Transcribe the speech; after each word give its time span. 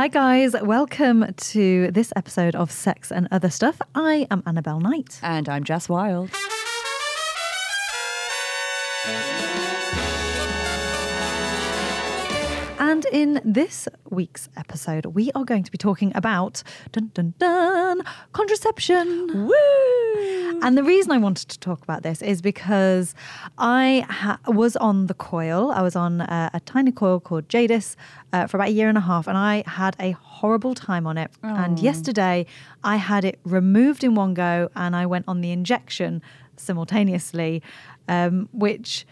Hi, 0.00 0.08
guys. 0.08 0.54
Welcome 0.62 1.34
to 1.36 1.90
this 1.90 2.10
episode 2.16 2.56
of 2.56 2.70
Sex 2.70 3.12
and 3.12 3.28
Other 3.30 3.50
Stuff. 3.50 3.82
I 3.94 4.26
am 4.30 4.42
Annabelle 4.46 4.80
Knight. 4.80 5.20
And 5.22 5.46
I'm 5.46 5.62
Jess 5.62 5.90
Wild. 5.90 6.30
In 13.10 13.40
this 13.44 13.88
week's 14.08 14.48
episode, 14.56 15.06
we 15.06 15.32
are 15.34 15.44
going 15.44 15.64
to 15.64 15.72
be 15.72 15.78
talking 15.78 16.12
about 16.14 16.62
dun 16.92 17.10
dun 17.12 17.34
dun 17.40 18.02
contraception. 18.32 19.48
Woo! 19.48 20.60
And 20.62 20.78
the 20.78 20.84
reason 20.84 21.10
I 21.10 21.18
wanted 21.18 21.48
to 21.48 21.58
talk 21.58 21.82
about 21.82 22.04
this 22.04 22.22
is 22.22 22.40
because 22.40 23.14
I 23.58 24.06
ha- 24.08 24.38
was 24.46 24.76
on 24.76 25.08
the 25.08 25.14
coil. 25.14 25.72
I 25.72 25.82
was 25.82 25.96
on 25.96 26.20
uh, 26.20 26.50
a 26.54 26.60
tiny 26.60 26.92
coil 26.92 27.18
called 27.18 27.48
Jaydess 27.48 27.96
uh, 28.32 28.46
for 28.46 28.58
about 28.58 28.68
a 28.68 28.72
year 28.72 28.88
and 28.88 28.96
a 28.96 29.00
half, 29.00 29.26
and 29.26 29.36
I 29.36 29.64
had 29.66 29.96
a 29.98 30.12
horrible 30.12 30.74
time 30.76 31.04
on 31.04 31.18
it. 31.18 31.32
And 31.42 31.80
yesterday, 31.80 32.46
I 32.84 32.94
had 32.94 33.24
it 33.24 33.40
removed 33.44 34.04
in 34.04 34.14
one 34.14 34.34
go, 34.34 34.70
and 34.76 34.94
I 34.94 35.06
went 35.06 35.24
on 35.26 35.40
the 35.40 35.50
injection 35.50 36.22
simultaneously, 36.56 37.60
um, 38.06 38.48
which 38.52 39.04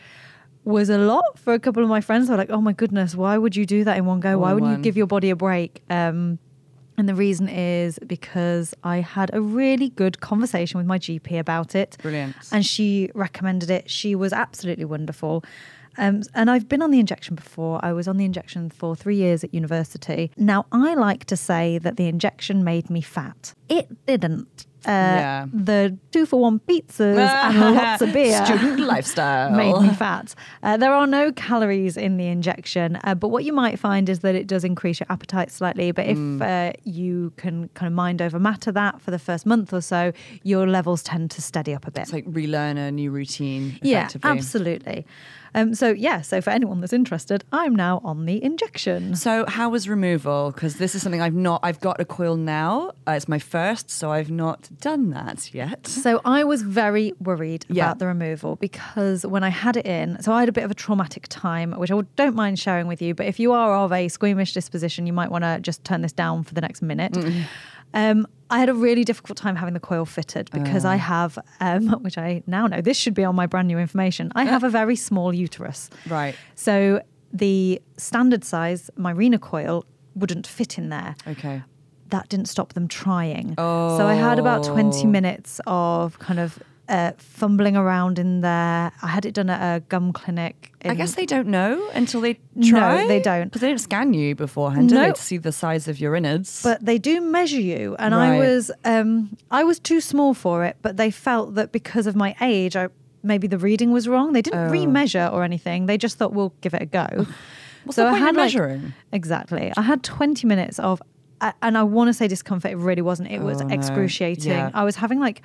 was 0.69 0.91
a 0.91 0.99
lot 0.99 1.39
for 1.39 1.55
a 1.55 1.59
couple 1.59 1.83
of 1.83 1.89
my 1.89 2.01
friends. 2.01 2.29
Were 2.29 2.37
like, 2.37 2.51
"Oh 2.51 2.61
my 2.61 2.73
goodness, 2.73 3.15
why 3.15 3.39
would 3.39 3.57
you 3.57 3.67
do 3.67 3.85
that 3.85 3.97
in 3.97 4.05
one 4.07 4.21
go? 4.21 4.33
All 4.33 4.41
Why 4.41 4.53
wouldn't 4.55 4.77
you 4.77 4.83
give 4.83 4.97
your 4.97 5.07
body 5.07 5.31
a 5.31 5.37
break?" 5.37 5.83
Um, 5.91 6.39
and 6.99 7.09
the 7.09 7.15
reason 7.15 7.49
is 7.49 7.99
because 8.07 8.75
I 8.83 8.97
had 8.99 9.31
a 9.33 9.41
really 9.41 9.91
good 9.91 10.21
conversation 10.21 10.79
with 10.79 10.87
my 10.87 10.99
GP 10.99 11.39
about 11.39 11.75
it. 11.77 11.97
Brilliant. 12.03 12.35
And 12.51 12.67
she 12.67 13.11
recommended 13.15 13.71
it. 13.71 13.89
She 13.89 14.17
was 14.17 14.33
absolutely 14.33 14.85
wonderful. 14.85 15.45
Um, 15.97 16.23
and 16.35 16.51
I've 16.51 16.69
been 16.69 16.83
on 16.83 16.91
the 16.91 17.01
injection 17.01 17.35
before. 17.35 17.85
I 17.85 17.93
was 17.93 18.09
on 18.09 18.17
the 18.17 18.25
injection 18.25 18.71
for 18.71 18.97
three 18.97 19.17
years 19.17 19.45
at 19.45 19.55
university. 19.55 20.31
Now, 20.37 20.67
I 20.73 20.95
like 20.95 21.25
to 21.27 21.37
say 21.37 21.79
that 21.79 21.97
the 21.97 22.07
injection 22.07 22.65
made 22.65 22.91
me 22.91 23.01
fat. 23.01 23.55
It 23.69 24.07
didn't. 24.07 24.67
Uh, 24.87 24.91
Yeah. 24.91 25.47
The 25.53 25.99
two 26.13 26.25
for 26.25 26.41
one 26.41 26.61
pizzas 26.61 27.19
and 27.19 27.61
lots 27.75 28.01
of 28.01 28.13
beer 28.13 28.45
Student 28.47 28.79
lifestyle. 28.95 29.51
made 29.51 29.75
me 29.83 29.93
fat. 29.93 30.35
Uh, 30.63 30.77
there 30.77 30.93
are 30.93 31.07
no 31.07 31.33
calories 31.33 31.97
in 31.97 32.17
the 32.17 32.27
injection, 32.29 32.97
uh, 33.05 33.15
but 33.17 33.29
what 33.29 33.45
you 33.45 33.53
might 33.53 33.79
find 33.79 34.09
is 34.09 34.21
that 34.21 34.35
it 34.37 34.47
does 34.47 34.63
increase 34.65 35.01
your 35.01 35.09
appetite 35.11 35.51
slightly. 35.51 35.91
But 35.91 36.07
if 36.07 36.17
Mm. 36.17 36.41
uh, 36.41 36.73
you 36.85 37.33
can 37.37 37.69
kind 37.75 37.89
of 37.89 37.93
mind 37.93 38.23
over 38.23 38.39
matter 38.39 38.71
that 38.73 39.01
for 39.03 39.11
the 39.11 39.19
first 39.19 39.45
month 39.47 39.73
or 39.75 39.81
so, 39.81 40.13
your 40.45 40.67
levels 40.69 41.03
tend 41.03 41.33
to 41.33 41.43
steady 41.43 41.75
up 41.75 41.87
a 41.87 41.91
bit. 41.91 42.03
It's 42.03 42.13
like 42.13 42.25
relearn 42.29 42.79
a 42.79 42.91
new 42.93 43.11
routine. 43.11 43.79
yeah, 43.83 44.09
absolutely. 44.23 45.05
Um, 45.55 45.75
so 45.75 45.89
yeah, 45.91 46.21
so 46.21 46.43
for 46.43 46.51
anyone 46.51 46.81
that's 46.83 46.93
interested, 46.93 47.43
I'm 47.53 47.75
now 47.75 48.03
on 48.05 48.27
the 48.27 48.43
injection. 48.45 49.17
So, 49.17 49.47
how 49.47 49.71
was 49.71 49.89
removal? 49.89 50.53
Because 50.53 50.77
this 50.77 50.95
is 50.95 51.01
something 51.03 51.23
I've 51.23 51.35
not. 51.35 51.61
I've 51.63 51.81
got 51.81 51.99
a 52.01 52.05
coil 52.05 52.37
now. 52.37 52.93
Uh, 53.09 53.13
it's 53.13 53.29
my 53.29 53.39
first, 53.39 53.58
so 53.87 54.11
I've 54.13 54.31
not 54.31 54.69
done 54.81 55.11
that 55.11 55.55
yet. 55.55 55.87
So 55.87 56.21
I 56.25 56.45
was 56.45 56.63
very 56.63 57.13
worried 57.21 57.65
Yeah. 57.69 57.85
about 57.85 57.99
the 57.99 58.07
removal 58.07 58.57
because 58.57 59.25
when 59.27 59.43
I 59.45 59.49
had 59.51 59.77
it 59.77 59.87
in, 59.87 60.21
so 60.23 60.33
I 60.33 60.41
had 60.41 60.49
a 60.49 60.53
bit 60.53 60.65
of 60.65 60.71
a 60.71 60.75
traumatic 60.75 61.27
time, 61.29 61.73
which 61.73 61.91
I 61.91 62.01
don't 62.17 62.35
mind 62.37 62.59
sharing 62.59 62.87
with 62.87 63.01
you. 63.03 63.15
But 63.15 63.27
if 63.27 63.39
you 63.41 63.53
are 63.53 63.75
of 63.75 63.93
a 63.93 64.09
squeamish 64.09 64.53
disposition, 64.55 65.07
you 65.07 65.13
might 65.13 65.31
want 65.31 65.45
to 65.45 65.59
just 65.61 65.85
turn 65.85 66.03
this 66.03 66.13
down 66.13 66.45
for 66.45 66.55
the 66.55 66.61
next 66.61 66.83
minute. 66.83 67.17
Um, 67.95 68.27
I 68.51 68.59
had 68.61 68.69
a 68.69 68.75
really 68.75 69.05
difficult 69.05 69.37
time 69.39 69.57
having 69.57 69.75
the 69.75 69.81
coil 69.81 70.05
fitted 70.05 70.51
because 70.53 70.85
I 70.85 70.97
have, 70.97 71.39
um, 71.61 71.89
which 72.03 72.19
I 72.19 72.43
now 72.47 72.67
know, 72.67 72.81
this 72.81 72.97
should 72.97 73.15
be 73.15 73.25
on 73.25 73.35
my 73.35 73.47
brand 73.47 73.69
new 73.69 73.79
information. 73.79 74.31
I 74.35 74.45
have 74.45 74.63
a 74.65 74.71
very 74.71 74.97
small 74.97 75.33
uterus. 75.35 75.91
Right. 76.07 76.35
So 76.55 77.03
the 77.33 77.81
standard 77.97 78.45
size 78.45 78.91
Mirena 78.99 79.39
coil 79.41 79.85
wouldn't 80.15 80.47
fit 80.47 80.79
in 80.79 80.89
there 80.89 81.15
Okay. 81.27 81.63
That 82.11 82.29
didn't 82.29 82.47
stop 82.47 82.73
them 82.73 82.89
trying. 82.89 83.55
So 83.57 84.07
I 84.07 84.15
had 84.15 84.39
about 84.39 84.65
20 84.65 85.03
Oh. 85.05 85.07
minutes 85.07 85.61
of 85.67 86.19
kind 86.19 86.41
of 86.41 86.59
uh, 86.89 87.13
fumbling 87.19 87.77
around 87.77 88.19
in 88.19 88.41
there. 88.41 88.91
I 89.03 89.07
had 89.09 89.27
it 89.27 89.35
done 89.35 89.51
at 89.51 89.77
a 89.77 89.81
GUM 89.81 90.15
clinic. 90.15 90.73
I 90.87 90.95
guess 90.95 91.17
they 91.17 91.27
don't 91.27 91.49
know 91.49 91.87
until 91.93 92.23
they 92.23 92.39
No, 92.55 92.71
try. 92.71 93.07
they 93.07 93.21
don't. 93.21 93.45
because 93.45 93.61
they 93.61 93.69
don't 93.69 93.79
scan 93.79 94.15
you 94.15 94.35
beforehand, 94.35 94.89
do 94.89 94.95
No. 94.95 95.03
they, 95.07 95.13
to 95.13 95.21
see 95.21 95.37
the 95.37 95.53
size 95.53 95.87
of 95.87 96.01
your 96.01 96.15
innards? 96.17 96.63
but 96.63 96.83
they 96.83 96.97
do 96.97 97.21
measure 97.21 97.61
you, 97.61 97.95
and 97.99 98.15
I 98.15 98.39
was 98.39 98.71
um, 98.87 99.37
I 99.51 99.65
was 99.65 99.79
too 99.79 100.01
small 100.01 100.33
for 100.33 100.65
it. 100.65 100.77
But 100.81 100.97
they 100.97 101.11
felt 101.11 101.57
that 101.57 101.73
because 101.73 102.07
of 102.07 102.17
my 102.17 102.35
age, 102.41 102.75
I 102.75 102.89
maybe 103.23 103.47
the 103.49 103.59
reading 103.59 103.91
was 103.93 104.09
wrong. 104.09 104.33
They 104.33 104.41
didn't 104.43 104.69
Oh. 104.69 104.73
remeasure 104.73 105.31
or 105.31 105.43
anything. 105.45 105.85
They 105.87 105.99
just 105.99 106.17
thought 106.17 106.33
we'll 106.33 106.55
give 106.63 106.73
it 106.73 106.81
a 106.81 106.87
go. 106.87 107.07
What's 107.85 107.97
the 107.97 108.09
point 108.09 108.27
in 108.29 108.35
measuring? 108.37 108.95
exactly. 109.13 109.73
I 109.77 109.83
had 109.83 110.03
20 110.03 110.47
minutes 110.47 110.79
of, 110.79 111.03
and 111.63 111.79
I 111.79 111.83
want 111.83 112.09
to 112.09 112.15
say 112.15 112.29
discomfort. 112.29 112.71
It 112.73 112.77
really 112.77 113.03
wasn't. 113.03 113.31
It 113.31 113.41
was 113.41 113.61
Oh, 113.63 113.67
no. 113.67 113.75
excruciating. 113.75 114.51
Yeah. 114.53 114.71
I 114.75 114.85
was 114.85 114.97
having 114.97 115.21
like 115.21 115.43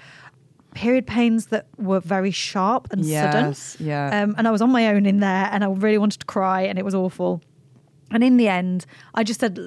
period 0.74 1.06
pains 1.06 1.48
that 1.48 1.68
were 1.78 2.00
very 2.00 2.32
sharp 2.32 2.88
and 2.92 3.06
Yes, 3.06 3.60
sudden. 3.60 3.88
yeah. 3.88 4.24
Um, 4.24 4.36
and 4.38 4.48
I 4.48 4.52
was 4.52 4.62
on 4.62 4.72
my 4.72 4.88
own 4.88 5.06
in 5.06 5.20
there, 5.20 5.50
and 5.52 5.64
I 5.64 5.68
really 5.68 5.98
wanted 6.00 6.20
to 6.22 6.26
cry, 6.26 6.62
and 6.62 6.80
it 6.80 6.86
was 6.86 6.96
awful. 6.96 7.42
And 8.12 8.24
in 8.24 8.38
the 8.38 8.48
end, 8.48 8.86
I 9.16 9.24
just 9.24 9.40
said, 9.40 9.58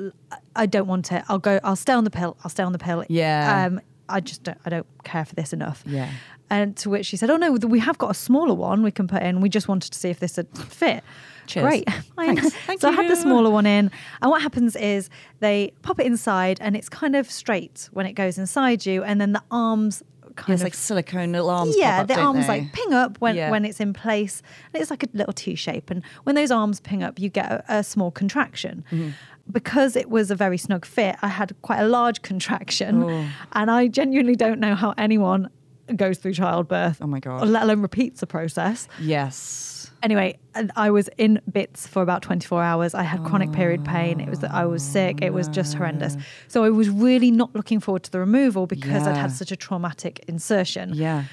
I 0.55 0.67
don't 0.67 0.87
want 0.87 1.11
it. 1.13 1.23
I'll 1.29 1.39
go. 1.39 1.59
I'll 1.65 1.77
stay 1.77 1.93
on 1.93 2.05
the 2.05 2.11
pill. 2.11 2.37
I'll 2.45 2.51
stay 2.51 2.63
on 2.63 2.73
the 2.73 2.79
pill. 2.79 3.05
Yeah. 3.09 3.67
Um, 3.67 3.81
I 4.09 4.21
just 4.21 4.43
don't. 4.45 4.59
I 4.65 4.71
don't 4.71 4.87
care 5.05 5.25
for 5.25 5.35
this 5.35 5.53
enough. 5.53 5.83
Yeah. 5.87 6.11
And 6.49 6.77
to 6.77 6.91
which 6.91 7.07
she 7.07 7.17
said, 7.17 7.29
"Oh 7.31 7.37
no, 7.37 7.53
we 7.53 7.81
have 7.81 7.99
got 7.99 8.11
a 8.11 8.15
smaller 8.15 8.55
one 8.55 8.85
we 8.85 8.93
can 8.93 9.09
put 9.09 9.23
in. 9.23 9.41
We 9.41 9.49
just 9.49 9.67
wanted 9.67 9.91
to 9.93 9.99
see 9.99 10.11
if 10.11 10.21
this 10.21 10.37
would 10.37 10.47
fit." 10.57 11.03
Cheers. 11.47 11.65
Great. 11.67 11.89
Thanks. 12.17 12.51
Thank 12.67 12.81
so 12.81 12.89
I 12.89 12.93
had 12.93 13.11
the 13.11 13.17
smaller 13.17 13.51
one 13.51 13.67
in, 13.67 13.91
and 14.23 14.31
what 14.31 14.43
happens 14.43 14.77
is 14.77 15.09
they 15.41 15.73
pop 15.83 15.99
it 16.01 16.07
inside, 16.07 16.59
and 16.61 16.77
it's 16.77 16.89
kind 16.89 17.15
of 17.17 17.31
straight 17.31 17.89
when 17.93 18.07
it 18.07 18.13
goes 18.13 18.39
inside 18.39 18.85
you, 18.87 19.03
and 19.05 19.21
then 19.21 19.33
the 19.33 19.43
arms 19.51 20.03
kind 20.37 20.53
It's 20.53 20.61
of 20.61 20.67
like 20.67 20.75
silicone 20.75 21.33
little 21.33 21.49
arms. 21.49 21.75
yeah, 21.79 21.93
pop 21.97 22.01
up, 22.03 22.09
the 22.17 22.21
arms 22.23 22.41
they? 22.47 22.61
like 22.61 22.73
ping 22.75 22.93
up 22.93 23.19
when, 23.23 23.37
Yeah. 23.37 23.51
when 23.51 23.65
it's 23.65 23.81
in 23.81 23.95
place. 23.95 24.43
And 24.75 24.83
it's 24.83 24.91
like 24.91 25.03
a 25.03 25.07
little 25.15 25.33
T 25.33 25.55
shape. 25.55 25.91
And 25.91 26.03
when 26.25 26.35
those 26.35 26.51
arms 26.51 26.79
ping 26.79 27.03
up, 27.03 27.19
you 27.19 27.31
get 27.31 27.51
a, 27.51 27.65
a 27.79 27.83
small 27.83 28.11
contraction. 28.11 28.85
Mm-hmm. 28.93 29.11
Because 29.51 29.97
it 29.97 30.11
was 30.11 30.31
a 30.31 30.35
very 30.35 30.59
snug 30.59 30.85
fit, 30.85 31.17
I 31.23 31.29
had 31.29 31.55
quite 31.63 31.79
a 31.81 31.89
large 31.89 32.21
contraction. 32.21 33.03
Oh. 33.05 33.27
And 33.53 33.71
I 33.71 33.87
genuinely 33.89 34.35
don't 34.37 34.61
know 34.61 34.75
how 34.75 34.93
anyone 34.99 35.49
goes 35.95 36.19
through 36.19 36.35
childbirth. 36.35 36.99
Oh 37.01 37.07
my 37.07 37.21
God. 37.21 37.49
Let 37.49 37.63
alone 37.63 37.81
repeats 37.81 38.21
the 38.21 38.27
process. 38.27 38.89
Yes. 39.01 39.76
Anyway, 40.03 40.39
I 40.77 40.91
was 40.91 41.09
in 41.19 41.41
bits 41.51 41.87
for 41.87 42.03
about 42.03 42.23
24 42.23 42.63
hours. 42.63 42.95
I 42.95 43.03
had 43.03 43.25
chronic 43.25 43.51
period 43.53 43.85
pain. 43.85 44.21
It 44.21 44.29
was 44.29 44.39
that 44.41 44.53
I 44.53 44.65
was 44.67 44.83
sick. 44.83 45.21
It 45.23 45.33
was 45.33 45.49
just 45.49 45.75
horrendous. 45.75 46.17
So 46.49 46.65
I 46.65 46.71
was 46.71 46.89
really 46.91 47.31
not 47.31 47.55
looking 47.55 47.81
forward 47.81 48.03
to 48.05 48.11
the 48.13 48.21
removal 48.21 48.67
because 48.67 49.07
I'd 49.07 49.17
had 49.17 49.33
such 49.33 49.51
a 49.53 49.57
traumatic 49.57 50.25
insertion 50.29 50.93
Yeah. 50.95 51.25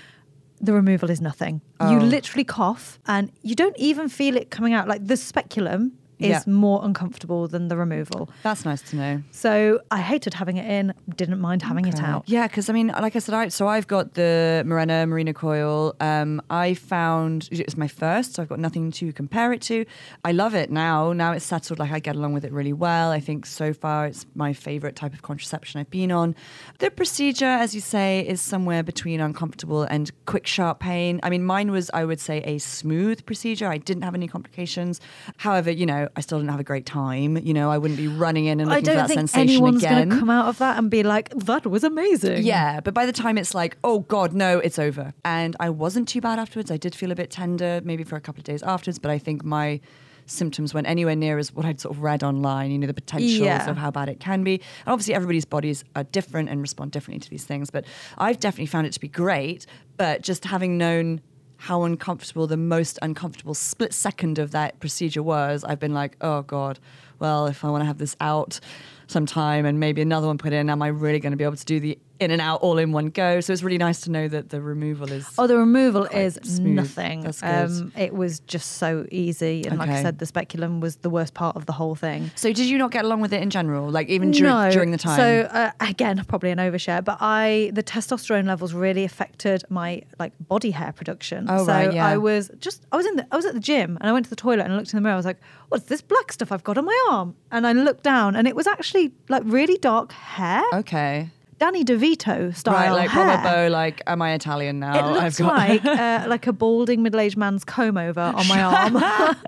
the 0.61 0.73
removal 0.73 1.09
is 1.11 1.19
nothing. 1.21 1.61
Oh. 1.79 1.91
You 1.91 1.99
literally 1.99 2.45
cough 2.45 2.97
and 3.05 3.31
you 3.41 3.53
don't 3.53 3.77
even 3.77 4.07
feel 4.09 4.37
it 4.37 4.49
coming 4.49 4.73
out. 4.73 4.87
Like 4.87 5.05
the 5.05 5.17
speculum 5.17 5.91
is 6.23 6.29
Yeah. 6.29 6.41
more 6.47 6.79
uncomfortable 6.83 7.47
than 7.47 7.67
the 7.67 7.77
removal. 7.77 8.29
That's 8.43 8.65
nice 8.65 8.81
to 8.89 8.95
know. 8.95 9.23
So 9.31 9.81
I 9.91 9.99
hated 10.01 10.33
having 10.33 10.57
it 10.57 10.65
in, 10.65 10.93
didn't 11.15 11.39
mind 11.39 11.61
having 11.61 11.85
it 11.87 12.01
out. 12.01 12.23
Yeah, 12.27 12.47
because 12.47 12.69
I 12.69 12.73
mean, 12.73 12.87
like 12.87 13.15
I 13.15 13.19
said, 13.19 13.35
I, 13.35 13.47
so 13.49 13.67
I've 13.67 13.87
got 13.87 14.13
the 14.15 14.63
Mirena 14.65 15.05
Mirena 15.07 15.33
coil. 15.35 15.95
Um, 15.99 16.41
I 16.49 16.73
found 16.73 17.49
it's 17.51 17.77
my 17.77 17.87
first, 17.87 18.33
so 18.35 18.41
I've 18.41 18.49
got 18.49 18.59
nothing 18.59 18.91
to 18.93 19.11
compare 19.13 19.53
it 19.53 19.61
to. 19.63 19.85
I 20.25 20.31
love 20.31 20.55
it 20.55 20.71
now. 20.71 21.13
Now 21.13 21.31
it's 21.33 21.45
settled. 21.45 21.79
Like 21.79 21.91
I 21.91 21.99
get 21.99 22.15
along 22.15 22.33
with 22.33 22.45
it 22.45 22.51
really 22.51 22.73
well. 22.73 23.11
I 23.11 23.19
think 23.19 23.45
so 23.45 23.73
far 23.73 24.07
it's 24.07 24.25
my 24.35 24.53
favorite 24.53 24.95
type 24.95 25.13
of 25.13 25.21
contraception 25.21 25.79
I've 25.79 25.89
been 25.89 26.11
on. 26.11 26.35
The 26.79 26.89
procedure, 26.91 27.45
as 27.45 27.75
you 27.75 27.81
say, 27.81 28.25
is 28.27 28.41
somewhere 28.41 28.83
between 28.83 29.19
uncomfortable 29.19 29.83
and 29.83 30.11
quick, 30.25 30.47
sharp 30.47 30.79
pain. 30.79 31.19
I 31.23 31.29
mean, 31.29 31.43
mine 31.43 31.71
was, 31.71 31.89
I 31.93 32.05
would 32.05 32.19
say, 32.19 32.39
a 32.43 32.57
smooth 32.59 33.25
procedure. 33.25 33.67
I 33.67 33.77
didn't 33.77 34.03
have 34.03 34.15
any 34.15 34.27
complications. 34.27 35.01
However, 35.37 35.71
you 35.71 35.85
know, 35.85 36.07
I 36.15 36.21
still 36.21 36.37
didn't 36.37 36.51
have 36.51 36.59
a 36.59 36.63
great 36.63 36.85
time. 36.85 37.37
You 37.37 37.53
know, 37.53 37.71
I 37.71 37.77
wouldn't 37.77 37.97
be 37.97 38.07
running 38.07 38.45
in 38.45 38.59
and 38.59 38.69
looking 38.69 38.83
for 38.85 38.91
don't 38.91 38.97
that 38.97 39.07
think 39.07 39.19
sensation 39.21 39.49
anyone's 39.49 39.83
again. 39.83 39.93
going 39.93 40.09
to 40.11 40.19
come 40.19 40.29
out 40.29 40.47
of 40.47 40.57
that 40.59 40.77
and 40.77 40.89
be 40.91 41.01
like, 41.03 41.29
that 41.31 41.65
was 41.65 41.83
amazing. 41.83 42.43
Yeah, 42.43 42.79
but 42.81 42.93
by 42.93 43.05
the 43.05 43.11
time 43.13 43.37
it's 43.37 43.55
like, 43.55 43.77
oh 43.83 43.99
God, 44.01 44.33
no, 44.33 44.59
it's 44.59 44.77
over. 44.77 45.13
And 45.25 45.55
I 45.59 45.69
wasn't 45.69 46.07
too 46.07 46.21
bad 46.21 46.37
afterwards. 46.39 46.69
I 46.69 46.77
did 46.77 46.93
feel 46.93 47.11
a 47.11 47.15
bit 47.15 47.31
tender, 47.31 47.81
maybe 47.83 48.03
for 48.03 48.15
a 48.15 48.21
couple 48.21 48.39
of 48.41 48.43
days 48.45 48.61
afterwards, 48.63 48.99
but 48.99 49.09
I 49.11 49.17
think 49.17 49.43
my 49.43 49.79
symptoms 50.25 50.73
went 50.73 50.87
anywhere 50.87 51.15
near 51.15 51.37
as 51.37 51.53
what 51.53 51.65
I'd 51.65 51.81
sort 51.81 51.95
of 51.97 52.01
read 52.01 52.23
online, 52.23 52.71
you 52.71 52.77
know, 52.77 52.87
the 52.87 52.93
potentials 52.93 53.39
Yeah. 53.39 53.69
of 53.69 53.75
how 53.75 53.91
bad 53.91 54.07
it 54.07 54.19
can 54.21 54.43
be. 54.43 54.53
And 54.85 54.93
obviously 54.93 55.13
everybody's 55.13 55.43
bodies 55.45 55.83
are 55.95 56.03
different 56.05 56.47
and 56.49 56.61
respond 56.61 56.91
differently 56.91 57.19
to 57.19 57.29
these 57.29 57.43
things. 57.43 57.69
But 57.69 57.83
I've 58.17 58.39
definitely 58.39 58.67
found 58.67 58.87
it 58.87 58.93
to 58.93 58.99
be 59.01 59.09
great. 59.09 59.65
But 59.97 60.21
just 60.21 60.45
having 60.45 60.77
known 60.77 61.19
how 61.63 61.83
uncomfortable 61.83 62.45
the 62.45 62.57
most 62.57 62.99
uncomfortable 63.01 63.53
split 63.53 63.93
second 63.93 64.37
of 64.37 64.51
that 64.51 64.77
procedure 64.81 65.23
was, 65.23 65.63
I've 65.63 65.79
been 65.79 65.93
like, 65.93 66.17
oh 66.19 66.41
God, 66.41 66.77
well, 67.19 67.47
if 67.47 67.63
I 67.63 67.69
want 67.69 67.81
to 67.81 67.85
have 67.85 67.97
this 67.97 68.15
out, 68.19 68.59
some 69.07 69.25
time 69.25 69.65
and 69.65 69.79
maybe 69.79 70.01
another 70.01 70.27
one 70.27 70.37
put 70.37 70.53
in. 70.53 70.69
Am 70.69 70.81
I 70.81 70.87
really 70.87 71.19
going 71.19 71.31
to 71.31 71.37
be 71.37 71.43
able 71.43 71.55
to 71.55 71.65
do 71.65 71.79
the 71.79 71.97
in 72.19 72.31
and 72.31 72.41
out 72.41 72.61
all 72.61 72.77
in 72.77 72.91
one 72.91 73.07
go? 73.07 73.41
So 73.41 73.53
it's 73.53 73.63
really 73.63 73.77
nice 73.77 74.01
to 74.01 74.11
know 74.11 74.27
that 74.27 74.49
the 74.49 74.61
removal 74.61 75.11
is. 75.11 75.27
Oh, 75.37 75.47
the 75.47 75.57
removal 75.57 76.05
is 76.05 76.39
smooth. 76.43 76.75
nothing. 76.75 77.21
That's 77.21 77.41
good. 77.41 77.91
it 77.97 78.13
was 78.13 78.39
just 78.41 78.73
so 78.73 79.05
easy, 79.11 79.65
and 79.65 79.77
like 79.77 79.89
I 79.89 80.01
said, 80.01 80.19
the 80.19 80.25
speculum 80.25 80.79
was 80.79 80.97
the 80.97 81.09
worst 81.09 81.33
part 81.33 81.55
of 81.55 81.65
the 81.65 81.73
whole 81.73 81.95
thing. 81.95 82.31
So 82.35 82.51
did 82.51 82.65
you 82.65 82.77
not 82.77 82.91
get 82.91 83.05
along 83.05 83.21
with 83.21 83.33
it 83.33 83.41
in 83.41 83.49
general? 83.49 83.89
Like 83.89 84.09
even 84.09 84.31
dur- 84.31 84.43
no. 84.43 84.71
during 84.71 84.91
the 84.91 84.97
time? 84.97 85.17
So 85.17 85.49
uh, 85.51 85.71
again, 85.79 86.23
probably 86.27 86.51
an 86.51 86.57
overshare, 86.57 87.03
but 87.03 87.17
I 87.21 87.71
the 87.73 87.83
testosterone 87.83 88.47
levels 88.47 88.73
really 88.73 89.03
affected 89.03 89.63
my 89.69 90.01
like 90.19 90.33
body 90.39 90.71
hair 90.71 90.91
production. 90.91 91.47
Oh, 91.49 91.65
so 91.65 91.71
right, 91.71 91.93
yeah. 91.93 92.07
I 92.07 92.17
was 92.17 92.49
just 92.59 92.85
I 92.91 92.97
was 92.97 93.05
in 93.05 93.15
the 93.17 93.27
I 93.31 93.35
was 93.35 93.45
at 93.45 93.53
the 93.53 93.59
gym 93.59 93.97
and 93.99 94.09
I 94.09 94.13
went 94.13 94.25
to 94.25 94.29
the 94.29 94.35
toilet 94.35 94.63
and 94.63 94.73
I 94.73 94.77
looked 94.77 94.93
in 94.93 94.97
the 94.97 95.01
mirror. 95.01 95.13
I 95.13 95.17
was 95.17 95.25
like, 95.25 95.39
"What's 95.73 95.85
this 95.85 96.01
black 96.01 96.31
stuff 96.31 96.51
I've 96.51 96.63
got 96.63 96.77
on 96.77 96.85
my 96.85 96.99
arm?" 97.09 97.35
And 97.51 97.65
I 97.65 97.73
looked 97.73 98.03
down 98.03 98.35
and 98.35 98.47
it 98.47 98.55
was 98.55 98.67
actually 98.67 99.11
like 99.27 99.43
really 99.45 99.77
dark 99.77 100.11
hair, 100.11 100.63
okay. 100.73 101.29
Danny 101.59 101.83
DeVito 101.85 102.53
style 102.55 102.73
Right, 102.75 102.91
like 102.91 103.09
hair. 103.09 103.25
Bravo 103.41 103.67
Bo, 103.67 103.67
like, 103.71 104.01
am 104.05 104.21
I 104.21 104.33
Italian 104.33 104.79
now? 104.79 104.93
It 104.99 105.13
looks 105.13 105.37
got- 105.39 105.47
like 105.47 105.85
uh, 106.03 106.25
like 106.27 106.45
a 106.47 106.53
balding 106.53 107.01
middle-aged 107.03 107.37
man's 107.37 107.63
comb 107.63 107.97
over 107.97 108.19
on 108.21 108.47
my 108.47 108.61
arm. 108.71 108.93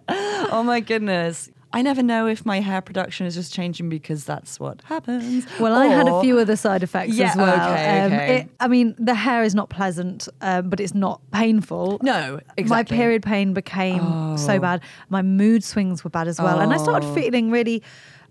oh 0.09 0.63
my 0.65 0.79
goodness. 0.79 1.49
I 1.75 1.81
never 1.81 2.01
know 2.01 2.25
if 2.25 2.45
my 2.45 2.61
hair 2.61 2.79
production 2.79 3.25
is 3.27 3.35
just 3.35 3.53
changing 3.53 3.89
because 3.89 4.23
that's 4.23 4.59
what 4.61 4.81
happens. 4.85 5.45
Well, 5.59 5.73
I 5.75 5.87
had 5.87 6.07
a 6.07 6.21
few 6.21 6.39
other 6.39 6.55
side 6.55 6.83
effects 6.83 7.15
Yeah, 7.15 7.31
as 7.31 7.35
well. 7.35 7.71
okay, 7.71 7.99
Um, 7.99 8.13
okay. 8.13 8.37
it- 8.39 8.49
I 8.61 8.69
mean, 8.69 8.95
the 8.97 9.13
hair 9.13 9.43
is 9.43 9.53
not 9.53 9.69
pleasant, 9.69 10.29
um, 10.41 10.69
but 10.69 10.79
it's 10.79 10.95
not 10.95 11.19
painful. 11.31 11.99
No, 12.01 12.39
exactly. 12.55 12.95
My 12.95 12.97
period 13.03 13.23
pain 13.23 13.53
became 13.53 14.01
Oh. 14.01 14.37
so 14.37 14.57
bad. 14.57 14.79
My 15.09 15.21
mood 15.21 15.65
swings 15.65 16.01
were 16.05 16.09
bad 16.09 16.29
as 16.29 16.39
well. 16.39 16.59
And 16.61 16.73
I 16.73 16.77
started 16.77 17.07
Oh. 17.09 17.13
feeling 17.13 17.51
really 17.51 17.83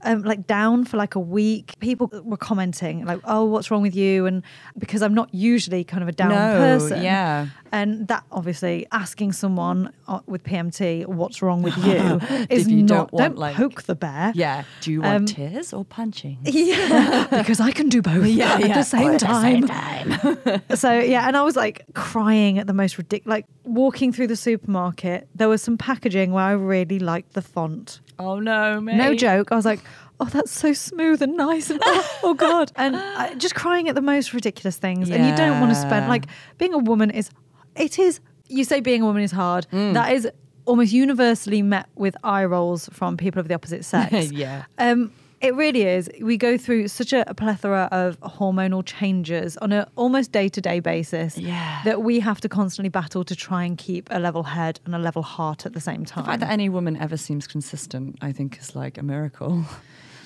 um, 0.05 0.23
like 0.23 0.47
down 0.47 0.85
for 0.85 0.97
like 0.97 1.15
a 1.15 1.21
week. 1.21 1.75
People 1.81 2.11
were 2.25 2.37
commenting 2.37 3.05
like, 3.05 3.21
"Oh, 3.25 3.45
what's 3.45 3.71
wrong 3.71 3.83
with 3.83 3.95
you?" 3.97 4.27
And 4.27 4.43
because 4.79 5.03
I'm 5.03 5.15
not 5.15 5.33
usually 5.35 5.85
kind 5.85 6.03
of 6.03 6.09
a 6.09 6.13
down 6.13 6.31
No, 6.31 6.59
person, 6.59 7.03
yeah. 7.03 7.47
And 7.73 8.07
that 8.09 8.23
obviously 8.31 8.87
asking 8.93 9.33
someone 9.33 9.93
uh, 10.07 10.21
with 10.27 10.45
PMT 10.45 11.07
what's 11.07 11.43
wrong 11.43 11.63
with 11.63 11.77
you 11.79 12.21
is 12.51 12.69
you 12.69 12.83
not 12.85 13.11
don't 13.11 13.13
want, 13.13 13.39
like- 13.39 13.57
poke 13.57 13.83
the 13.83 13.95
bear. 13.97 14.33
Yeah. 14.35 14.63
Do 14.81 14.93
you 14.93 15.03
want 15.03 15.15
Um, 15.17 15.27
tears 15.27 15.73
or 15.73 15.85
punching? 15.85 16.39
Yeah, 16.45 17.27
because 17.31 17.61
I 17.61 17.73
can 17.73 17.89
do 17.89 18.01
both 18.01 18.27
Yeah, 18.27 18.55
at 18.55 18.61
yeah. 18.61 18.75
the 18.75 18.83
same 18.85 19.11
At 19.11 19.21
the 19.21 19.43
same 19.43 19.67
time. 19.67 20.63
so 20.77 20.99
yeah, 21.01 21.27
and 21.27 21.37
I 21.37 21.43
was 21.43 21.57
like 21.57 21.85
crying 21.95 22.59
at 22.59 22.67
the 22.67 22.73
most 22.73 22.97
ridiculous. 22.99 23.27
Like 23.29 23.47
walking 23.65 24.13
through 24.13 24.29
the 24.29 24.37
supermarket, 24.37 25.29
there 25.35 25.49
was 25.49 25.63
some 25.63 25.77
packaging 25.77 26.33
where 26.33 26.45
I 26.45 26.53
really 26.53 26.99
liked 26.99 27.33
the 27.35 27.43
font. 27.43 28.01
Oh 28.19 28.39
no, 28.39 28.81
mate. 28.81 28.97
No 28.97 29.15
joke. 29.15 29.53
I 29.53 29.57
was 29.57 29.65
like, 29.65 29.81
oh, 30.21 30.27
that's 30.27 30.53
so 30.53 30.73
smooth 30.73 31.23
and 31.23 31.37
nice, 31.37 31.71
and 31.71 31.81
oh, 31.85 32.19
oh 32.23 32.35
god, 32.35 32.73
and 32.77 32.97
I, 32.97 33.35
just 33.35 33.55
crying 33.55 33.89
at 33.89 33.95
the 33.95 34.03
most 34.03 34.33
ridiculous 34.33 34.77
things. 34.77 35.11
And 35.11 35.27
you 35.27 35.37
don't 35.37 35.61
want 35.61 35.73
to 35.73 35.81
spend 35.81 36.09
like 36.09 36.27
being 36.59 36.75
a 36.75 36.79
woman 36.79 37.11
is. 37.11 37.31
It 37.77 37.99
is. 37.99 38.21
You 38.49 38.63
say 38.65 38.81
being 38.81 39.03
a 39.03 39.05
woman 39.05 39.23
is 39.23 39.33
hard. 39.33 39.67
Mm. 39.73 39.95
That 39.95 40.13
is 40.13 40.29
almost 40.65 40.93
universally 40.93 41.63
met 41.63 41.89
with 41.95 42.17
eye 42.25 42.45
rolls 42.45 42.89
from 42.93 43.17
people 43.17 43.41
of 43.41 43.49
the 43.49 43.55
opposite 43.55 43.85
sex. 43.85 44.31
Yeah. 44.33 44.65
Um, 44.79 45.13
it 45.45 45.55
really 45.55 45.83
is. 45.83 46.09
We 46.21 46.37
go 46.37 46.57
through 46.59 46.89
such 46.89 47.13
a, 47.13 47.29
a 47.31 47.35
plethora 47.35 47.89
of 47.93 48.19
hormonal 48.21 48.85
changes 48.85 49.57
on 49.59 49.73
an 49.73 49.87
almost 49.97 50.33
day 50.33 50.49
to 50.49 50.61
day 50.61 50.81
basis 50.81 51.37
Yeah. 51.39 51.83
that 51.85 52.03
we 52.03 52.21
have 52.21 52.41
to 52.43 52.49
constantly 52.49 52.89
battle 52.89 53.25
to 53.25 53.37
try 53.37 53.65
and 53.65 53.77
keep 53.79 54.09
a 54.11 54.19
level 54.19 54.43
head 54.43 54.81
and 54.85 54.95
a 54.95 54.99
level 54.99 55.23
heart 55.23 55.67
at 55.67 55.73
the 55.73 55.81
same 55.81 56.05
time. 56.05 56.25
The 56.25 56.31
fact 56.31 56.41
that 56.41 56.51
any 56.51 56.69
woman 56.69 56.97
ever 56.97 57.17
seems 57.17 57.47
consistent, 57.47 58.17
I 58.21 58.33
think, 58.33 58.59
is 58.59 58.75
like 58.75 58.99
a 58.99 59.03
miracle. 59.03 59.65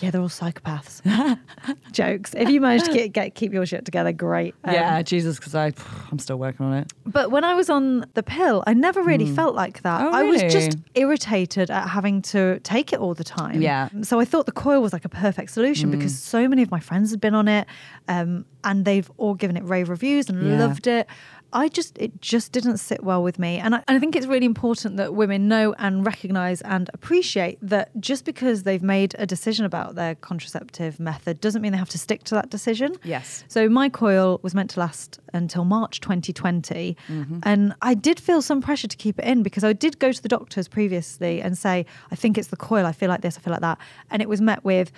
yeah, 0.00 0.10
they're 0.10 0.20
all 0.20 0.28
psychopaths. 0.28 1.02
Jokes. 1.92 2.34
If 2.36 2.48
you 2.48 2.60
manage 2.60 2.84
to 2.84 2.92
get, 2.92 3.12
get 3.12 3.34
keep 3.34 3.52
your 3.52 3.66
shit 3.66 3.84
together, 3.84 4.12
great. 4.12 4.54
Um, 4.64 4.74
yeah, 4.74 5.02
Jesus, 5.02 5.36
because 5.38 5.54
I, 5.54 5.72
I'm 6.10 6.18
still 6.18 6.38
working 6.38 6.66
on 6.66 6.74
it. 6.74 6.92
But 7.06 7.30
when 7.30 7.44
I 7.44 7.54
was 7.54 7.68
on 7.70 8.06
the 8.14 8.22
pill, 8.22 8.62
I 8.66 8.74
never 8.74 9.02
really 9.02 9.26
felt 9.32 9.54
like 9.54 9.82
that. 9.82 10.02
Oh, 10.02 10.10
I 10.12 10.22
was 10.24 10.40
just 10.42 10.78
irritated 10.94 11.70
at 11.70 11.88
having 11.88 12.22
to 12.22 12.60
take 12.60 12.92
it 12.92 12.98
all 13.00 13.14
the 13.14 13.24
time. 13.24 13.60
Yeah. 13.60 13.88
So 14.02 14.20
I 14.20 14.24
thought 14.24 14.46
the 14.46 14.52
coil 14.52 14.80
was 14.82 14.92
like 14.92 15.04
a 15.04 15.08
perfect 15.08 15.50
solution 15.50 15.90
because 15.90 16.18
so 16.18 16.48
many 16.48 16.62
of 16.62 16.70
my 16.70 16.80
friends 16.80 17.10
had 17.10 17.20
been 17.20 17.34
on 17.34 17.48
it 17.48 17.66
um, 18.08 18.44
and 18.64 18.84
they've 18.84 19.10
all 19.16 19.34
given 19.34 19.56
it 19.56 19.64
rave 19.64 19.88
reviews 19.88 20.28
and 20.28 20.46
Yeah. 20.46 20.58
loved 20.58 20.86
it. 20.86 21.06
I 21.52 21.68
just, 21.68 21.96
it 21.98 22.20
just 22.20 22.52
didn't 22.52 22.78
sit 22.78 23.02
well 23.02 23.22
with 23.22 23.38
me. 23.38 23.58
And 23.58 23.74
I, 23.74 23.82
and 23.88 23.96
I 23.96 23.98
think 23.98 24.14
it's 24.14 24.26
really 24.26 24.46
important 24.46 24.96
that 24.98 25.14
women 25.14 25.48
know 25.48 25.74
and 25.78 26.04
recognize 26.04 26.60
and 26.62 26.90
appreciate 26.92 27.58
that 27.62 27.90
just 28.00 28.24
because 28.24 28.64
they've 28.64 28.82
made 28.82 29.14
a 29.18 29.26
decision 29.26 29.64
about 29.64 29.94
their 29.94 30.14
contraceptive 30.16 31.00
method 31.00 31.40
doesn't 31.40 31.62
mean 31.62 31.72
they 31.72 31.78
have 31.78 31.88
to 31.90 31.98
stick 31.98 32.24
to 32.24 32.34
that 32.34 32.50
decision. 32.50 32.94
Yes. 33.02 33.44
So 33.48 33.68
my 33.68 33.88
coil 33.88 34.40
was 34.42 34.54
meant 34.54 34.70
to 34.70 34.80
last 34.80 35.18
until 35.32 35.64
March 35.64 36.00
2020. 36.00 36.96
Mm-hmm. 37.08 37.38
And 37.42 37.74
I 37.82 37.94
did 37.94 38.20
feel 38.20 38.42
some 38.42 38.60
pressure 38.60 38.88
to 38.88 38.96
keep 38.96 39.18
it 39.18 39.24
in 39.24 39.42
because 39.42 39.64
I 39.64 39.72
did 39.72 39.98
go 39.98 40.12
to 40.12 40.22
the 40.22 40.28
doctors 40.28 40.68
previously 40.68 41.40
and 41.40 41.56
say, 41.56 41.86
I 42.10 42.14
think 42.14 42.36
it's 42.36 42.48
the 42.48 42.56
coil. 42.56 42.84
I 42.84 42.92
feel 42.92 43.08
like 43.08 43.22
this, 43.22 43.38
I 43.38 43.40
feel 43.40 43.52
like 43.52 43.62
that. 43.62 43.78
And 44.10 44.20
it 44.20 44.28
was 44.28 44.40
met 44.40 44.64
with, 44.64 44.92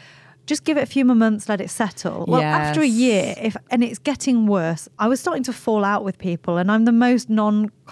just 0.46 0.64
give 0.64 0.76
it 0.76 0.82
a 0.82 0.86
few 0.86 1.04
more 1.04 1.16
months, 1.16 1.48
let 1.48 1.60
it 1.60 1.70
settle. 1.70 2.24
Well, 2.26 2.40
after 2.42 2.80
a 2.80 2.86
year, 2.86 3.34
if 3.40 3.56
and 3.70 3.84
it's 3.84 3.98
getting 3.98 4.46
worse, 4.46 4.88
I 4.98 5.08
was 5.08 5.20
starting 5.20 5.42
to 5.44 5.52
fall 5.52 5.84
out 5.84 6.04
with 6.04 6.18
people, 6.18 6.56
and 6.56 6.70
I'm 6.70 6.84
the 6.84 6.92
most 6.92 7.28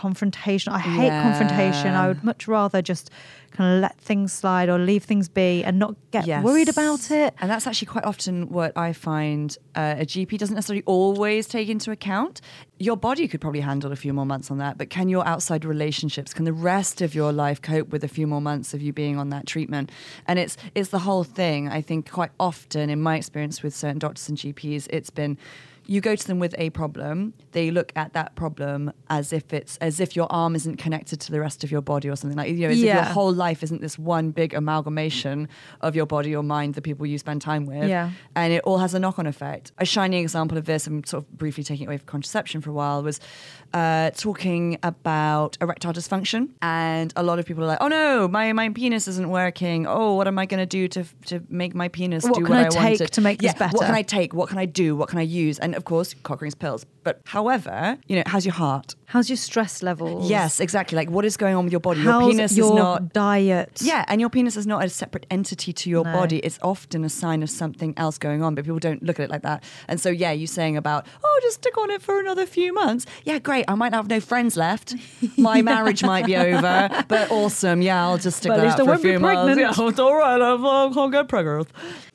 non-confrontation. 0.02 0.72
I 0.72 0.78
hate 0.78 1.12
confrontation. 1.20 1.94
I 1.94 2.08
would 2.08 2.22
much 2.24 2.48
rather 2.48 2.82
just 2.82 3.10
kind 3.50 3.74
of 3.76 3.80
let 3.80 3.98
things 3.98 4.32
slide 4.32 4.68
or 4.68 4.78
leave 4.78 5.04
things 5.04 5.28
be 5.28 5.64
and 5.64 5.78
not 5.78 5.94
get 6.10 6.26
Yes. 6.26 6.44
worried 6.44 6.68
about 6.68 7.10
it. 7.10 7.34
And 7.40 7.50
that's 7.50 7.66
actually 7.66 7.86
quite 7.86 8.04
often 8.04 8.48
what 8.50 8.76
I 8.76 8.92
find 8.92 9.56
uh, 9.74 9.96
a 9.98 10.04
GP 10.04 10.36
doesn't 10.38 10.54
necessarily 10.54 10.82
always 10.86 11.46
take 11.46 11.68
into 11.68 11.90
account. 11.90 12.40
Your 12.78 12.96
body 12.96 13.26
could 13.26 13.40
probably 13.40 13.60
handle 13.60 13.90
a 13.90 13.96
few 13.96 14.12
more 14.12 14.26
months 14.26 14.50
on 14.50 14.58
that, 14.58 14.76
but 14.78 14.90
can 14.90 15.08
your 15.08 15.26
outside 15.26 15.64
relationships, 15.64 16.34
can 16.34 16.44
the 16.44 16.52
rest 16.52 17.00
of 17.00 17.14
your 17.14 17.32
life 17.32 17.60
cope 17.62 17.88
with 17.88 18.04
a 18.04 18.08
few 18.08 18.26
more 18.26 18.40
months 18.40 18.74
of 18.74 18.82
you 18.82 18.92
being 18.92 19.16
on 19.18 19.30
that 19.30 19.46
treatment? 19.46 19.90
And 20.26 20.38
it's 20.38 20.56
it's 20.74 20.90
the 20.90 21.00
whole 21.00 21.24
thing. 21.24 21.68
I 21.68 21.80
think 21.80 22.10
quite 22.10 22.30
often, 22.38 22.90
in 22.90 23.00
my 23.00 23.16
experience 23.16 23.62
with 23.62 23.74
certain 23.74 23.98
doctors 23.98 24.28
and 24.28 24.38
GPs, 24.38 24.86
it's 24.90 25.10
been 25.10 25.38
you 25.88 26.00
go 26.00 26.14
to 26.14 26.26
them 26.26 26.38
with 26.38 26.55
a 26.58 26.70
problem 26.70 27.32
they 27.52 27.70
look 27.70 27.93
at 27.96 28.12
that 28.12 28.35
problem 28.35 28.93
as 29.08 29.32
if 29.32 29.52
it's 29.52 29.76
as 29.79 30.00
if 30.00 30.14
your 30.14 30.26
arm 30.31 30.55
isn't 30.55 30.76
connected 30.76 31.20
to 31.20 31.32
the 31.32 31.40
rest 31.40 31.64
of 31.64 31.70
your 31.70 31.81
body 31.81 32.08
or 32.08 32.17
something. 32.17 32.37
Like 32.37 32.50
you 32.50 32.58
know 32.58 32.69
as 32.69 32.79
if 32.79 32.85
your 32.85 33.02
whole 33.02 33.32
life 33.32 33.62
isn't 33.62 33.81
this 33.81 33.99
one 33.99 34.31
big 34.31 34.55
amalgamation 34.55 35.49
of 35.81 35.96
your 35.96 36.06
body 36.06 36.37
or 36.37 36.43
mind 36.43 36.75
the 36.75 36.82
people 36.82 37.06
you 37.06 37.19
spend 37.19 37.43
time 37.43 37.67
with. 37.67 37.88
Yeah. 37.88 38.11
and 38.37 38.52
it 38.52 38.62
all 38.64 38.79
has 38.79 38.94
a 38.94 38.99
knock-on 38.99 39.26
effect. 39.26 39.73
A 39.79 39.85
shining 39.85 40.23
example 40.23 40.58
of 40.58 40.67
this 40.67 40.87
i'm 40.87 41.05
sort 41.05 41.25
of 41.25 41.38
briefly 41.38 41.64
taking 41.64 41.85
it 41.85 41.88
away 41.88 41.96
from 41.96 42.06
contraception 42.06 42.61
for 42.61 42.70
a 42.70 42.73
while 42.73 43.02
was 43.02 43.20
uh, 43.75 44.11
talking 44.11 44.79
about 44.82 45.58
erectile 45.61 45.93
dysfunction. 45.93 46.50
And 46.62 47.12
a 47.17 47.23
lot 47.23 47.38
of 47.38 47.46
people 47.46 47.64
are 47.64 47.69
like 47.69 47.79
oh 47.81 47.88
no 47.88 48.29
my, 48.29 48.52
my 48.52 48.69
penis 48.69 49.08
isn't 49.08 49.31
working. 49.31 49.87
Oh 49.87 50.14
what 50.14 50.29
am 50.29 50.38
i 50.38 50.46
going 50.46 50.61
to 50.61 50.67
do 50.67 50.87
to 50.88 51.05
to 51.26 51.43
make 51.49 51.75
my 51.75 51.88
penis 51.88 52.25
What 52.25 52.35
do 52.35 52.43
what 52.43 52.52
I 52.52 52.67
i, 52.67 52.69
take 52.69 53.00
wanted 53.00 53.12
to 53.12 53.20
make 53.20 53.40
this 53.40 53.55
yeah, 53.58 53.70
what 53.70 53.87
can 53.87 53.94
i 53.94 54.02
take? 54.02 54.35
What 54.35 54.49
can 54.49 54.58
i 54.58 54.67
do? 54.67 54.94
What 54.94 55.08
can 55.08 55.19
i 55.19 55.23
use? 55.23 55.59
And 55.59 55.77
of 55.78 55.85
course 55.85 56.12
cochrane's 56.12 56.56
pills 56.56 56.85
but 57.08 57.20
however 57.36 57.96
you 58.08 58.16
know 58.16 58.22
how's 58.32 58.44
your 58.44 58.54
heart 58.64 58.94
How's 59.12 59.30
your 59.30 59.38
stress 59.38 59.82
level? 59.82 60.10
yes 60.36 60.60
exactly 60.60 60.94
like 61.00 61.08
what 61.16 61.24
is 61.24 61.36
going 61.38 61.54
on 61.58 61.64
with 61.64 61.72
your 61.72 61.80
body 61.80 62.00
How's 62.00 62.20
your 62.24 62.30
penis 62.32 62.56
your 62.60 62.66
is 62.66 62.78
not 62.84 63.12
diet? 63.14 63.74
yeah, 63.90 64.04
and 64.10 64.20
your 64.20 64.28
penis 64.36 64.54
is 64.62 64.66
not 64.66 64.84
a 64.84 64.88
separate 64.90 65.24
entity 65.30 65.72
to 65.80 65.88
your 65.94 66.04
No. 66.04 66.12
body. 66.12 66.38
It's 66.48 66.58
often 66.72 67.04
a 67.04 67.08
sign 67.08 67.42
of 67.42 67.48
something 67.62 67.94
else 67.96 68.16
going 68.18 68.40
on, 68.42 68.54
but 68.54 68.64
people 68.66 68.78
don't 68.88 69.02
look 69.02 69.18
at 69.20 69.24
it 69.24 69.30
like 69.30 69.42
that. 69.50 69.58
And 69.90 69.98
so, 70.04 70.10
yeah, 70.10 70.32
you 70.32 70.46
saying 70.46 70.76
about, 70.76 71.06
oh, 71.24 71.36
just 71.46 71.56
stick 71.62 71.76
on 71.78 71.88
it 71.90 72.02
for 72.02 72.14
another 72.20 72.44
few 72.44 72.70
months. 72.74 73.06
Yeah, 73.24 73.38
great. 73.38 73.64
I 73.66 73.74
might 73.82 73.94
have 73.94 74.08
no 74.08 74.20
friends 74.20 74.56
left. 74.58 74.94
My 75.38 75.62
marriage 75.72 76.02
might 76.04 76.26
be 76.26 76.36
over, 76.36 77.04
but 77.08 77.30
awesome. 77.30 77.80
Yeah, 77.80 78.04
I'll 78.04 78.18
just 78.18 78.36
stick 78.38 78.50
But 78.50 78.58
at 78.58 78.60
that 78.60 78.66
least 78.66 78.80
out 78.80 78.88
I 78.88 78.92
for 78.92 78.98
a 79.00 79.10
few 79.10 79.18
months. 79.18 79.58
Yeah, 79.58 79.88
it's 79.88 79.98
all 79.98 80.16
right. 80.24 80.40
I'll, 80.48 80.66
I'll 80.98 81.08
get 81.08 81.28
pregnant. 81.28 81.68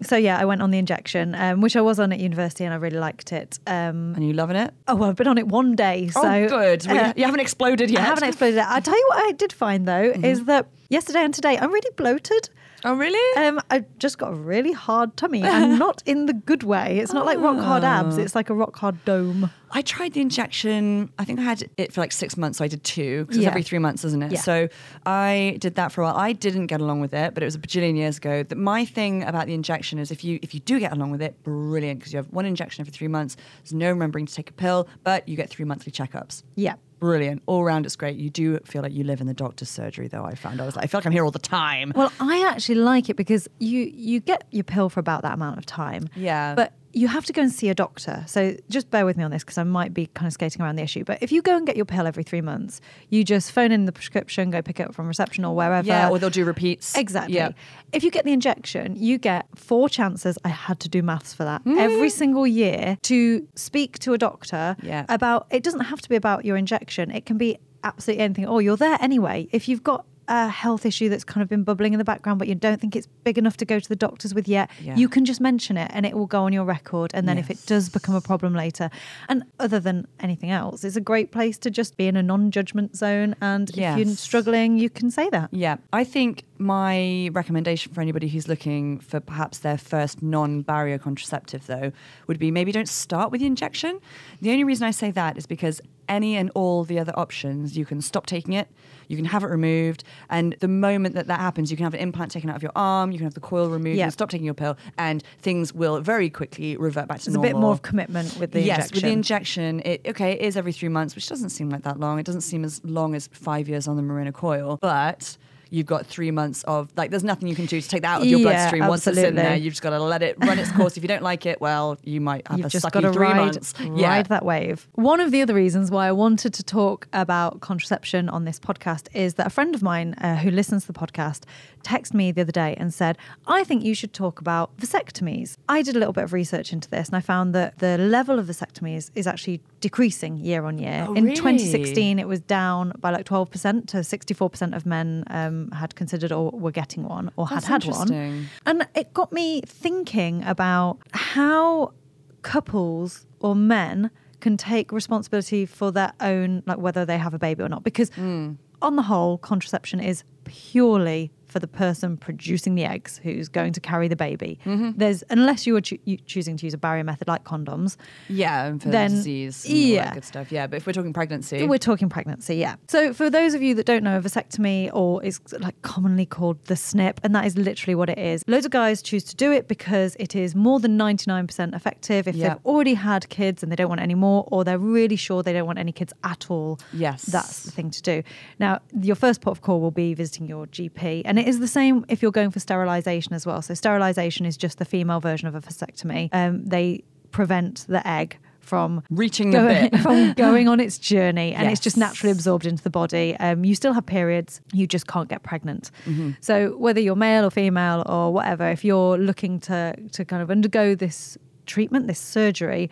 So 0.04 0.16
yeah, 0.16 0.38
I 0.40 0.46
went 0.46 0.62
on 0.62 0.70
the 0.70 0.78
injection, 0.78 1.34
um, 1.34 1.62
which 1.62 1.76
I 1.76 1.82
was 1.82 2.00
on 2.00 2.12
at 2.14 2.20
university, 2.20 2.64
and 2.66 2.74
I 2.74 2.78
really 2.78 3.00
liked 3.00 3.32
it. 3.32 3.58
Um, 3.66 4.14
And 4.16 4.24
you 4.28 4.34
loving 4.34 4.58
it? 4.58 4.72
Oh, 4.88 4.96
well, 4.96 5.10
I've 5.10 5.16
been 5.16 5.28
on 5.28 5.38
it 5.38 5.48
one 5.48 5.76
day, 5.76 6.10
so 6.10 6.22
oh, 6.24 6.48
good. 6.48 6.88
Uh, 6.88 7.14
you 7.16 7.26
haven't 7.26 7.40
exploded 7.40 7.90
yet. 7.90 8.02
I 8.02 8.06
haven't 8.06 8.24
exploded 8.28 8.60
it. 8.60 8.66
I 8.68 8.80
tell 8.80 8.98
you 8.98 9.06
what, 9.10 9.26
I 9.26 9.32
did 9.34 9.54
find 9.54 9.88
though 9.88 10.12
is 10.24 10.46
that 10.46 10.68
yesterday 10.90 11.24
and 11.24 11.34
today 11.34 11.58
I'm 11.58 11.72
really 11.72 11.92
bloated. 11.96 12.50
Oh, 12.86 12.94
really? 12.96 13.46
Um, 13.48 13.62
I 13.72 13.86
just 14.00 14.18
got 14.18 14.32
a 14.32 14.36
really 14.36 14.72
hard 14.74 15.16
tummy, 15.16 15.42
and 15.42 15.80
not 15.88 16.04
in 16.06 16.26
the 16.26 16.34
good 16.34 16.64
way. 16.64 17.00
It's 17.00 17.14
not 17.14 17.26
like 17.26 17.40
rock 17.40 17.58
hard 17.58 17.84
abs; 17.84 18.18
it's 18.18 18.36
like 18.36 18.50
a 18.50 18.54
rock 18.54 18.76
hard 18.78 19.04
dome. 19.06 19.50
I 19.72 19.82
tried 19.82 20.14
the 20.14 20.22
injection. 20.22 21.12
I 21.18 21.26
think 21.26 21.40
I 21.40 21.44
had 21.44 21.64
it 21.78 21.94
for 21.94 22.02
like 22.02 22.12
six 22.12 22.38
months, 22.38 22.58
so 22.60 22.66
I 22.66 22.68
did 22.68 22.84
two 22.84 23.26
because 23.26 23.42
Yeah. 23.42 23.48
every 23.50 23.64
three 23.64 23.80
months, 23.80 24.04
isn't 24.06 24.22
it? 24.22 24.34
Yeah. 24.34 24.40
So 24.42 24.68
I 25.06 25.58
did 25.60 25.76
that 25.76 25.92
for 25.92 26.02
a 26.02 26.06
while. 26.06 26.16
I 26.16 26.34
didn't 26.34 26.68
get 26.68 26.80
along 26.82 27.00
with 27.02 27.14
it, 27.14 27.34
but 27.34 27.42
it 27.42 27.46
was 27.46 27.56
a 27.56 27.60
bajillion 27.60 27.96
years 27.96 28.18
ago. 28.18 28.44
That 28.44 28.58
my 28.58 28.86
thing 28.86 29.24
about 29.24 29.48
the 29.48 29.54
injection 29.54 29.98
is 29.98 30.12
if 30.12 30.24
you 30.24 30.40
if 30.42 30.54
you 30.54 30.60
do 30.60 30.80
get 30.80 30.92
along 30.92 31.12
with 31.12 31.22
it, 31.22 31.42
brilliant 31.44 32.00
because 32.00 32.14
you 32.14 32.18
have 32.18 32.28
one 32.32 32.46
injection 32.46 32.82
every 32.82 32.92
three 32.92 33.08
months. 33.08 33.36
There's 33.64 33.74
no 33.74 33.90
remembering 33.90 34.26
to 34.28 34.34
take 34.34 34.50
a 34.50 34.54
pill, 34.54 34.88
but 35.04 35.28
you 35.28 35.36
get 35.36 35.50
three 35.50 35.66
monthly 35.66 35.92
checkups. 35.92 36.44
Yeah. 36.56 36.76
Brilliant. 37.04 37.44
All 37.48 37.66
round, 37.66 37.86
it's 37.86 37.98
great. 37.98 38.16
You 38.16 38.30
do 38.30 38.58
feel 38.60 38.82
like 38.82 38.94
you 38.94 39.04
live 39.04 39.20
in 39.20 39.28
the 39.28 39.34
doctor's 39.34 39.68
surgery, 39.68 40.08
though. 40.08 40.24
I 40.24 40.36
found 40.36 40.62
I 40.62 40.66
was 40.66 40.78
like, 40.78 40.86
I 40.86 40.88
feel 40.88 41.00
like 41.00 41.06
I'm 41.06 41.12
here 41.12 41.26
all 41.26 41.32
the 41.32 41.38
time. 41.38 41.92
Well, 41.94 42.14
I 42.22 42.48
actually 42.48 42.76
like 42.76 43.10
it 43.10 43.18
because 43.18 43.50
you 43.60 43.92
you 43.94 44.22
get 44.22 44.46
your 44.52 44.64
pill 44.64 44.88
for 44.88 45.02
about 45.02 45.22
that 45.24 45.34
amount 45.34 45.58
of 45.58 45.66
time. 45.66 46.08
Yeah. 46.16 46.56
But 46.56 46.72
you 46.94 47.08
have 47.08 47.26
to 47.26 47.34
go 47.34 47.42
and 47.42 47.52
see 47.52 47.70
a 47.70 47.74
doctor. 47.74 48.24
So 48.28 48.56
just 48.70 48.90
bear 48.92 49.06
with 49.06 49.18
me 49.18 49.24
on 49.24 49.32
this 49.32 49.44
because 49.44 49.58
I 49.58 49.64
might 49.64 49.94
be 49.94 50.08
kind 50.08 50.28
of 50.28 50.34
skating 50.34 50.62
around 50.62 50.76
the 50.76 50.84
issue. 50.84 51.04
But 51.04 51.22
if 51.22 51.32
you 51.32 51.42
go 51.42 51.58
and 51.58 51.66
get 51.66 51.76
your 51.76 51.86
pill 51.86 52.06
every 52.06 52.24
three 52.24 52.42
months, 52.42 52.82
you 53.10 53.24
just 53.24 53.52
phone 53.52 53.72
in 53.72 53.86
the 53.86 53.92
prescription, 53.92 54.52
go 54.52 54.62
pick 54.62 54.80
it 54.80 54.88
up 54.88 54.96
from 54.96 55.08
reception 55.08 55.44
or 55.44 55.56
wherever. 55.56 55.88
yeah, 55.88 56.10
or 56.10 56.20
they'll 56.20 56.30
do 56.30 56.46
repeats. 56.46 56.96
Exactly. 56.96 57.36
Yeah. 57.36 57.50
If 57.92 58.04
you 58.04 58.12
get 58.12 58.26
the 58.26 58.32
injection, 58.32 58.96
you 58.96 59.18
get 59.18 59.48
four 59.56 59.90
chances. 59.90 60.38
I 60.46 60.50
had 60.50 60.80
to 60.82 60.90
do 60.90 61.02
maths 61.02 61.34
for 61.34 61.44
that 61.44 61.64
mm. 61.66 61.78
every 61.78 62.10
single 62.10 62.46
year 62.46 62.98
to 63.04 63.48
speak 63.56 64.00
to 64.00 64.14
a 64.14 64.18
doctor 64.18 64.76
Yeah. 64.82 65.06
about. 65.10 65.48
It 65.50 65.64
doesn't 65.64 65.82
have 65.82 66.02
to 66.02 66.10
be 66.10 66.16
about 66.16 66.46
your 66.46 66.58
injection. 66.58 67.10
It 67.12 67.26
can 67.26 67.38
be 67.38 67.58
absolutely 67.84 68.24
anything. 68.24 68.46
Oh, 68.46 68.60
you're 68.60 68.78
there 68.78 68.98
anyway. 69.02 69.48
If 69.52 69.68
you've 69.68 69.84
got 69.84 70.06
a 70.28 70.48
health 70.48 70.86
issue 70.86 71.10
that's 71.10 71.24
kind 71.24 71.42
of 71.42 71.50
been 71.50 71.64
bubbling 71.64 71.94
in 71.94 71.98
the 72.00 72.04
background, 72.06 72.40
but 72.40 72.48
you 72.48 72.56
don't 72.56 72.80
think 72.80 72.96
it's 72.96 73.08
big 73.24 73.38
enough 73.38 73.58
to 73.58 73.66
go 73.66 73.80
to 73.80 73.90
the 73.90 73.96
doctors 73.96 74.34
with 74.34 74.48
yet, 74.48 74.70
Yeah. 74.82 74.96
you 74.96 75.10
can 75.10 75.26
just 75.26 75.42
mention 75.42 75.78
it 75.78 75.92
and 75.94 76.06
it 76.06 76.16
will 76.16 76.28
go 76.28 76.44
on 76.44 76.54
your 76.54 76.66
record. 76.66 77.12
And 77.14 77.28
then 77.28 77.38
if 77.38 77.50
it 77.50 77.66
does 77.66 77.90
become 77.90 78.16
a 78.16 78.22
problem 78.22 78.54
later, 78.54 78.90
and 79.30 79.44
other 79.60 79.80
than 79.80 80.08
anything 80.20 80.50
else, 80.52 80.84
it's 80.84 80.96
a 80.96 81.02
great 81.02 81.32
place 81.32 81.58
to 81.60 81.70
just 81.70 81.98
be 81.98 82.08
in 82.08 82.16
a 82.16 82.24
non-judgment 82.24 82.96
zone. 82.96 83.36
And 83.42 83.70
if 83.72 83.78
you're 83.78 84.16
struggling, 84.16 84.78
you 84.78 84.90
can 84.90 85.12
say 85.12 85.30
that. 85.30 85.50
Yeah, 85.52 85.78
I 85.92 86.04
think 86.04 86.44
my 86.58 87.30
recommendation 87.34 87.94
for 87.94 88.02
anybody 88.02 88.28
who's 88.30 88.48
looking 88.48 89.00
for 89.00 89.20
perhaps 89.20 89.60
their 89.60 89.78
first 89.78 90.22
non 90.24 90.62
barrier 90.62 90.98
contraceptive, 90.98 91.68
though, 91.68 91.92
would 92.28 92.40
be 92.40 92.52
maybe 92.52 92.72
don't 92.72 92.88
start 92.88 93.32
with 93.32 93.42
the 93.42 93.48
injection. 93.48 94.00
The 94.42 94.52
only 94.52 94.64
reason 94.64 94.88
I 94.88 94.92
say 94.92 95.12
that 95.12 95.38
is 95.38 95.46
because 95.46 95.82
any 96.10 96.36
and 96.36 96.52
all 96.56 96.84
the 96.84 97.00
other 97.00 97.14
options, 97.18 97.78
you 97.78 97.86
can 97.86 98.02
stop 98.02 98.26
taking 98.26 98.54
it, 98.54 98.68
you 99.08 99.16
can 99.16 99.26
have 99.26 99.44
it 99.44 99.48
removed, 99.48 100.04
and 100.30 100.56
the 100.60 100.68
moment 100.68 101.16
that 101.16 101.28
that 101.28 101.40
happens, 101.40 101.70
you 101.72 101.78
can 101.78 101.84
have 101.84 101.94
an 101.94 102.00
implant 102.00 102.32
taken 102.32 102.50
out 102.50 102.56
of 102.56 102.64
your 102.64 102.72
arm, 102.76 103.12
you 103.12 103.18
can 103.18 103.26
have 103.26 103.34
the 103.34 103.40
coil 103.40 103.70
removed, 103.70 103.98
Yeah. 103.98 104.06
can 104.06 104.12
stop 104.12 104.30
taking 104.30 104.46
your 104.46 104.54
pill, 104.54 104.78
and 104.98 105.24
things 105.42 105.74
will 105.74 106.00
very 106.02 106.30
quickly 106.30 106.78
revert 106.78 107.08
back 107.08 107.20
to 107.22 107.30
normal. 107.30 107.42
There's 107.44 107.52
a 107.52 107.56
bit 107.56 107.60
more 107.62 107.72
of 107.72 107.82
commitment 107.82 108.38
with 108.40 108.52
the 108.52 108.62
yes, 108.62 108.78
injection. 108.78 108.96
with 108.96 109.04
the 109.04 109.12
injection, 109.12 109.82
it 109.86 110.02
okay, 110.08 110.32
it 110.34 110.42
is 110.42 110.58
every 110.58 110.72
three 110.74 110.90
months, 110.90 111.16
which 111.16 111.28
doesn't 111.28 111.50
seem 111.50 111.70
like 111.70 111.84
that 111.84 112.00
long. 112.00 112.20
It 112.20 112.26
doesn't 112.26 112.42
seem 112.42 112.64
as 112.64 112.82
long 112.84 113.16
as 113.16 113.30
five 113.34 113.68
years 113.70 113.88
on 113.88 113.98
the 113.98 114.04
Mirena 114.04 114.34
coil, 114.34 114.78
but 114.82 115.38
you've 115.74 115.88
got 115.88 116.06
three 116.06 116.30
months 116.30 116.62
of 116.64 116.92
like 116.96 117.10
there's 117.10 117.24
nothing 117.24 117.48
you 117.50 117.56
can 117.56 117.66
do 117.66 117.82
to 117.82 117.90
take 117.90 118.04
that 118.04 118.16
out 118.18 118.22
of 118.22 118.28
your 118.28 118.40
Yeah, 118.40 118.44
bloodstream 118.70 118.88
once 118.88 119.08
it's 119.08 119.18
in 119.18 119.34
there. 119.36 119.56
You've 119.56 119.74
just 119.74 119.82
got 119.82 119.90
to 119.90 120.00
let 120.00 120.22
it 120.22 120.38
run 120.40 120.60
its 120.60 120.72
course. 120.78 120.98
if 120.98 121.04
you 121.04 121.08
don't 121.08 121.24
like 121.24 121.46
it, 121.48 121.60
well, 121.60 121.98
you 122.04 122.22
might 122.22 122.48
have 122.48 122.58
You've 122.60 122.68
a 122.68 122.70
just 122.70 122.86
sucky 122.86 122.92
got 122.92 123.02
to 123.02 123.12
three 123.14 123.26
ride, 123.28 123.36
months. 123.38 123.74
ride 123.82 124.28
that 124.28 124.46
wave. 124.46 124.88
One 124.94 125.20
of 125.20 125.32
the 125.32 125.42
other 125.42 125.56
reasons 125.56 125.90
why 125.90 126.08
I 126.08 126.12
wanted 126.12 126.54
to 126.54 126.64
talk 126.64 127.08
about 127.12 127.60
contraception 127.62 128.30
on 128.30 128.46
this 128.46 128.60
podcast 128.60 129.08
is 129.16 129.34
that 129.34 129.48
a 129.48 129.50
friend 129.50 129.74
of 129.74 129.82
mine 129.82 130.14
uh, 130.22 130.36
who 130.38 130.52
listens 130.52 130.86
to 130.86 130.92
the 130.94 131.00
podcast 131.00 131.42
texted 131.84 132.14
me 132.14 132.32
the 132.32 132.42
other 132.42 132.52
day 132.52 132.76
and 132.78 132.94
said, 132.94 133.18
I 133.48 133.64
think 133.64 133.84
you 133.84 133.94
should 133.94 134.14
talk 134.14 134.40
about 134.40 134.76
vasectomies. 134.78 135.58
I 135.70 135.82
did 135.82 135.96
a 135.96 136.00
little 136.00 136.14
bit 136.14 136.24
of 136.24 136.34
research 136.34 136.72
into 136.74 136.90
this 136.90 137.08
and 137.10 137.16
I 137.18 137.20
found 137.22 137.54
that 137.56 137.80
the 137.80 137.98
level 137.98 138.40
of 138.40 138.48
vasectomies 138.48 139.12
is 139.16 139.28
actually 139.28 139.62
decreasing 139.82 140.38
year 140.38 140.66
on 140.66 140.78
year. 140.78 141.06
Oh, 141.08 141.14
In 141.14 141.26
really? 141.26 141.36
2016, 141.36 142.20
it 142.20 142.28
was 142.28 142.40
down 142.42 142.94
by 143.00 143.12
like 143.12 143.26
12% 143.26 143.88
to 143.88 143.98
64% 143.98 144.76
of 144.76 144.86
men 144.86 145.24
um, 145.28 145.70
had 145.72 145.96
considered 145.96 146.32
or 146.32 146.52
were 146.52 146.72
getting 146.72 147.04
one 147.04 147.32
or 147.36 147.48
That's 147.50 147.66
had 147.68 147.84
had 147.84 147.94
one. 147.94 148.48
And 148.66 148.88
it 148.96 149.14
got 149.14 149.32
me 149.34 149.62
thinking 149.66 150.44
about 150.44 151.00
how 151.12 151.94
couples 152.42 153.26
or 153.40 153.56
men 153.56 154.12
can 154.40 154.58
take 154.58 154.92
responsibility 154.92 155.66
for 155.66 155.92
their 155.92 156.14
own, 156.20 156.64
like 156.66 156.78
whether 156.78 157.06
they 157.06 157.18
have 157.18 157.34
a 157.34 157.40
baby 157.40 157.64
or 157.64 157.70
not. 157.70 157.84
Because 157.84 158.10
Hmm. 158.16 158.54
on 158.82 158.96
the 158.98 159.04
whole, 159.04 159.38
contraception 159.38 160.00
is 160.02 160.24
purely 160.44 161.32
for 161.54 161.60
the 161.60 161.68
person 161.68 162.18
producing 162.18 162.76
the 162.76 162.84
eggs 162.84 163.20
who's 163.24 163.48
going 163.48 163.72
to 163.74 163.80
carry 163.80 164.08
the 164.10 164.16
baby. 164.16 164.60
Mm-hmm. 164.66 164.92
There's 164.98 165.24
unless 165.30 165.66
you 165.66 165.78
are 165.78 165.82
you 166.06 166.18
choosing 166.18 166.58
to 166.58 166.66
use 166.66 166.74
a 166.74 166.78
barrier 166.78 167.04
method 167.04 167.28
like 167.28 167.44
condoms. 167.46 167.96
Yeah, 168.28 168.66
and 168.66 168.82
for 168.82 168.90
Then- 168.90 169.12
disease 169.12 169.64
and 169.66 169.74
all 169.74 169.80
yeah. 169.80 170.04
that 170.06 170.14
good 170.16 170.26
stuff. 170.26 170.52
Yeah, 170.52 170.68
but 170.68 170.78
if 170.78 170.88
we're 170.88 170.94
talking 170.94 171.14
pregnancy, 171.14 171.66
We're 171.66 171.78
talking 171.78 172.10
pregnancy, 172.10 172.56
yeah. 172.56 172.76
So 172.88 173.14
for 173.14 173.30
those 173.30 173.54
of 173.54 173.62
you 173.62 173.76
that 173.76 173.86
don't 173.86 174.04
know, 174.04 174.18
a 174.18 174.22
vasectomy 174.22 174.90
or 174.94 175.24
is 175.24 175.40
like 175.60 175.80
commonly 175.84 176.26
called 176.26 176.58
the 176.66 176.76
snip, 176.76 177.20
and 177.24 177.34
that 177.36 177.46
is 177.46 177.58
literally 177.58 177.96
what 177.96 178.10
it 178.10 178.18
is. 178.18 178.44
Loads 178.48 178.66
of 178.66 178.72
guys 178.72 179.02
choose 179.02 179.24
to 179.26 179.36
do 179.36 179.52
it 179.52 179.68
because 179.68 180.18
it 180.20 180.36
is 180.36 180.56
more 180.56 180.80
than 180.80 180.98
99% 180.98 181.76
effective 181.76 182.28
if 182.28 182.36
Yeah. 182.36 182.50
they've 182.50 182.66
already 182.66 182.96
had 182.96 183.30
kids 183.30 183.62
and 183.64 183.72
they 183.72 183.76
don't 183.76 183.90
want 183.90 184.02
any 184.02 184.16
more, 184.16 184.48
or 184.52 184.64
they're 184.64 184.80
really 184.80 185.16
sure 185.16 185.44
they 185.44 185.54
don't 185.54 185.68
want 185.68 185.78
any 185.80 185.92
kids 185.92 186.14
at 186.24 186.50
all. 186.50 186.80
Yes. 186.92 187.24
That's 187.24 187.64
the 187.64 187.72
thing 187.72 187.92
to 187.92 188.02
do. 188.02 188.24
Now, 188.60 188.80
your 189.00 189.16
first 189.16 189.42
port 189.42 189.58
of 189.58 189.62
call 189.62 189.80
will 189.82 189.92
be 189.92 190.14
visiting 190.14 190.48
your 190.48 190.66
GP, 190.68 191.22
and 191.26 191.38
it 191.44 191.50
is 191.50 191.60
the 191.60 191.68
same 191.68 192.06
if 192.08 192.22
you're 192.22 192.32
going 192.32 192.52
for 192.52 192.60
sterilization 192.60 193.34
as 193.34 193.46
well. 193.46 193.62
So 193.62 193.74
sterilization 193.74 194.46
is 194.46 194.58
just 194.58 194.78
the 194.78 194.86
female 194.86 195.20
version 195.20 195.48
of 195.48 195.56
a 195.56 195.62
vasectomy. 195.62 196.30
Um, 196.32 196.66
they 196.66 197.04
prevent 197.32 197.86
the 197.88 198.06
egg 198.08 198.38
from 198.62 199.04
Reaching 199.10 199.52
the 199.52 199.58
going, 199.58 199.90
bit. 199.90 200.00
from 200.02 200.34
going 200.34 200.70
on 200.70 200.80
its 200.80 200.98
journey 200.98 201.54
and 201.54 201.70
it's 201.70 201.82
just 201.82 201.98
naturally 201.98 202.32
absorbed 202.32 202.66
into 202.66 202.82
the 202.82 202.90
body. 202.90 203.36
Um, 203.38 203.66
you 203.66 203.76
still 203.76 203.92
have 203.92 204.06
periods, 204.06 204.62
you 204.72 204.88
just 204.88 205.06
can't 205.06 205.28
get 205.28 205.44
pregnant. 205.44 205.92
Mm-hmm. 206.06 206.32
So 206.40 206.78
whether 206.78 207.02
you're 207.02 207.18
male 207.18 207.46
or 207.46 207.52
female 207.52 208.04
or 208.06 208.32
whatever, 208.32 208.70
if 208.70 208.86
you're 208.86 209.18
looking 209.18 209.60
to 209.62 209.96
to 210.14 210.24
kind 210.24 210.42
of 210.42 210.50
undergo 210.50 210.96
this 210.96 211.38
treatment, 211.66 212.08
this 212.08 212.20
surgery, 212.20 212.90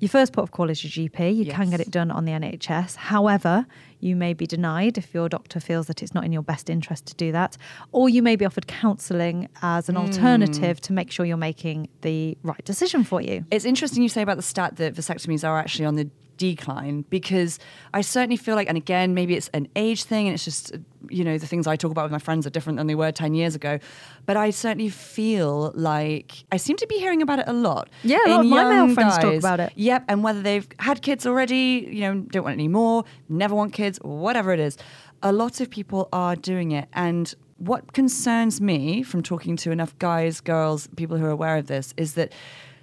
your 0.00 0.08
first 0.08 0.32
port 0.32 0.42
of 0.42 0.50
call 0.50 0.68
is 0.68 0.82
your 0.84 1.08
GP. 1.08 1.36
You 1.36 1.46
can 1.46 1.70
get 1.70 1.80
it 1.80 1.90
done 1.90 2.10
on 2.10 2.24
the 2.24 2.32
NHS. 2.32 2.96
However, 2.96 3.66
you 4.04 4.14
may 4.14 4.34
be 4.34 4.46
denied 4.46 4.98
if 4.98 5.14
your 5.14 5.28
doctor 5.28 5.58
feels 5.58 5.86
that 5.86 6.02
it's 6.02 6.14
not 6.14 6.24
in 6.24 6.32
your 6.32 6.42
best 6.42 6.68
interest 6.68 7.06
to 7.06 7.14
do 7.14 7.32
that, 7.32 7.56
or 7.92 8.08
you 8.08 8.22
may 8.22 8.36
be 8.36 8.44
offered 8.44 8.66
counselling 8.66 9.48
as 9.62 9.88
an 9.88 9.94
hmm. 9.94 10.02
alternative 10.02 10.80
to 10.82 10.92
make 10.92 11.10
sure 11.10 11.24
you're 11.24 11.36
making 11.36 11.88
the 12.02 12.36
right 12.42 12.64
decision 12.64 13.02
for 13.04 13.20
you. 13.20 13.44
It's 13.50 13.64
interesting 13.64 14.02
you 14.02 14.08
say 14.08 14.22
about 14.22 14.36
the 14.36 14.42
stat 14.42 14.76
that 14.76 14.94
vasectomies 14.94 15.46
are 15.46 15.58
actually 15.58 15.86
on 15.86 15.94
the 15.96 16.08
decline 16.36 17.04
because 17.10 17.58
I 17.92 18.00
certainly 18.00 18.36
feel 18.36 18.54
like, 18.54 18.68
and 18.68 18.76
again, 18.76 19.14
maybe 19.14 19.34
it's 19.34 19.48
an 19.48 19.68
age 19.76 20.04
thing 20.04 20.26
and 20.26 20.34
it's 20.34 20.44
just, 20.44 20.76
you 21.08 21.24
know, 21.24 21.38
the 21.38 21.46
things 21.46 21.66
I 21.66 21.76
talk 21.76 21.90
about 21.90 22.04
with 22.04 22.12
my 22.12 22.18
friends 22.18 22.46
are 22.46 22.50
different 22.50 22.78
than 22.78 22.86
they 22.86 22.94
were 22.94 23.12
10 23.12 23.34
years 23.34 23.54
ago. 23.54 23.78
But 24.26 24.36
I 24.36 24.50
certainly 24.50 24.88
feel 24.88 25.72
like 25.74 26.44
I 26.52 26.56
seem 26.56 26.76
to 26.76 26.86
be 26.86 26.98
hearing 26.98 27.22
about 27.22 27.38
it 27.38 27.46
a 27.48 27.52
lot. 27.52 27.90
Yeah, 28.02 28.18
a 28.26 28.28
lot 28.28 28.40
of 28.40 28.46
my 28.46 28.64
male 28.64 28.94
friends 28.94 29.18
talk 29.18 29.34
about 29.34 29.60
it. 29.60 29.72
Yep. 29.76 30.04
And 30.08 30.24
whether 30.24 30.42
they've 30.42 30.66
had 30.78 31.02
kids 31.02 31.26
already, 31.26 31.88
you 31.90 32.00
know, 32.00 32.20
don't 32.20 32.44
want 32.44 32.54
any 32.54 32.68
more, 32.68 33.04
never 33.28 33.54
want 33.54 33.72
kids, 33.72 33.98
whatever 34.02 34.52
it 34.52 34.60
is, 34.60 34.76
a 35.22 35.32
lot 35.32 35.60
of 35.60 35.70
people 35.70 36.08
are 36.12 36.36
doing 36.36 36.72
it. 36.72 36.88
And 36.92 37.34
what 37.58 37.92
concerns 37.92 38.60
me 38.60 39.02
from 39.02 39.22
talking 39.22 39.56
to 39.56 39.70
enough 39.70 39.96
guys, 39.98 40.40
girls, 40.40 40.88
people 40.96 41.16
who 41.16 41.24
are 41.24 41.30
aware 41.30 41.56
of 41.56 41.66
this 41.66 41.94
is 41.96 42.14
that 42.14 42.32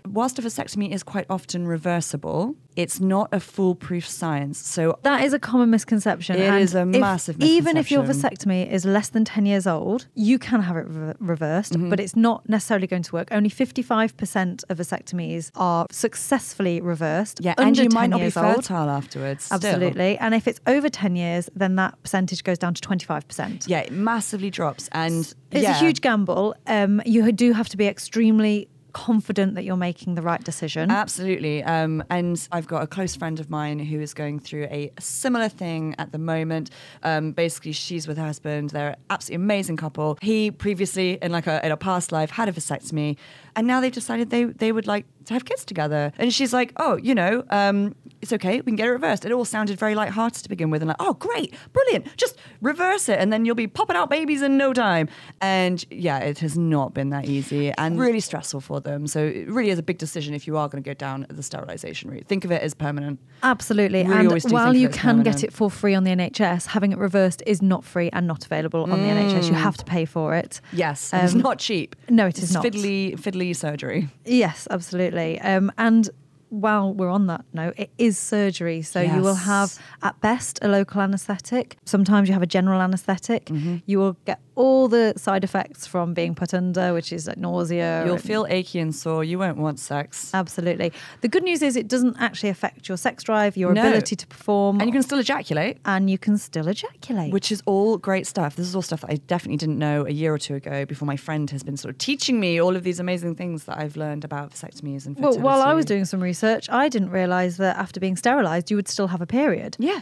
whilst 0.08 0.40
a 0.40 0.42
vasectomy 0.42 0.92
is 0.92 1.04
quite 1.04 1.26
often 1.30 1.68
reversible, 1.68 2.56
it's 2.76 3.00
not 3.02 3.28
a 3.34 3.40
foolproof 3.40 4.08
science. 4.08 4.58
So 4.58 4.98
That 5.04 5.24
is 5.24 5.34
a 5.34 5.40
common 5.40 5.70
misconception. 5.70 6.38
It 6.38 6.48
and 6.48 6.62
is 6.62 6.74
a 6.74 6.82
if- 6.82 6.88
massive 6.88 7.36
Even 7.42 7.76
if 7.78 7.92
your 7.92 8.04
vasectomy 8.04 8.70
is 8.72 8.86
less 8.86 9.10
than 9.10 9.26
10 9.26 9.46
years 9.46 9.68
old, 9.68 10.08
you 10.16 10.40
can 10.40 10.62
have 10.62 10.78
it 10.78 10.86
re- 10.88 11.14
reversed, 11.20 11.74
Mm-hmm. 11.74 11.90
but 11.90 12.00
it's 12.00 12.16
not 12.16 12.48
necessarily 12.50 12.88
going 12.88 13.04
to 13.04 13.14
work. 13.14 13.28
Only 13.32 13.50
55% 13.50 14.64
of 14.70 14.78
vasectomies 14.78 15.52
are 15.56 15.86
successfully 15.92 16.80
reversed. 16.82 17.40
yeah, 17.42 17.54
and 17.58 17.76
you 17.78 17.84
10 17.90 17.94
might 17.94 18.10
not 18.10 18.18
be 18.18 18.24
years 18.24 18.38
old. 18.38 18.56
fertile 18.56 18.90
afterwards. 18.90 19.46
still. 19.46 19.56
Absolutely. 19.58 20.18
And 20.18 20.34
if 20.34 20.48
it's 20.48 20.60
over 20.68 20.90
10 20.90 21.16
years, 21.16 21.50
then 21.56 21.76
that 21.76 22.02
percentage 22.04 22.44
goes 22.44 22.58
down 22.58 22.74
to 22.74 22.82
25%. 22.82 23.68
Yeah, 23.68 23.80
it 23.80 23.92
massively 23.92 24.50
drops. 24.50 24.88
And 24.94 25.34
It's 25.52 25.64
yeah. 25.64 25.72
a 25.76 25.80
huge 25.80 26.02
gamble. 26.02 26.56
Um, 26.68 27.02
you 27.06 27.32
do 27.32 27.52
have 27.54 27.68
to 27.70 27.78
be 27.78 27.88
extremely 27.88 28.68
confident 28.94 29.56
that 29.56 29.64
you're 29.64 29.78
making 29.78 30.16
the 30.16 30.22
right 30.22 30.44
decision. 30.44 30.92
Absolutely. 30.92 31.64
Um, 31.64 32.04
and 32.10 32.48
I've 32.52 32.68
got 32.68 32.84
a 32.84 32.88
close 32.88 33.16
friend 33.16 33.40
of 33.40 33.50
mine 33.50 33.80
who 33.80 34.00
is 34.00 34.14
going 34.14 34.40
through 34.40 34.66
a 34.66 34.92
similar 35.00 35.50
thing 35.50 35.96
at 35.98 36.12
the 36.12 36.18
moment. 36.18 36.70
Um, 37.04 37.32
basically, 37.32 37.72
she's 37.72 38.08
with 38.08 38.18
her 38.18 38.26
husband. 38.26 38.72
They're 38.72 38.90
an 38.90 38.96
absolutely 39.10 39.44
amazing 39.44 39.78
couple. 39.78 40.18
He 40.22 40.52
previously, 40.52 41.18
in 41.22 41.32
like 41.32 41.48
a, 41.48 41.66
in 41.66 41.72
a 41.72 41.78
past 41.78 42.12
life, 42.12 42.30
had 42.30 42.50
a 42.50 42.52
vasectomy, 42.52 43.18
and 43.56 43.68
now 43.68 43.82
they've 43.82 43.92
decided 43.92 44.30
they 44.30 44.46
they 44.46 44.72
would 44.72 44.88
like 44.88 45.06
to 45.26 45.34
have 45.34 45.46
kids 45.46 45.66
together. 45.66 46.12
And 46.18 46.34
she's 46.34 46.54
like, 46.54 46.74
oh, 46.78 46.98
you 46.98 47.16
know, 47.16 47.44
um, 47.50 47.96
it's 48.22 48.32
okay. 48.34 48.58
We 48.58 48.64
can 48.64 48.76
get 48.76 48.88
it 48.88 48.92
reversed. 48.92 49.26
It 49.26 49.32
all 49.32 49.46
sounded 49.46 49.78
very 49.80 49.96
lighthearted 49.96 50.44
to 50.44 50.50
begin 50.50 50.70
with, 50.70 50.82
and 50.82 50.90
like, 50.90 50.98
oh, 51.00 51.14
great, 51.16 51.54
brilliant. 51.74 52.16
Just 52.18 52.38
reverse 52.62 53.10
it, 53.10 53.20
and 53.20 53.32
then 53.34 53.46
you'll 53.46 53.56
be 53.56 53.68
popping 53.68 53.96
out 53.96 54.10
babies 54.10 54.42
in 54.42 54.58
no 54.58 54.74
time. 54.74 55.10
And 55.42 55.84
yeah, 55.90 56.20
it 56.20 56.40
has 56.40 56.58
not 56.58 56.94
been 56.94 57.10
that 57.10 57.26
easy 57.26 57.72
and 57.78 58.00
really 58.00 58.20
stressful 58.20 58.62
for 58.62 58.80
them. 58.80 59.08
So 59.08 59.26
it 59.26 59.50
really 59.50 59.70
is 59.72 59.80
a 59.80 59.84
big 59.84 59.98
decision 59.98 60.34
if 60.34 60.48
you 60.48 60.58
are 60.58 60.68
going 60.70 60.84
to 60.84 60.88
go 60.90 60.94
down 60.94 61.26
the 61.30 61.44
sterilization 61.44 62.10
route. 62.12 62.28
Think 62.28 62.46
of 62.46 62.52
it 62.52 62.62
as 62.62 62.74
permanent. 62.74 63.20
Absolutely. 63.44 64.04
Really 64.06 64.40
and 64.42 64.52
while 64.52 64.76
you 64.76 64.90
can 64.90 65.24
get 65.24 65.44
it 65.44 65.52
for 65.54 65.70
free 65.72 65.94
on 65.96 66.04
the 66.04 66.12
NHS, 66.12 66.68
having 66.68 66.92
it 66.92 66.98
reversed 66.98 67.42
is 67.46 67.62
not 67.62 67.84
free 67.84 68.10
and 68.14 68.28
not 68.28 68.46
available 68.46 68.84
on 68.84 68.90
the 69.02 69.08
NHS. 69.08 69.42
Mm. 69.44 69.48
You 69.48 69.54
have 69.56 69.78
to 69.78 69.86
pay 69.86 70.06
for 70.06 70.36
it. 70.36 70.62
Yes, 70.72 71.14
and 71.14 71.24
it's 71.24 71.34
Um, 71.34 71.42
not 71.42 71.60
cheap. 71.60 71.96
no, 72.10 72.28
it 72.28 72.38
is 72.38 72.44
It's 72.46 72.54
not. 72.54 72.64
Fiddly, 72.64 73.18
fiddly 73.20 73.56
surgery. 73.56 74.10
Yes, 74.26 74.68
absolutely. 74.70 75.40
Um, 75.42 75.72
and 75.78 76.10
while 76.52 76.94
we're 76.94 77.10
on 77.10 77.28
that 77.28 77.46
note, 77.54 77.74
it 77.78 77.90
is 77.98 78.18
surgery. 78.18 78.82
So 78.82 79.00
you 79.00 79.22
will 79.22 79.36
have, 79.36 79.80
at 80.04 80.20
best, 80.20 80.60
a 80.62 80.68
local 80.68 81.02
anaesthetic. 81.02 81.78
Sometimes 81.86 82.28
you 82.28 82.34
have 82.34 82.44
a 82.44 82.48
general 82.48 82.82
anaesthetic. 82.82 83.46
Mm-hmm. 83.46 83.78
You 83.86 84.00
will 84.00 84.18
get 84.26 84.40
all 84.56 84.88
the 84.88 85.14
side 85.18 85.44
effects 85.44 85.88
from 85.88 86.14
being 86.14 86.36
put 86.36 86.54
under, 86.54 86.94
which 86.94 87.14
is 87.14 87.28
like 87.28 87.38
nausea. 87.38 88.04
You'll 88.06 88.18
feel 88.18 88.46
achy 88.50 88.80
and 88.80 88.94
sore. 88.94 89.24
You 89.24 89.40
won't 89.40 89.58
want 89.58 89.80
sex. 89.80 90.32
Absolutely. 90.34 90.92
The 91.22 91.28
good 91.30 91.44
news 91.44 91.62
is 91.62 91.76
it 91.76 91.88
doesn't 91.88 92.18
actually 92.20 92.50
affect 92.50 92.88
your 92.90 92.98
sex 92.98 93.24
drive, 93.24 93.56
your 93.56 93.74
No. 93.74 93.82
ability 93.88 94.16
to 94.18 94.28
perform, 94.28 94.80
And 94.82 94.88
you 94.90 94.92
can 94.94 95.04
still 95.04 95.20
ejaculate. 95.20 95.78
and 95.86 96.10
you 96.10 96.18
can 96.18 96.38
still 96.38 96.68
ejaculate. 96.68 97.32
Which 97.32 97.52
is 97.52 97.64
all 97.66 97.98
great 97.98 98.28
stuff. 98.28 98.56
This 98.56 98.68
is 98.68 98.76
all 98.76 98.82
stuff 98.82 99.02
that 99.02 99.10
I 99.12 99.16
definitely 99.28 99.58
didn't 99.58 99.80
know 99.80 100.06
a 100.06 100.12
year 100.12 100.34
or 100.34 100.38
two 100.38 100.56
ago 100.56 100.86
before 100.86 101.06
my 101.06 101.16
friend 101.18 101.50
has 101.52 101.64
been 101.64 101.78
sort 101.78 101.92
of 101.94 101.98
teaching 101.98 102.40
me 102.40 102.60
all 102.62 102.76
of 102.76 102.84
these 102.84 103.00
amazing 103.00 103.36
things 103.36 103.64
that 103.66 103.78
I've 103.78 103.96
learned 103.96 104.24
about 104.26 104.52
vasectomies 104.52 105.06
and 105.06 105.18
well, 105.18 105.40
while 105.40 105.62
I 105.62 105.74
was 105.74 105.86
doing 105.86 106.06
some 106.06 106.22
research, 106.22 106.70
I 106.70 106.90
didn't 106.90 107.10
realize 107.12 107.58
that 107.58 107.78
after 107.78 108.00
being 108.00 108.16
sterilized, 108.18 108.70
you 108.70 108.76
would 108.76 108.88
still 108.88 109.08
have 109.08 109.22
a 109.22 109.28
period. 109.28 109.78
Yeah. 109.80 110.02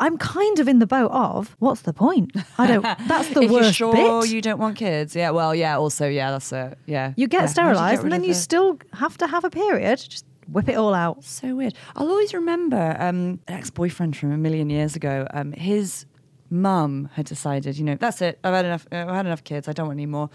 I'm 0.00 0.18
kind 0.18 0.58
of 0.58 0.66
in 0.66 0.78
the 0.80 0.86
boat 0.86 1.10
of 1.12 1.54
what's 1.60 1.82
the 1.82 1.92
point? 1.92 2.32
I 2.58 2.66
don't. 2.66 2.82
That's 2.82 3.28
the 3.28 3.42
if 3.46 3.50
worst 3.50 3.78
you're 3.78 3.92
sure 3.92 4.22
bit. 4.22 4.30
you 4.30 4.40
don't 4.40 4.58
want 4.58 4.76
kids, 4.76 5.14
yeah. 5.14 5.30
Well, 5.30 5.54
yeah. 5.54 5.76
Also, 5.78 6.08
yeah. 6.08 6.30
That's 6.32 6.52
it. 6.52 6.78
Yeah. 6.86 7.12
You 7.16 7.28
get 7.28 7.48
sterilized, 7.50 7.98
get 7.98 8.04
and 8.04 8.12
then 8.12 8.24
you 8.24 8.34
the- 8.34 8.40
still 8.40 8.78
have 8.94 9.16
to 9.18 9.26
have 9.28 9.44
a 9.44 9.50
period. 9.50 9.98
Just 10.08 10.24
whip 10.48 10.68
it 10.68 10.74
all 10.74 10.94
out. 10.94 11.22
So 11.22 11.54
weird. 11.54 11.74
I'll 11.94 12.08
always 12.08 12.34
remember 12.34 12.96
um, 12.98 13.38
an 13.46 13.54
ex-boyfriend 13.54 14.16
from 14.16 14.32
a 14.32 14.36
million 14.38 14.68
years 14.70 14.96
ago. 14.96 15.26
Um, 15.32 15.52
his 15.52 16.06
mum 16.50 17.08
had 17.14 17.26
decided, 17.26 17.78
you 17.78 17.84
know, 17.84 17.94
that's 17.94 18.20
it. 18.22 18.38
I've 18.42 18.54
had 18.54 18.64
enough. 18.64 18.86
I've 18.90 19.08
had 19.08 19.26
enough 19.26 19.44
kids. 19.44 19.68
I 19.68 19.72
don't 19.72 19.86
want 19.86 19.98
any 19.98 20.06
more. 20.06 20.30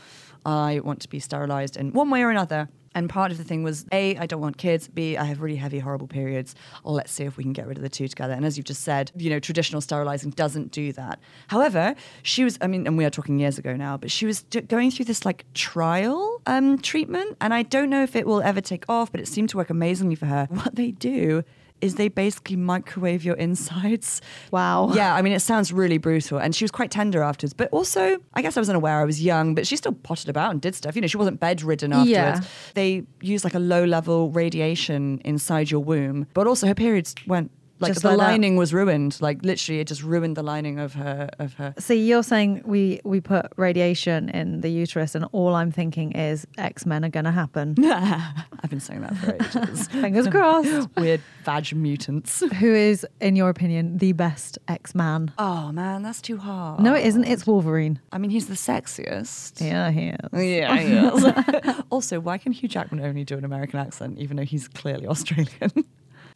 I 0.46 0.80
want 0.84 1.02
to 1.02 1.10
be 1.10 1.20
sterilized 1.20 1.76
in 1.76 1.92
one 1.92 2.10
way 2.10 2.22
or 2.24 2.30
another. 2.30 2.70
And 2.96 3.10
part 3.10 3.32
of 3.32 3.38
the 3.38 3.44
thing 3.44 3.62
was 3.62 3.86
A, 3.92 4.18
I 4.18 4.25
don't 4.25 4.42
want 4.42 4.58
kids. 4.58 4.88
B, 4.88 5.18
I 5.18 5.25
have 5.25 5.42
really 5.42 5.58
heavy, 5.58 5.80
horrible 5.80 6.08
periods. 6.08 6.56
Let's 6.84 7.12
see 7.12 7.25
if 7.25 7.36
we 7.36 7.44
can 7.44 7.54
get 7.54 7.68
rid 7.68 7.78
of 7.78 7.84
the 7.84 7.90
two 7.90 8.08
together. 8.08 8.34
And 8.34 8.46
as 8.46 8.58
you've 8.58 8.66
just 8.66 8.84
said, 8.84 9.12
you 9.18 9.30
know, 9.30 9.40
traditional 9.40 9.82
sterilizing 9.82 10.32
doesn't 10.32 10.72
do 10.72 10.94
that. 10.94 11.20
However, 11.50 11.94
she 12.24 12.46
was, 12.46 12.58
I 12.62 12.68
mean, 12.68 12.88
and 12.88 12.98
we 12.98 13.04
are 13.04 13.10
talking 13.10 13.38
years 13.38 13.58
ago 13.58 13.75
now, 13.75 13.98
but 13.98 14.10
she 14.10 14.25
was 14.25 14.44
d- 14.44 14.62
going 14.62 14.92
through 14.92 15.06
this 15.06 15.25
like 15.25 15.46
trial 15.54 16.42
um, 16.48 16.78
treatment. 16.80 17.36
And 17.42 17.54
I 17.54 17.64
don't 17.64 17.90
know 17.90 18.02
if 18.02 18.16
it 18.16 18.25
will 18.25 18.42
ever 18.42 18.62
take 18.62 18.86
off, 18.88 19.12
but 19.12 19.20
it 19.20 19.28
seemed 19.28 19.50
to 19.50 19.58
work 19.58 19.70
amazingly 19.70 20.16
for 20.16 20.25
her. 20.25 20.48
What 20.50 20.75
they 20.75 20.92
do 20.92 21.44
is 21.82 21.96
they 21.96 22.08
basically 22.08 22.55
microwave 22.55 23.24
your 23.24 23.36
insides. 23.36 24.22
Wow. 24.51 24.94
Yeah, 24.94 25.13
I 25.13 25.22
mean, 25.22 25.34
it 25.34 25.41
sounds 25.41 25.74
really 25.74 25.98
brutal. 25.98 26.38
And 26.38 26.55
she 26.55 26.63
was 26.63 26.72
quite 26.72 26.89
tender 26.89 27.22
afterwards. 27.22 27.53
But 27.53 27.70
also, 27.72 28.17
I 28.34 28.41
guess 28.41 28.55
I 28.55 28.62
was 28.62 28.70
unaware. 28.70 29.01
I 29.01 29.03
was 29.03 29.22
young, 29.22 29.53
but 29.53 29.67
she 29.67 29.75
still 29.75 29.91
potted 29.91 30.29
about 30.29 30.51
and 30.51 30.62
did 30.62 30.75
stuff. 30.75 30.96
You 30.96 31.01
know, 31.01 31.08
she 31.08 31.17
wasn't 31.17 31.39
bedridden 31.39 31.91
afterwards. 31.91 32.10
Yeah. 32.10 32.41
They 32.74 33.03
used 33.22 33.44
like 33.44 33.53
a 33.53 33.60
low 33.60 33.84
level 33.84 34.29
radiation 34.32 35.20
inside 35.25 35.72
your 35.72 35.82
womb. 35.82 36.27
But 36.34 36.48
also, 36.48 36.67
her 36.67 36.75
periods 36.75 37.15
went 37.27 37.51
like 37.79 37.89
Just 37.91 38.03
the 38.03 38.10
that. 38.10 38.17
lining 38.17 38.55
was 38.55 38.74
ruined. 38.74 39.17
Like 39.20 39.44
literally, 39.44 39.82
it 39.82 39.88
just 39.88 40.01
ruined 40.01 40.38
the 40.38 40.44
lining 40.44 40.79
of 40.79 40.94
her 40.94 41.29
of 41.39 41.55
her. 41.55 41.74
See, 41.77 41.96
you're 42.08 42.24
saying 42.24 42.62
we 42.65 43.01
we 43.03 43.20
put 43.20 43.51
radiation 43.58 44.29
in 44.29 44.62
the 44.62 44.70
uterus, 44.70 45.13
and 45.13 45.25
all 45.34 45.53
I'm 45.55 45.72
thinking 45.72 46.13
is 46.13 46.48
X 46.58 46.86
Men 46.86 47.03
are 47.03 47.10
going 47.10 47.25
to 47.25 47.32
happen. 47.32 47.75
I've 47.84 48.70
been 48.70 48.79
saying 48.79 49.01
that 49.01 49.17
for 49.17 49.36
ages. 49.36 49.88
Fingers 49.89 50.27
crossed. 50.29 50.89
Weird 50.96 51.22
vag 51.44 51.75
mutants. 51.75 52.41
Who 52.60 52.74
is, 52.74 53.05
in 53.20 53.36
your 53.36 53.50
opinion, 53.50 53.98
the 53.98 54.13
best 54.13 54.58
X 54.70 54.96
Man? 54.96 55.34
Oh 55.38 55.72
man, 55.74 56.01
that's 56.01 56.22
too 56.22 56.38
hard. 56.38 56.79
No, 56.79 56.94
it 56.96 57.05
isn't. 57.05 57.25
It's 57.25 57.46
Wolverine. 57.46 58.00
I 58.13 58.20
mean, 58.20 58.32
he's 58.32 58.48
the 58.48 58.53
sexiest. 58.55 59.60
Yeah, 59.60 59.91
he 59.91 60.08
is. 60.10 60.29
Yeah, 60.32 60.77
he 60.77 60.94
is. 60.94 61.75
also, 61.89 62.22
why 62.22 62.38
can 62.38 62.53
Hugh 62.53 62.70
Jackman 62.70 63.03
only 63.03 63.25
do 63.25 63.38
an 63.38 63.44
American 63.44 63.79
accent, 63.79 64.17
even 64.17 64.38
though 64.38 64.44
he's 64.46 64.70
clearly 64.70 65.08
Australian? 65.08 65.72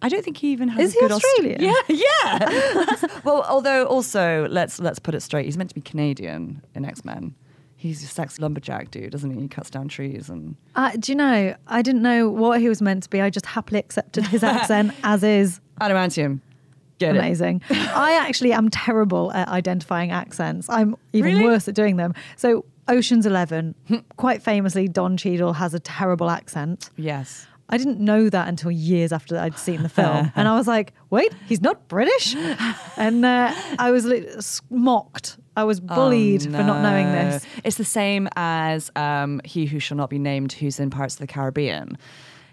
I 0.02 0.08
don't 0.10 0.24
think 0.24 0.38
he 0.38 0.52
even 0.52 0.70
has. 0.70 0.90
Is 0.90 0.92
a 0.92 0.94
he 0.94 1.00
good 1.02 1.12
Aust- 1.12 1.26
Australian? 1.26 1.62
yeah, 1.62 1.74
yeah. 1.90 2.96
Well, 3.26 3.44
although 3.50 3.86
also 3.86 4.48
let's 4.50 4.80
let's 4.80 5.00
put 5.00 5.14
it 5.16 5.22
straight. 5.22 5.46
He's 5.46 5.58
meant 5.58 5.70
to 5.70 5.76
be 5.76 5.82
Canadian 5.82 6.62
in 6.74 6.86
X 6.86 7.04
Men. 7.04 7.36
He's 7.76 8.04
a 8.04 8.08
sex 8.08 8.40
lumberjack 8.40 8.92
dude, 8.92 9.12
doesn't 9.12 9.32
he? 9.32 9.42
He 9.42 9.48
cuts 9.48 9.70
down 9.70 9.88
trees 9.88 10.30
and. 10.30 10.56
Uh, 10.76 10.92
do 10.98 11.12
you 11.12 11.16
know? 11.18 11.56
I 11.68 11.82
didn't 11.82 12.02
know 12.02 12.30
what 12.30 12.60
he 12.62 12.68
was 12.70 12.82
meant 12.82 13.04
to 13.04 13.10
be. 13.10 13.22
I 13.22 13.30
just 13.30 13.46
happily 13.46 13.80
accepted 13.80 14.26
his 14.28 14.44
accent 14.44 14.94
as 15.04 15.24
is. 15.24 15.60
Adamantium. 15.82 16.40
Get 16.98 17.16
it. 17.16 17.20
Amazing. 17.20 17.62
I 17.70 18.18
actually 18.22 18.52
am 18.52 18.70
terrible 18.70 19.32
at 19.32 19.48
identifying 19.48 20.12
accents. 20.12 20.70
I'm 20.70 20.98
even 21.14 21.34
Really? 21.36 21.46
worse 21.46 21.70
at 21.70 21.74
doing 21.76 21.96
them. 21.96 22.14
So, 22.36 22.66
Ocean's 22.90 23.26
Eleven, 23.26 23.74
quite 24.18 24.42
famously, 24.44 24.90
Don 24.90 25.16
Cheadle 25.16 25.54
has 25.54 25.74
a 25.74 25.80
terrible 25.80 26.30
accent. 26.30 26.90
Yes. 26.98 27.48
I 27.70 27.78
didn't 27.78 28.00
know 28.00 28.30
that 28.30 28.48
until 28.48 28.72
years 28.72 29.12
after 29.12 29.38
I'd 29.38 29.58
seen 29.60 29.84
the 29.84 29.90
film. 29.90 30.32
and 30.36 30.48
I 30.48 30.56
was 30.56 30.68
like, 30.68 30.94
wait, 31.12 31.32
he's 31.48 31.62
not 31.62 31.88
British? 31.88 32.36
And 32.98 33.24
uh, 33.24 33.54
I 33.78 33.92
was 33.92 34.04
li- 34.06 34.28
s- 34.28 34.62
mocked. 34.70 35.38
I 35.56 35.64
was 35.64 35.80
bullied 35.80 36.42
Oh, 36.48 36.52
for 36.52 36.64
not 36.64 36.82
knowing 36.82 37.06
this. 37.12 37.46
It's 37.64 37.78
the 37.78 37.86
same 37.86 38.28
as 38.36 38.92
um, 38.96 39.40
he 39.46 39.66
who 39.68 39.80
shall 39.80 39.96
not 39.98 40.10
be 40.10 40.20
named, 40.20 40.52
who's 40.54 40.80
in 40.80 40.90
Pirates 40.90 41.16
of 41.16 41.20
the 41.22 41.28
Caribbean. 41.28 41.98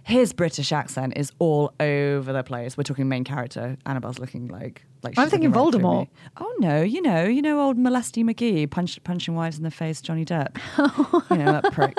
His 0.06 0.32
British 0.32 0.70
accent 0.70 1.14
is 1.16 1.32
all 1.40 1.72
over 1.80 2.32
the 2.32 2.44
place. 2.44 2.76
We're 2.76 2.84
talking 2.84 3.08
main 3.08 3.24
character. 3.24 3.76
Annabelle's 3.86 4.20
looking 4.20 4.46
like 4.46 4.84
like. 5.02 5.18
I'm 5.18 5.28
thinking 5.28 5.50
looking 5.50 5.64
right 5.64 5.72
through 5.72 5.80
Voldemort. 5.80 6.08
Oh 6.36 6.54
no, 6.60 6.80
you 6.80 7.02
know, 7.02 7.24
you 7.24 7.42
know, 7.42 7.60
old 7.60 7.76
Molesty 7.76 8.22
McGee 8.22 8.70
punch, 8.70 9.02
punching 9.02 9.34
wives 9.34 9.56
in 9.58 9.64
the 9.64 9.70
face, 9.72 10.00
Johnny 10.00 10.24
Depp. 10.24 10.58
you 11.30 11.38
know 11.38 11.60
that 11.60 11.72
prick. 11.72 11.98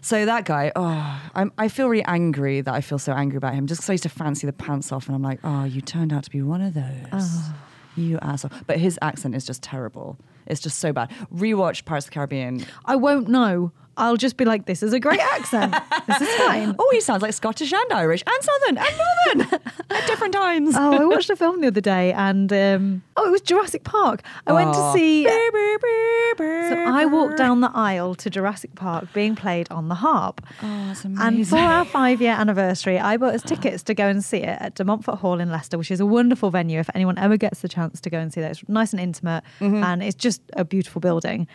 So 0.00 0.24
that 0.24 0.46
guy, 0.46 0.72
oh, 0.74 1.20
I'm, 1.34 1.52
I 1.58 1.68
feel 1.68 1.90
really 1.90 2.02
angry 2.06 2.62
that 2.62 2.72
I 2.72 2.80
feel 2.80 2.98
so 2.98 3.12
angry 3.12 3.36
about 3.36 3.52
him. 3.52 3.66
Just 3.66 3.82
because 3.82 3.90
I 3.90 3.92
used 3.92 4.04
to 4.04 4.08
fancy 4.08 4.46
the 4.46 4.54
pants 4.54 4.90
off, 4.90 5.06
and 5.06 5.14
I'm 5.14 5.22
like, 5.22 5.40
oh, 5.44 5.64
you 5.64 5.82
turned 5.82 6.14
out 6.14 6.24
to 6.24 6.30
be 6.30 6.40
one 6.40 6.62
of 6.62 6.72
those. 6.72 6.84
Oh. 7.12 7.54
You 7.96 8.18
asshole. 8.22 8.50
But 8.66 8.78
his 8.78 8.98
accent 9.02 9.34
is 9.34 9.44
just 9.44 9.62
terrible. 9.62 10.16
It's 10.46 10.60
just 10.62 10.78
so 10.78 10.94
bad. 10.94 11.10
Rewatch 11.34 11.84
Pirates 11.84 12.06
of 12.06 12.10
the 12.10 12.14
Caribbean. 12.14 12.64
I 12.86 12.96
won't 12.96 13.28
know. 13.28 13.72
I'll 13.96 14.16
just 14.16 14.36
be 14.36 14.44
like, 14.44 14.66
this 14.66 14.82
is 14.82 14.92
a 14.92 15.00
great 15.00 15.20
accent. 15.34 15.74
this 16.06 16.20
is 16.20 16.34
fine. 16.36 16.74
Oh, 16.78 16.88
he 16.92 17.00
sounds 17.00 17.22
like 17.22 17.32
Scottish 17.34 17.72
and 17.72 17.92
Irish 17.92 18.22
and 18.26 18.42
Southern 18.42 18.78
and 18.78 19.44
Northern 19.46 19.60
at 19.90 20.06
different 20.06 20.32
times. 20.34 20.74
Oh, 20.76 20.92
I 21.02 21.04
watched 21.04 21.28
a 21.30 21.36
film 21.36 21.60
the 21.60 21.66
other 21.68 21.80
day 21.80 22.12
and 22.12 22.52
um, 22.52 23.02
oh, 23.16 23.26
it 23.26 23.30
was 23.30 23.40
Jurassic 23.42 23.84
Park. 23.84 24.22
I 24.46 24.52
went 24.52 24.72
to 24.72 24.78
Oh. 24.80 24.94
see. 24.94 25.24
Brr, 25.24 25.50
brr, 25.52 26.34
brr, 26.36 26.68
So 26.70 26.76
I 26.92 27.04
walked 27.04 27.36
down 27.36 27.60
the 27.60 27.70
aisle 27.74 28.14
to 28.16 28.30
Jurassic 28.30 28.74
Park 28.74 29.12
being 29.12 29.36
played 29.36 29.70
on 29.70 29.88
the 29.88 29.94
harp. 29.96 30.40
Oh, 30.62 30.84
that's 30.86 31.04
And 31.04 31.46
for 31.46 31.58
our 31.58 31.84
five 31.84 32.20
year 32.22 32.32
anniversary, 32.32 32.98
I 32.98 33.16
bought 33.16 33.34
us 33.34 33.42
tickets 33.46 33.82
to 33.84 33.94
go 33.94 34.08
and 34.08 34.24
see 34.24 34.38
it 34.38 34.58
at 34.60 34.74
De 34.74 34.84
Montfort 34.84 35.18
Hall 35.18 35.38
in 35.40 35.50
Leicester, 35.50 35.76
which 35.78 35.90
is 35.90 36.00
a 36.00 36.06
wonderful 36.06 36.50
venue 36.50 36.80
if 36.80 36.88
anyone 36.94 37.18
ever 37.18 37.36
gets 37.36 37.60
the 37.60 37.68
chance 37.68 38.00
to 38.00 38.10
go 38.10 38.18
and 38.18 38.32
see 38.32 38.40
that. 38.40 38.52
It's 38.52 38.68
nice 38.68 38.92
and 38.92 39.00
intimate 39.00 39.44
Mm-hmm. 39.60 39.82
and 39.84 40.02
it's 40.02 40.14
just 40.16 40.40
a 40.54 40.64
beautiful 40.64 41.00
building. 41.00 41.46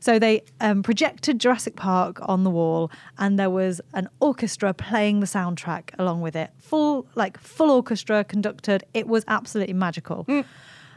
So 0.00 0.18
they 0.18 0.42
um, 0.60 0.82
projected 0.82 1.38
Jurassic 1.40 1.76
Park 1.76 2.18
on 2.22 2.44
the 2.44 2.50
wall 2.50 2.90
and 3.18 3.38
there 3.38 3.50
was 3.50 3.80
an 3.94 4.08
orchestra 4.20 4.72
playing 4.74 5.20
the 5.20 5.26
soundtrack 5.26 5.90
along 5.98 6.20
with 6.20 6.36
it. 6.36 6.50
Full, 6.58 7.06
like 7.14 7.38
full 7.38 7.70
orchestra 7.70 8.24
conducted. 8.24 8.84
It 8.94 9.06
was 9.08 9.24
absolutely 9.28 9.74
magical. 9.74 10.26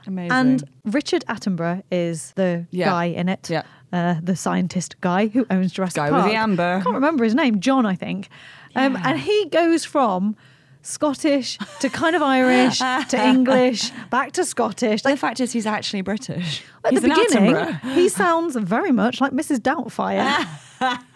Amazing. 0.08 0.32
And 0.32 0.64
Richard 0.86 1.24
Attenborough 1.28 1.84
is 1.92 2.32
the 2.36 2.66
Yeah. 2.72 2.86
guy 2.90 3.06
in 3.06 3.30
it. 3.30 3.50
Yeah. 3.50 3.64
Uh, 3.92 4.16
the 4.22 4.36
scientist 4.36 5.00
guy 5.02 5.28
who 5.28 5.46
owns 5.50 5.72
Jurassic 5.74 5.96
Guy 5.96 6.10
Park. 6.10 6.24
with 6.24 6.32
the 6.32 6.38
amber. 6.38 6.78
I 6.80 6.84
can't 6.84 6.94
remember 6.96 7.24
his 7.24 7.34
name. 7.36 7.60
John, 7.60 7.86
I 7.86 7.96
think. 7.96 8.30
Um, 8.76 8.94
Yeah. 8.94 9.02
and 9.06 9.20
he 9.20 9.48
goes 9.52 9.84
from 9.84 10.36
Scottish 10.82 11.58
to 11.82 11.90
kind 11.90 12.16
of 12.16 12.22
Irish 12.22 12.80
to 12.80 13.08
English 13.26 13.92
back 14.10 14.32
to 14.34 14.46
Scottish. 14.46 15.02
the 15.02 15.18
fact 15.18 15.40
is, 15.40 15.52
he's 15.52 15.66
actually 15.66 16.02
British. 16.02 16.64
At 16.86 16.92
he's 16.94 17.02
the 17.02 17.10
beginning, 17.10 17.76
he 17.94 18.10
sounds 18.10 18.56
very 18.56 18.92
much 18.92 19.22
like 19.22 19.32
Mrs. 19.32 19.60
Doubtfire. 19.60 20.48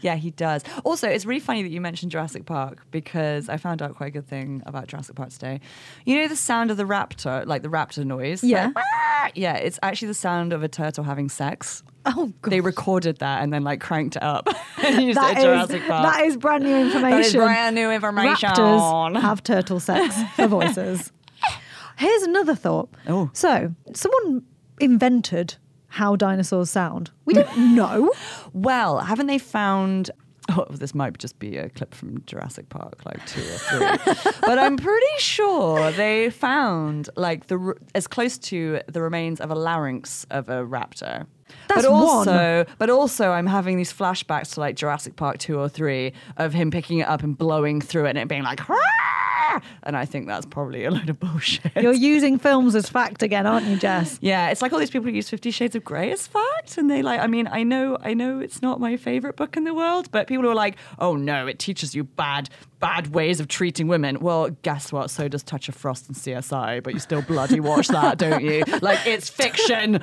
yeah, 0.00 0.16
he 0.16 0.30
does. 0.30 0.62
Also, 0.84 1.08
it's 1.08 1.24
really 1.26 1.40
funny 1.40 1.62
that 1.62 1.70
you 1.70 1.80
mentioned 1.80 2.12
Jurassic 2.12 2.46
Park 2.46 2.84
because 2.90 3.48
I 3.48 3.56
found 3.56 3.82
out 3.82 3.94
quite 3.96 4.08
a 4.08 4.10
good 4.10 4.26
thing 4.26 4.62
about 4.66 4.86
Jurassic 4.86 5.16
Park 5.16 5.30
today. 5.30 5.60
You 6.04 6.20
know 6.20 6.28
the 6.28 6.36
sound 6.36 6.70
of 6.70 6.76
the 6.76 6.84
raptor, 6.84 7.46
like 7.46 7.62
the 7.62 7.68
raptor 7.68 8.04
noise? 8.04 8.44
Yeah. 8.44 8.66
Like, 8.66 8.76
ah! 8.78 9.30
yeah, 9.34 9.56
it's 9.56 9.78
actually 9.82 10.08
the 10.08 10.14
sound 10.14 10.52
of 10.52 10.62
a 10.62 10.68
turtle 10.68 11.04
having 11.04 11.28
sex. 11.28 11.82
oh, 12.06 12.32
God. 12.42 12.50
They 12.50 12.60
recorded 12.60 13.18
that 13.18 13.42
and 13.42 13.52
then 13.52 13.64
like 13.64 13.80
cranked 13.80 14.16
it 14.16 14.22
up 14.22 14.48
and 14.84 15.02
used 15.02 15.18
That 15.18 15.38
it 15.38 15.46
at 15.46 15.70
is, 15.70 15.88
Park. 15.88 16.02
that 16.02 16.24
is 16.24 16.36
brand 16.36 16.64
new 16.64 16.76
information. 16.76 17.10
That 17.10 17.20
is 17.24 17.34
brand 17.34 17.74
new 17.74 17.90
information. 17.90 18.50
Raptors 18.50 19.20
have 19.20 19.42
turtle 19.42 19.80
sex 19.80 20.16
for 20.36 20.46
voices. 20.46 21.12
Here's 21.96 22.22
another 22.22 22.54
thought. 22.54 22.88
Oh. 23.08 23.30
So, 23.32 23.72
someone 23.94 24.42
invented 24.80 25.56
how 25.94 26.16
dinosaurs 26.16 26.70
sound. 26.70 27.12
We 27.24 27.34
don't 27.34 27.76
know. 27.76 28.12
Well, 28.52 28.98
haven't 28.98 29.28
they 29.28 29.38
found? 29.38 30.10
Oh, 30.50 30.66
this 30.68 30.92
might 30.92 31.16
just 31.18 31.38
be 31.38 31.56
a 31.56 31.70
clip 31.70 31.94
from 31.94 32.24
Jurassic 32.26 32.68
Park, 32.68 33.06
like 33.06 33.24
two 33.26 33.40
or 33.40 33.44
three. 33.44 34.32
but 34.40 34.58
I'm 34.58 34.76
pretty 34.76 35.16
sure 35.18 35.92
they 35.92 36.30
found 36.30 37.10
like 37.16 37.46
the 37.46 37.74
as 37.94 38.08
close 38.08 38.38
to 38.38 38.80
the 38.88 39.00
remains 39.00 39.40
of 39.40 39.52
a 39.52 39.54
larynx 39.54 40.26
of 40.32 40.48
a 40.48 40.66
raptor. 40.66 41.26
That's 41.68 41.82
but 41.82 41.90
also, 41.90 42.64
but 42.78 42.90
also, 42.90 43.30
I'm 43.30 43.46
having 43.46 43.76
these 43.76 43.92
flashbacks 43.92 44.54
to 44.54 44.60
like 44.60 44.76
Jurassic 44.76 45.16
Park 45.16 45.38
two 45.38 45.58
or 45.58 45.68
three 45.68 46.12
of 46.36 46.52
him 46.52 46.70
picking 46.70 46.98
it 46.98 47.08
up 47.08 47.22
and 47.22 47.36
blowing 47.36 47.80
through 47.80 48.06
it 48.06 48.10
and 48.10 48.18
it 48.18 48.28
being 48.28 48.42
like. 48.42 48.60
"Ah!" 48.70 49.60
and 49.82 49.96
I 49.96 50.04
think 50.04 50.26
that's 50.26 50.46
probably 50.46 50.84
a 50.84 50.90
load 50.90 51.08
of 51.08 51.20
bullshit. 51.20 51.72
You're 51.76 51.92
using 51.92 52.38
films 52.38 52.74
as 52.74 52.88
fact 52.88 53.22
again, 53.22 53.46
aren't 53.46 53.66
you, 53.66 53.76
Jess? 53.76 54.18
yeah, 54.22 54.50
it's 54.50 54.62
like 54.62 54.72
all 54.72 54.78
these 54.78 54.90
people 54.90 55.08
who 55.10 55.14
use 55.14 55.28
Fifty 55.28 55.50
Shades 55.50 55.74
of 55.74 55.84
Grey 55.84 56.10
as 56.10 56.26
fact, 56.26 56.78
and 56.78 56.90
they 56.90 57.02
like. 57.02 57.20
I 57.20 57.26
mean, 57.26 57.48
I 57.50 57.62
know, 57.62 57.96
I 58.00 58.14
know, 58.14 58.40
it's 58.40 58.62
not 58.62 58.80
my 58.80 58.96
favorite 58.96 59.36
book 59.36 59.56
in 59.56 59.64
the 59.64 59.74
world, 59.74 60.10
but 60.10 60.26
people 60.26 60.48
are 60.48 60.54
like, 60.54 60.76
"Oh 60.98 61.16
no, 61.16 61.46
it 61.46 61.58
teaches 61.58 61.94
you 61.94 62.04
bad, 62.04 62.48
bad 62.80 63.14
ways 63.14 63.40
of 63.40 63.48
treating 63.48 63.86
women." 63.88 64.20
Well, 64.20 64.50
guess 64.62 64.92
what? 64.92 65.10
So 65.10 65.28
does 65.28 65.42
Touch 65.42 65.68
of 65.68 65.74
Frost 65.74 66.08
and 66.08 66.16
CSI, 66.16 66.82
but 66.82 66.94
you 66.94 67.00
still 67.00 67.22
bloody 67.22 67.60
watch 67.60 67.88
that, 67.88 68.18
don't 68.18 68.42
you? 68.44 68.62
Like 68.82 69.06
it's 69.06 69.30
fiction. 69.30 70.00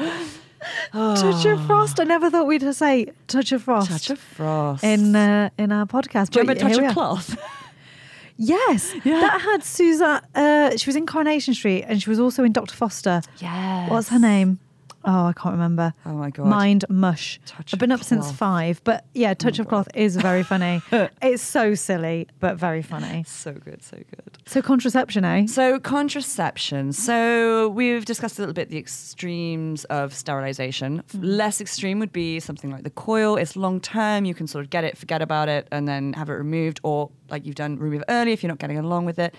Touch 0.91 1.45
of 1.45 1.65
Frost. 1.65 1.99
I 1.99 2.03
never 2.03 2.29
thought 2.29 2.47
we'd 2.47 2.73
say 2.75 3.07
Touch 3.27 3.51
of 3.51 3.63
Frost. 3.63 3.89
Touch 3.91 4.09
of 4.09 4.19
Frost. 4.19 4.83
in 4.83 5.15
uh, 5.15 5.49
in 5.57 5.71
our 5.71 5.85
podcast. 5.85 6.29
Do 6.31 6.39
you 6.39 6.43
remember 6.47 6.61
Touch 6.69 6.77
of. 6.77 6.93
Cloth? 6.93 7.37
Yes, 8.37 8.95
Yeah. 9.03 9.19
that 9.19 9.39
had 9.41 9.61
Suranne. 9.61 10.21
Uh, 10.33 10.75
she 10.75 10.87
was 10.89 10.95
in 10.95 11.05
Coronation 11.05 11.53
Street, 11.53 11.83
and 11.87 12.01
she 12.01 12.09
was 12.09 12.19
also 12.19 12.43
in 12.43 12.51
Doctor 12.51 12.73
Foster. 12.75 13.21
Yes. 13.37 13.89
What's 13.91 14.09
her 14.09 14.17
name? 14.17 14.57
Oh, 15.03 15.25
I 15.25 15.33
can't 15.33 15.53
remember. 15.53 15.93
Oh 16.05 16.13
my 16.13 16.29
god. 16.29 16.47
Mind 16.47 16.85
mush. 16.89 17.39
Touch 17.45 17.73
I've 17.73 17.79
been 17.79 17.91
up 17.91 18.03
since 18.03 18.31
five, 18.31 18.81
but 18.83 19.05
yeah, 19.13 19.33
Touch 19.33 19.59
Oh 19.59 19.63
of 19.63 19.67
Cloth 19.67 19.87
is 19.95 20.15
very 20.15 20.43
funny. 20.43 20.81
it's 21.21 21.41
so 21.41 21.75
silly, 21.75 22.27
but 22.39 22.57
very 22.57 22.81
funny. 22.81 23.25
So 23.41 23.53
good, 23.53 23.81
so 23.81 23.97
good. 23.97 24.37
So 24.45 24.61
contraception, 24.61 25.25
eh? 25.25 25.47
So 25.47 25.79
contraception. 25.79 26.93
So 26.93 27.69
we've 27.69 28.05
discussed 28.05 28.37
a 28.37 28.41
little 28.41 28.53
bit 28.53 28.69
the 28.69 28.77
extremes 28.77 29.83
of 29.85 30.13
sterilization. 30.13 31.01
Less 31.13 31.59
extreme 31.59 31.97
would 31.99 32.13
be 32.13 32.39
something 32.39 32.69
like 32.69 32.83
the 32.83 32.91
coil. 32.91 33.37
It's 33.37 33.55
long 33.55 33.79
term. 33.79 34.25
You 34.25 34.35
can 34.35 34.45
sort 34.45 34.63
of 34.63 34.69
get 34.69 34.83
it, 34.83 34.97
forget 34.97 35.21
about 35.23 35.49
it, 35.49 35.67
and 35.71 35.87
then 35.87 36.13
have 36.13 36.29
it 36.29 36.33
removed, 36.33 36.79
or 36.83 37.09
like 37.29 37.45
you've 37.45 37.55
done, 37.55 37.79
remove 37.79 38.01
it 38.01 38.05
early 38.09 38.31
if 38.31 38.43
you're 38.43 38.49
not 38.49 38.59
getting 38.59 38.77
along 38.77 39.05
with 39.05 39.17
it. 39.17 39.33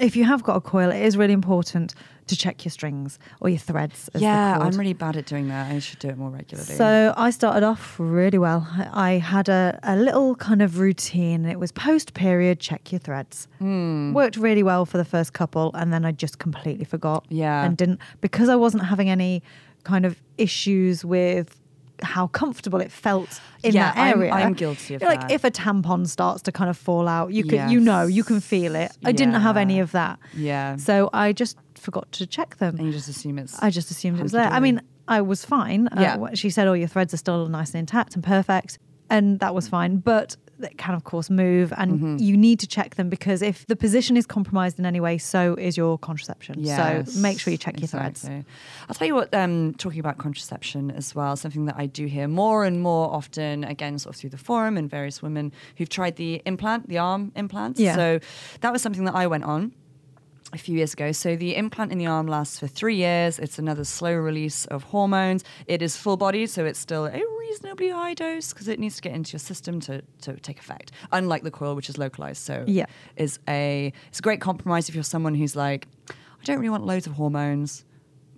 If 0.00 0.16
you 0.16 0.24
have 0.24 0.42
got 0.42 0.56
a 0.56 0.60
coil, 0.60 0.90
it 0.90 1.02
is 1.02 1.16
really 1.16 1.32
important 1.32 1.94
to 2.28 2.36
check 2.36 2.64
your 2.64 2.70
strings 2.70 3.18
or 3.40 3.48
your 3.48 3.58
threads. 3.58 4.08
As 4.14 4.22
yeah, 4.22 4.58
I'm 4.58 4.76
really 4.78 4.92
bad 4.92 5.16
at 5.16 5.26
doing 5.26 5.48
that. 5.48 5.70
I 5.70 5.78
should 5.80 5.98
do 5.98 6.08
it 6.08 6.16
more 6.16 6.30
regularly. 6.30 6.74
So 6.74 7.12
I 7.16 7.30
started 7.30 7.62
off 7.64 7.96
really 7.98 8.38
well. 8.38 8.66
I 8.92 9.12
had 9.12 9.48
a, 9.48 9.78
a 9.82 9.96
little 9.96 10.34
kind 10.36 10.62
of 10.62 10.78
routine. 10.78 11.44
It 11.44 11.58
was 11.58 11.72
post 11.72 12.14
period, 12.14 12.60
check 12.60 12.92
your 12.92 13.00
threads. 13.00 13.48
Hmm. 13.58 14.12
Worked 14.12 14.36
really 14.36 14.62
well 14.62 14.86
for 14.86 14.98
the 14.98 15.04
first 15.04 15.32
couple, 15.32 15.72
and 15.74 15.92
then 15.92 16.04
I 16.04 16.12
just 16.12 16.38
completely 16.38 16.84
forgot. 16.84 17.26
Yeah. 17.28 17.64
And 17.64 17.76
didn't, 17.76 18.00
because 18.20 18.48
I 18.48 18.56
wasn't 18.56 18.84
having 18.84 19.10
any 19.10 19.42
kind 19.84 20.06
of 20.06 20.20
issues 20.38 21.04
with 21.04 21.58
how 22.02 22.26
comfortable 22.28 22.80
it 22.80 22.90
felt 22.92 23.40
in 23.62 23.74
Yeah, 23.74 23.92
that 23.92 23.96
I'm- 23.98 24.18
area. 24.18 24.32
I'm 24.32 24.52
guilty 24.54 24.94
of 24.94 25.00
You're 25.02 25.10
Like 25.10 25.30
if 25.30 25.44
a 25.44 25.50
tampon 25.50 26.06
starts 26.06 26.42
to 26.42 26.52
kind 26.52 26.68
of 26.70 26.76
fall 26.76 27.08
out, 27.08 27.32
you 27.32 27.44
can, 27.44 27.70
you 27.70 27.80
know, 27.80 28.06
you 28.06 28.24
can 28.24 28.40
feel 28.40 28.74
it. 28.74 28.92
I 29.04 29.12
didn't 29.12 29.34
have 29.34 29.56
any 29.56 29.80
of 29.80 29.92
that. 29.92 30.18
yeah. 30.34 30.76
So 30.76 31.10
I 31.12 31.32
just 31.32 31.56
forgot 31.74 32.10
to 32.12 32.26
check 32.26 32.56
them. 32.58 32.76
and 32.76 32.86
you 32.86 32.92
just 32.92 33.08
assume 33.08 33.38
it's. 33.38 33.60
I 33.62 33.70
just 33.70 33.90
assumed 33.90 34.18
it 34.20 34.22
was 34.22 34.32
there. 34.32 34.48
I 34.48 34.60
mean, 34.60 34.80
I 35.08 35.20
was 35.20 35.44
fine. 35.44 35.88
Uh, 35.88 36.00
Yeah. 36.00 36.16
what- 36.16 36.38
she 36.38 36.48
said, 36.50 36.68
"Oh, 36.68 36.74
your 36.74 36.88
threads 36.88 37.12
are 37.12 37.16
still 37.16 37.48
nice 37.48 37.70
and 37.74 37.80
intact 37.80 38.14
and 38.14 38.22
perfect," 38.22 38.78
and 39.10 39.40
that 39.40 39.54
was 39.54 39.68
fine. 39.68 39.96
But 39.96 40.36
they 40.62 40.70
can, 40.70 40.94
of 40.94 41.04
course, 41.04 41.28
move, 41.30 41.72
and 41.76 41.92
Mm-hmm. 41.92 42.16
you 42.18 42.36
need 42.36 42.58
to 42.60 42.66
check 42.66 42.94
them 42.94 43.10
because 43.10 43.42
if 43.42 43.66
the 43.66 43.76
position 43.76 44.16
is 44.16 44.24
compromised 44.26 44.78
in 44.78 44.86
any 44.86 45.00
way, 45.00 45.18
so 45.18 45.54
is 45.56 45.76
your 45.76 45.98
contraception. 45.98 46.54
Yes, 46.58 47.12
so 47.12 47.20
make 47.20 47.38
sure 47.38 47.50
you 47.50 47.58
check 47.58 47.78
your 47.80 47.88
threads. 47.88 48.24
I'll 48.88 48.94
tell 48.94 49.06
you 49.06 49.14
what, 49.14 49.32
um, 49.34 49.74
talking 49.74 50.00
about 50.00 50.16
contraception 50.18 50.90
as 50.90 51.14
well, 51.14 51.36
something 51.36 51.66
that 51.66 51.74
I 51.76 51.86
do 51.86 52.06
hear 52.06 52.26
more 52.28 52.64
and 52.64 52.80
more 52.80 53.12
often, 53.12 53.64
again, 53.64 53.98
sort 53.98 54.14
of 54.14 54.20
through 54.20 54.30
the 54.30 54.38
forum 54.38 54.76
and 54.78 54.88
various 54.88 55.20
women 55.20 55.52
who've 55.76 55.88
tried 55.88 56.16
the 56.16 56.40
implant, 56.46 56.88
the 56.88 56.98
arm 56.98 57.32
implant. 57.36 57.78
Yeah. 57.78 57.94
So 57.94 58.20
that 58.62 58.72
was 58.72 58.80
something 58.80 59.04
that 59.04 59.14
I 59.14 59.26
went 59.26 59.44
on 59.44 59.72
a 60.52 60.58
few 60.58 60.76
years 60.76 60.92
ago. 60.92 61.12
So 61.12 61.34
the 61.36 61.56
implant 61.56 61.92
in 61.92 61.98
the 61.98 62.06
arm 62.06 62.26
lasts 62.26 62.58
for 62.58 62.66
three 62.66 62.96
years. 62.96 63.38
It's 63.38 63.58
another 63.58 63.84
slow 63.84 64.12
release 64.14 64.66
of 64.66 64.82
hormones. 64.84 65.44
It 65.66 65.80
is 65.82 65.96
full 65.96 66.16
body, 66.16 66.46
so 66.46 66.64
it's 66.64 66.78
still 66.78 67.06
a 67.06 67.20
reasonably 67.40 67.88
high 67.90 68.14
dose 68.14 68.52
because 68.52 68.68
it 68.68 68.78
needs 68.78 68.96
to 68.96 69.02
get 69.02 69.12
into 69.14 69.32
your 69.32 69.38
system 69.38 69.80
to, 69.80 70.02
to 70.22 70.34
take 70.36 70.58
effect. 70.58 70.92
Unlike 71.12 71.42
the 71.44 71.50
coil, 71.50 71.74
which 71.74 71.88
is 71.88 71.96
localized. 71.98 72.42
So 72.42 72.64
Yeah. 72.66 72.86
is 73.16 73.38
a 73.48 73.92
it's 74.08 74.18
a 74.18 74.22
great 74.22 74.40
compromise 74.40 74.88
if 74.88 74.94
you're 74.94 75.04
someone 75.04 75.34
who's 75.34 75.56
like, 75.56 75.88
I 76.10 76.44
don't 76.44 76.58
really 76.58 76.70
want 76.70 76.84
loads 76.84 77.06
of 77.06 77.14
hormones, 77.14 77.84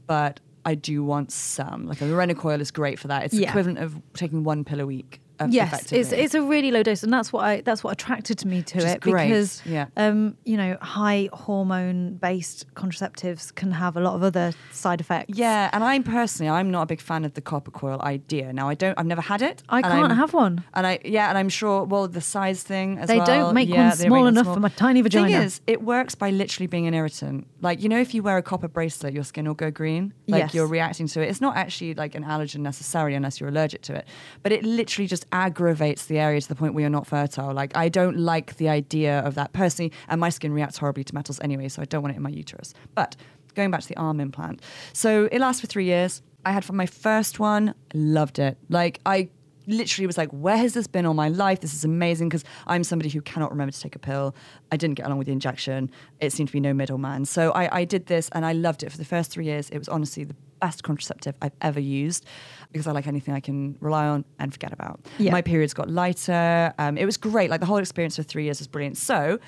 but 0.06 0.40
I 0.64 0.74
do 0.74 1.02
want 1.04 1.32
some. 1.32 1.86
Like 1.86 2.00
a 2.00 2.34
coil 2.34 2.60
is 2.60 2.70
great 2.70 2.98
for 2.98 3.08
that. 3.08 3.24
It's 3.24 3.34
Yeah. 3.34 3.48
equivalent 3.50 3.78
of 3.78 4.00
taking 4.14 4.44
one 4.44 4.64
pill 4.64 4.80
a 4.80 4.86
week. 4.86 5.20
Yes, 5.48 5.92
it's 5.92 6.12
it's 6.12 6.34
a 6.34 6.42
really 6.42 6.70
low 6.70 6.82
dose, 6.82 7.02
and 7.02 7.12
that's 7.12 7.32
what 7.32 7.44
I 7.44 7.60
that's 7.60 7.82
what 7.82 7.92
attracted 7.92 8.44
me 8.44 8.62
to 8.62 8.78
Which 8.78 8.86
it 8.86 9.00
great, 9.00 9.28
because 9.28 9.62
yeah. 9.66 9.86
um, 9.96 10.36
you 10.44 10.56
know 10.56 10.76
high 10.80 11.28
hormone 11.32 12.14
based 12.14 12.66
contraceptives 12.74 13.54
can 13.54 13.70
have 13.72 13.96
a 13.96 14.00
lot 14.00 14.14
of 14.14 14.22
other 14.22 14.52
side 14.72 15.00
effects. 15.00 15.36
Yeah, 15.36 15.70
and 15.72 15.82
I'm 15.82 16.02
personally, 16.02 16.50
I'm 16.50 16.70
not 16.70 16.82
a 16.82 16.86
big 16.86 17.00
fan 17.00 17.24
of 17.24 17.34
the 17.34 17.40
copper 17.40 17.70
coil 17.70 18.00
idea. 18.02 18.52
Now, 18.52 18.68
I 18.68 18.74
don't, 18.74 18.98
I've 18.98 19.06
never 19.06 19.20
had 19.20 19.42
it. 19.42 19.62
I 19.68 19.82
can't 19.82 19.94
I'm- 20.10 20.16
have 20.16 20.32
one. 20.32 20.64
And 20.74 20.86
I, 20.86 20.98
yeah, 21.04 21.28
and 21.28 21.38
I'm 21.38 21.48
sure, 21.48 21.84
well, 21.84 22.08
the 22.08 22.20
size 22.20 22.62
thing 22.62 22.98
as 22.98 23.08
well. 23.08 23.14
They 23.14 23.18
well. 23.18 23.26
don't 23.46 23.54
make 23.54 23.68
yeah, 23.68 23.88
one 23.88 23.96
small 23.96 24.26
enough 24.26 24.46
for 24.46 24.60
my 24.60 24.68
tiny 24.68 25.00
The 25.00 25.08
vagina. 25.08 25.28
thing 25.28 25.42
is, 25.42 25.60
it 25.66 25.82
works 25.82 26.14
by 26.14 26.30
literally 26.30 26.66
being 26.66 26.86
an 26.86 26.94
irritant. 26.94 27.46
Like, 27.60 27.82
you 27.82 27.88
know, 27.88 28.00
if 28.00 28.14
you 28.14 28.22
wear 28.22 28.36
a 28.36 28.42
copper 28.42 28.68
bracelet, 28.68 29.14
your 29.14 29.24
skin 29.24 29.46
will 29.46 29.54
go 29.54 29.70
green. 29.70 30.12
Like 30.26 30.40
Yes. 30.40 30.54
you're 30.54 30.66
reacting 30.66 31.06
to 31.08 31.20
it. 31.22 31.28
It's 31.28 31.40
not 31.40 31.56
actually 31.56 31.94
like 31.94 32.14
an 32.14 32.24
allergen 32.24 32.60
necessarily 32.60 33.14
unless 33.14 33.40
you're 33.40 33.48
allergic 33.48 33.82
to 33.82 33.94
it. 33.94 34.06
But 34.42 34.52
it 34.52 34.64
literally 34.64 35.06
just 35.06 35.23
aggravates 35.32 36.06
the 36.06 36.18
area 36.18 36.40
to 36.40 36.48
the 36.48 36.54
point 36.54 36.74
where 36.74 36.82
you're 36.82 36.90
not 36.90 37.06
fertile. 37.06 37.52
Like, 37.52 37.76
I 37.76 37.88
don't 37.88 38.18
like 38.18 38.56
the 38.56 38.68
idea 38.68 39.20
of 39.20 39.34
that 39.34 39.52
personally. 39.52 39.92
And 40.08 40.20
my 40.20 40.30
skin 40.30 40.52
reacts 40.52 40.78
horribly 40.78 41.04
to 41.04 41.14
metals 41.14 41.40
anyway, 41.40 41.68
so 41.68 41.82
I 41.82 41.84
don't 41.84 42.02
want 42.02 42.14
it 42.14 42.16
in 42.16 42.22
my 42.22 42.30
uterus. 42.30 42.74
But 42.94 43.16
going 43.54 43.70
back 43.70 43.82
to 43.82 43.88
the 43.88 43.96
arm 43.96 44.20
implant. 44.20 44.60
So 44.92 45.28
it 45.30 45.38
lasts 45.38 45.60
for 45.60 45.66
three 45.66 45.84
years. 45.84 46.22
I 46.44 46.52
had 46.52 46.64
from 46.64 46.76
my 46.76 46.86
first 46.86 47.38
one, 47.38 47.74
loved 47.94 48.38
it. 48.38 48.58
Like 48.68 49.00
I 49.06 49.30
literally 49.66 50.06
was 50.06 50.18
like, 50.18 50.30
where 50.30 50.56
has 50.56 50.74
this 50.74 50.86
been 50.86 51.06
all 51.06 51.14
my 51.14 51.28
life? 51.28 51.60
This 51.60 51.72
is 51.72 51.84
amazing 51.84 52.28
because 52.28 52.44
I'm 52.66 52.84
somebody 52.84 53.08
who 53.08 53.22
cannot 53.22 53.50
remember 53.50 53.72
to 53.72 53.80
take 53.80 53.96
a 53.96 53.98
pill. 53.98 54.34
I 54.70 54.76
didn't 54.76 54.96
get 54.96 55.06
along 55.06 55.18
with 55.18 55.26
the 55.26 55.32
injection. 55.32 55.90
It 56.20 56.32
seemed 56.32 56.48
to 56.50 56.52
be 56.52 56.60
no 56.60 56.74
middleman. 56.74 57.24
So 57.24 57.50
I, 57.52 57.80
I 57.80 57.84
did 57.84 58.06
this 58.06 58.28
and 58.32 58.44
I 58.44 58.52
loved 58.52 58.82
it 58.82 58.92
for 58.92 58.98
the 58.98 59.04
first 59.04 59.30
three 59.30 59.46
years. 59.46 59.70
It 59.70 59.78
was 59.78 59.88
honestly 59.88 60.24
the 60.24 60.36
best 60.64 60.82
contraceptive 60.82 61.34
I've 61.42 61.52
ever 61.60 61.80
used 61.80 62.24
because 62.72 62.86
I 62.86 62.92
like 62.92 63.06
anything 63.06 63.34
I 63.34 63.40
can 63.40 63.76
rely 63.80 64.06
on 64.06 64.24
and 64.38 64.52
forget 64.52 64.72
about. 64.72 64.96
Yeah. 65.18 65.32
My 65.32 65.42
periods 65.42 65.74
got 65.74 65.90
lighter. 65.90 66.72
Um, 66.78 66.96
it 66.96 67.04
was 67.04 67.16
great. 67.18 67.50
Like 67.50 67.60
the 67.60 67.66
whole 67.66 67.78
experience 67.78 68.16
for 68.16 68.22
three 68.22 68.44
years 68.44 68.58
was 68.60 68.68
brilliant. 68.68 68.96
So 68.96 69.38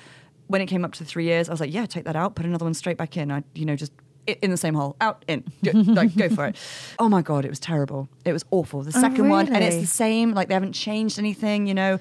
when 0.47 0.61
it 0.61 0.67
came 0.67 0.85
up 0.85 0.93
to 0.93 1.03
three 1.05 1.25
years, 1.25 1.49
I 1.49 1.53
was 1.53 1.59
like, 1.59 1.73
yeah, 1.73 1.85
take 1.87 2.05
that 2.05 2.15
out, 2.15 2.35
put 2.35 2.45
another 2.45 2.65
one 2.65 2.73
straight 2.73 2.97
back 2.97 3.17
in. 3.17 3.31
I, 3.31 3.43
you 3.55 3.65
know, 3.65 3.75
just 3.75 3.91
in 4.41 4.51
the 4.51 4.57
same 4.57 4.73
hole, 4.75 4.95
out, 5.01 5.23
in, 5.27 5.43
Go- 5.63 5.71
like 5.73 6.15
go 6.15 6.29
for 6.29 6.45
it. 6.47 6.55
Oh 6.99 7.09
my 7.09 7.21
god, 7.21 7.45
it 7.45 7.49
was 7.49 7.59
terrible. 7.59 8.09
It 8.25 8.33
was 8.33 8.45
awful. 8.51 8.81
The 8.83 8.91
Oh, 8.95 9.01
second 9.01 9.29
one, 9.29 9.47
and 9.53 9.63
it's 9.63 9.77
the 9.77 9.87
same. 9.87 10.33
Like 10.33 10.47
they 10.49 10.53
haven't 10.53 10.73
changed 10.73 11.17
anything, 11.17 11.65
you 11.67 11.73
know. 11.73 11.97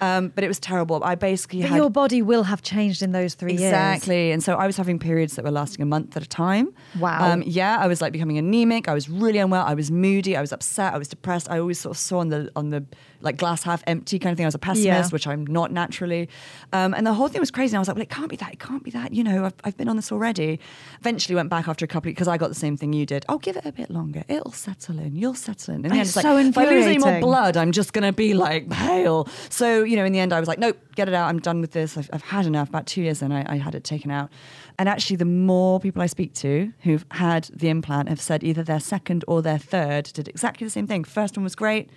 Um, 0.00 0.28
but 0.34 0.44
it 0.44 0.48
was 0.48 0.60
terrible. 0.60 1.02
I 1.02 1.14
basically 1.14 1.62
But 1.62 1.70
had 1.70 1.76
your 1.76 1.90
body 1.90 2.22
will 2.22 2.44
have 2.44 2.62
changed 2.62 3.02
in 3.02 3.12
those 3.12 3.34
three 3.34 3.52
years. 3.52 3.62
Exactly. 3.72 4.30
And 4.32 4.42
so 4.42 4.54
I 4.54 4.66
was 4.66 4.76
having 4.76 4.98
periods 4.98 5.34
that 5.36 5.44
were 5.44 5.50
lasting 5.50 5.82
a 5.82 5.86
month 5.86 6.16
at 6.16 6.22
a 6.22 6.28
time. 6.28 6.72
Wow. 7.00 7.32
Um, 7.32 7.42
yeah, 7.46 7.78
I 7.80 7.86
was 7.88 8.00
like 8.00 8.12
becoming 8.12 8.38
anemic. 8.38 8.88
I 8.88 8.94
was 8.94 9.08
really 9.08 9.38
unwell. 9.38 9.64
I 9.66 9.74
was 9.74 9.90
moody. 9.90 10.36
I 10.36 10.40
was 10.40 10.52
upset. 10.52 10.94
I 10.94 10.98
was 10.98 11.08
depressed. 11.08 11.50
I 11.50 11.58
always 11.58 11.80
sort 11.80 11.96
of 11.96 11.98
saw 11.98 12.18
on 12.18 12.28
the 12.28 12.50
on 12.54 12.70
the 12.70 12.84
like 13.20 13.36
glass 13.36 13.64
half 13.64 13.82
empty 13.88 14.18
kind 14.20 14.30
of 14.32 14.36
thing. 14.36 14.46
I 14.46 14.48
was 14.48 14.54
a 14.54 14.60
pessimist, 14.60 14.84
Yeah. 14.86 15.08
which 15.08 15.26
I'm 15.26 15.44
not 15.44 15.72
naturally. 15.72 16.28
Um, 16.72 16.94
and 16.94 17.04
the 17.04 17.12
whole 17.14 17.26
thing 17.26 17.40
was 17.40 17.50
crazy. 17.50 17.72
And 17.74 17.78
I 17.78 17.80
was 17.80 17.88
like, 17.88 17.96
well, 17.96 18.02
it 18.02 18.10
can't 18.10 18.28
be 18.28 18.36
that. 18.36 18.52
It 18.52 18.60
can't 18.60 18.84
be 18.84 18.92
that. 18.92 19.12
You 19.12 19.24
know, 19.24 19.44
I've, 19.46 19.54
I've 19.64 19.76
been 19.76 19.88
on 19.88 19.96
this 19.96 20.12
already. 20.12 20.60
Eventually 21.00 21.34
went 21.34 21.50
back 21.50 21.66
after 21.66 21.84
a 21.84 21.88
couple 21.88 22.10
because 22.10 22.28
I 22.28 22.36
got 22.38 22.48
the 22.48 22.54
same 22.54 22.76
thing 22.76 22.92
you 22.92 23.04
did. 23.06 23.24
Oh, 23.28 23.38
give 23.38 23.56
it 23.56 23.66
a 23.66 23.72
bit 23.72 23.90
longer. 23.90 24.22
It'll 24.28 24.52
settle 24.52 25.00
in. 25.00 25.16
You'll 25.16 25.34
settle 25.34 25.74
in. 25.74 25.84
In 25.84 25.90
the 25.90 25.98
end, 25.98 26.00
It's 26.02 26.10
it's 26.10 26.16
like, 26.16 26.22
so 26.22 26.36
if 26.38 26.56
I 26.56 26.64
lose 26.70 26.86
any 26.86 26.98
more 26.98 27.18
blood, 27.18 27.56
I'm 27.56 27.72
just 27.72 27.92
going 27.92 28.04
to 28.04 28.12
be 28.12 28.34
like 28.34 28.70
pale. 28.70 29.26
So, 29.50 29.82
you 29.88 29.96
know, 29.96 30.04
in 30.04 30.12
the 30.12 30.20
end, 30.20 30.32
I 30.32 30.40
was 30.40 30.48
like, 30.48 30.58
nope, 30.58 30.78
get 30.94 31.08
it 31.08 31.14
out. 31.14 31.28
I'm 31.28 31.38
done 31.38 31.60
with 31.60 31.72
this. 31.72 31.96
I've, 31.96 32.10
I've 32.12 32.22
had 32.22 32.46
enough. 32.46 32.68
About 32.68 32.86
two 32.86 33.02
years 33.02 33.20
then, 33.20 33.32
I, 33.32 33.44
I 33.54 33.56
had 33.56 33.74
it 33.74 33.84
taken 33.84 34.10
out. 34.10 34.30
And 34.78 34.88
actually, 34.88 35.16
the 35.16 35.24
more 35.24 35.80
people 35.80 36.02
I 36.02 36.06
speak 36.06 36.34
to 36.34 36.72
who've 36.80 37.04
had 37.12 37.44
the 37.54 37.68
implant 37.68 38.08
have 38.08 38.20
said 38.20 38.44
either 38.44 38.62
their 38.62 38.80
second 38.80 39.24
or 39.26 39.42
their 39.42 39.58
third 39.58 40.04
did 40.12 40.28
exactly 40.28 40.64
the 40.66 40.70
same 40.70 40.86
thing. 40.86 41.04
First 41.04 41.36
one 41.36 41.44
was 41.44 41.54
great. 41.56 41.90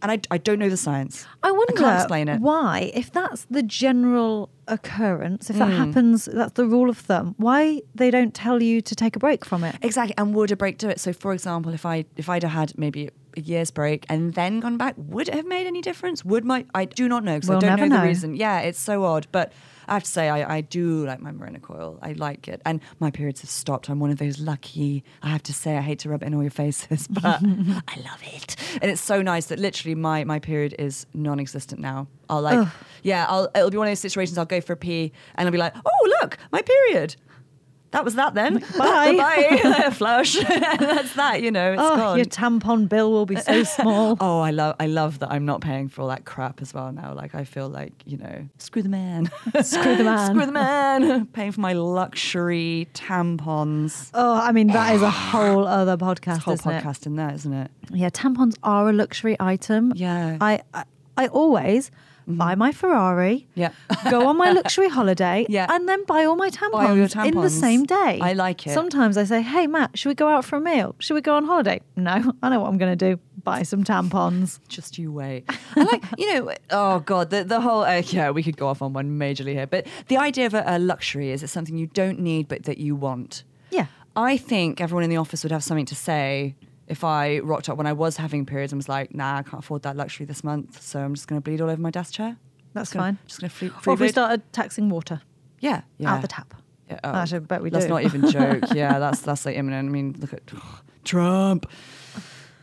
And 0.00 0.12
I, 0.12 0.20
I 0.30 0.38
don't 0.38 0.60
know 0.60 0.68
the 0.68 0.76
science. 0.76 1.26
I 1.42 1.50
wonder 1.50 1.72
it. 2.28 2.40
why, 2.40 2.92
if 2.94 3.10
that's 3.10 3.46
the 3.50 3.64
general 3.64 4.48
occurrence, 4.68 5.50
if 5.50 5.56
Hmm. 5.56 5.60
that 5.60 5.70
happens, 5.72 6.26
that's 6.32 6.52
the 6.52 6.66
rule 6.66 6.88
of 6.88 6.98
thumb. 6.98 7.34
Why 7.36 7.82
they 7.96 8.10
don't 8.12 8.32
tell 8.32 8.62
you 8.62 8.80
to 8.80 8.94
take 8.94 9.16
a 9.16 9.18
break 9.18 9.44
from 9.44 9.64
it? 9.64 9.74
Exactly, 9.82 10.14
and 10.16 10.34
would 10.34 10.52
a 10.52 10.56
break 10.56 10.78
do 10.78 10.88
it? 10.88 11.00
So, 11.00 11.12
for 11.12 11.32
example, 11.32 11.72
if 11.74 11.84
I 11.84 12.04
if 12.16 12.28
I'd 12.28 12.44
have 12.44 12.52
had 12.52 12.78
maybe 12.78 13.10
a 13.38 13.40
year's 13.40 13.70
break 13.70 14.04
and 14.08 14.34
then 14.34 14.60
gone 14.60 14.76
back, 14.76 14.94
would 14.98 15.28
it 15.28 15.34
have 15.34 15.46
made 15.46 15.66
any 15.66 15.80
difference? 15.80 16.24
Would 16.24 16.44
my 16.44 16.66
I 16.74 16.84
do 16.84 17.08
not 17.08 17.24
know 17.24 17.36
because 17.36 17.48
We'll 17.48 17.58
I 17.58 17.76
don't 17.76 17.88
know, 17.88 17.96
know. 17.96 18.02
the 18.02 18.08
reason. 18.08 18.34
Yeah, 18.34 18.60
it's 18.60 18.80
so 18.80 19.04
odd, 19.04 19.26
but. 19.32 19.52
I 19.90 19.94
have 19.94 20.02
to 20.04 20.10
say, 20.10 20.28
I, 20.28 20.56
I 20.56 20.60
do 20.60 21.06
like 21.06 21.18
my 21.18 21.30
Mirena 21.32 21.62
coil. 21.62 21.98
I 22.02 22.12
like 22.12 22.46
it. 22.46 22.60
And 22.66 22.82
my 23.00 23.10
periods 23.10 23.40
have 23.40 23.48
stopped. 23.48 23.88
I'm 23.88 24.00
one 24.00 24.10
of 24.10 24.18
those 24.18 24.38
lucky, 24.38 25.02
I 25.22 25.30
have 25.30 25.42
to 25.44 25.54
say, 25.54 25.78
I 25.78 25.80
hate 25.80 26.00
to 26.00 26.10
rub 26.10 26.22
it 26.22 26.26
in 26.26 26.34
all 26.34 26.42
your 26.42 26.50
faces, 26.50 27.06
but 27.10 27.24
I 27.42 27.96
love 28.04 28.20
it. 28.22 28.54
And 28.82 28.90
it's 28.90 29.00
so 29.00 29.22
nice 29.22 29.46
that 29.46 29.58
literally 29.58 29.94
my, 29.94 30.24
my 30.24 30.40
period 30.40 30.74
is 30.78 31.06
non 31.14 31.40
existent 31.40 31.80
now. 31.80 32.06
I'll 32.28 32.42
like, 32.42 32.58
Ugh. 32.58 32.68
yeah, 33.02 33.24
I'll, 33.30 33.48
it'll 33.54 33.70
be 33.70 33.78
one 33.78 33.86
of 33.86 33.90
those 33.92 34.00
situations 34.00 34.36
I'll 34.36 34.44
go 34.44 34.60
for 34.60 34.74
a 34.74 34.76
pee 34.76 35.10
and 35.36 35.46
I'll 35.48 35.52
be 35.52 35.56
like, 35.56 35.74
oh, 35.74 36.16
look, 36.20 36.36
my 36.52 36.60
period. 36.60 37.16
That 37.90 38.04
was 38.04 38.14
that 38.16 38.34
then. 38.34 38.58
Bye. 38.78 39.16
Bye. 39.16 39.90
Flush. 39.92 40.34
That's 40.34 41.14
that, 41.14 41.42
you 41.42 41.50
know, 41.50 41.72
it's 41.72 41.82
oh, 41.82 41.96
gone. 41.96 42.16
your 42.16 42.26
tampon 42.26 42.88
bill 42.88 43.10
will 43.10 43.26
be 43.26 43.36
so 43.36 43.62
small. 43.64 44.16
Oh, 44.20 44.40
I 44.40 44.50
love 44.50 44.76
I 44.78 44.86
love 44.86 45.20
that 45.20 45.30
I'm 45.30 45.46
not 45.46 45.60
paying 45.60 45.88
for 45.88 46.02
all 46.02 46.08
that 46.08 46.24
crap 46.24 46.60
as 46.60 46.74
well 46.74 46.92
now. 46.92 47.14
Like 47.14 47.34
I 47.34 47.44
feel 47.44 47.68
like, 47.68 47.94
you 48.04 48.18
know, 48.18 48.48
screw 48.58 48.82
the 48.82 48.88
man. 48.88 49.30
Screw 49.62 49.96
the 49.96 50.04
man. 50.04 50.34
screw 50.34 50.46
the 50.46 50.52
man. 50.52 51.26
paying 51.26 51.52
for 51.52 51.60
my 51.60 51.72
luxury 51.72 52.88
tampons. 52.94 54.10
Oh, 54.14 54.34
I 54.34 54.52
mean, 54.52 54.68
that 54.68 54.94
is 54.94 55.02
a 55.02 55.10
whole 55.28 55.66
other 55.66 55.96
podcast, 55.96 56.44
This 56.44 56.62
whole 56.62 56.74
podcast 56.74 57.06
in 57.06 57.16
there, 57.16 57.32
isn't 57.32 57.52
it? 57.52 57.70
it? 57.90 57.96
Yeah, 57.96 58.10
tampons 58.10 58.56
are 58.62 58.88
a 58.90 58.92
luxury 58.92 59.36
item. 59.40 59.92
Yeah. 59.94 60.36
I, 60.40 60.60
I, 60.74 60.84
I 61.16 61.26
always 61.28 61.90
buy 62.36 62.54
my 62.54 62.72
Ferrari, 62.72 63.48
Yeah. 63.54 63.70
go 64.10 64.28
on 64.28 64.36
my 64.36 64.50
luxury 64.58 64.88
holiday, 64.88 65.46
Yeah. 65.48 65.66
and 65.70 65.88
then 65.88 66.04
buy 66.04 66.24
all 66.24 66.36
my 66.36 66.50
tampons, 66.50 67.14
your 67.14 67.24
in 67.24 67.34
the 67.40 67.50
same 67.50 67.84
day. 67.84 68.18
I 68.22 68.34
like 68.34 68.66
it. 68.66 68.74
Sometimes 68.74 69.16
I 69.16 69.24
say, 69.24 69.40
hey, 69.42 69.66
Matt, 69.66 69.98
should 69.98 70.10
we 70.10 70.14
go 70.14 70.28
out 70.28 70.44
for 70.44 70.56
a 70.56 70.60
meal? 70.60 70.94
Should 70.98 71.14
we 71.14 71.20
go 71.22 71.34
on 71.36 71.44
holiday? 71.44 71.80
No, 71.96 72.32
I 72.42 72.48
know 72.50 72.60
what 72.60 72.68
I'm 72.68 72.78
going 72.78 72.96
to 72.96 73.14
do. 73.14 73.18
Buy 73.44 73.62
some 73.62 73.82
tampons. 73.82 74.60
Just 74.68 74.98
you 74.98 75.10
wait. 75.10 75.44
I 75.76 75.82
like, 75.84 76.04
you 76.18 76.34
know, 76.34 76.52
oh 76.70 77.00
God, 77.00 77.30
the, 77.30 77.44
the 77.44 77.60
whole, 77.60 77.82
uh, 77.82 78.02
yeah, 78.06 78.30
we 78.30 78.42
could 78.42 78.56
go 78.58 78.68
off 78.68 78.82
on 78.82 78.92
one 78.92 79.18
majorly 79.18 79.52
here, 79.54 79.66
but 79.66 79.86
the 80.08 80.18
idea 80.18 80.46
of 80.46 80.54
a, 80.54 80.62
a 80.66 80.78
luxury 80.78 81.30
is 81.30 81.42
it's 81.42 81.52
something 81.52 81.78
you 81.78 81.86
don't 81.86 82.18
need 82.20 82.46
but 82.48 82.64
that 82.64 82.78
you 82.78 82.94
want. 82.94 83.44
Yeah. 83.70 83.86
I 84.16 84.36
think 84.36 84.80
everyone 84.80 85.04
in 85.04 85.10
the 85.10 85.16
office 85.16 85.42
would 85.44 85.52
have 85.52 85.62
something 85.64 85.86
to 85.86 85.94
say 85.94 86.56
if 86.88 87.04
I 87.04 87.38
rocked 87.40 87.68
up 87.68 87.76
when 87.78 87.86
I 87.86 87.92
was 87.92 88.16
having 88.16 88.44
periods 88.46 88.72
and 88.72 88.78
was 88.78 88.88
like, 88.88 89.14
nah, 89.14 89.36
I 89.38 89.42
can't 89.42 89.62
afford 89.62 89.82
that 89.82 89.96
luxury 89.96 90.26
this 90.26 90.42
month, 90.42 90.82
so 90.82 91.00
I'm 91.00 91.14
just 91.14 91.28
going 91.28 91.40
to 91.40 91.44
bleed 91.44 91.60
all 91.60 91.70
over 91.70 91.80
my 91.80 91.90
desk 91.90 92.14
chair. 92.14 92.36
That's 92.74 92.88
Just 92.88 92.94
gonna- 92.94 93.06
fine. 93.06 93.18
Just 93.26 93.40
going 93.40 93.50
to 93.50 93.56
free, 93.56 93.68
Or 93.68 93.70
free 93.80 93.92
if 93.94 94.00
we 94.00 94.06
bleed. 94.06 94.12
started 94.12 94.52
taxing 94.52 94.88
water 94.88 95.20
yeah, 95.60 95.82
yeah. 95.98 96.14
out 96.14 96.22
the 96.22 96.28
tap. 96.28 96.54
Yeah, 96.88 97.00
oh, 97.04 97.10
I 97.12 97.38
bet 97.40 97.62
we 97.62 97.68
Let's 97.70 97.84
do. 97.84 97.90
not 97.90 98.04
even 98.04 98.30
joke. 98.30 98.64
Yeah, 98.74 98.98
that's 98.98 99.20
that's 99.20 99.44
like 99.44 99.56
imminent. 99.56 99.88
I 99.88 99.92
mean, 99.92 100.16
look 100.18 100.32
at 100.32 100.40
Trump. 101.04 101.66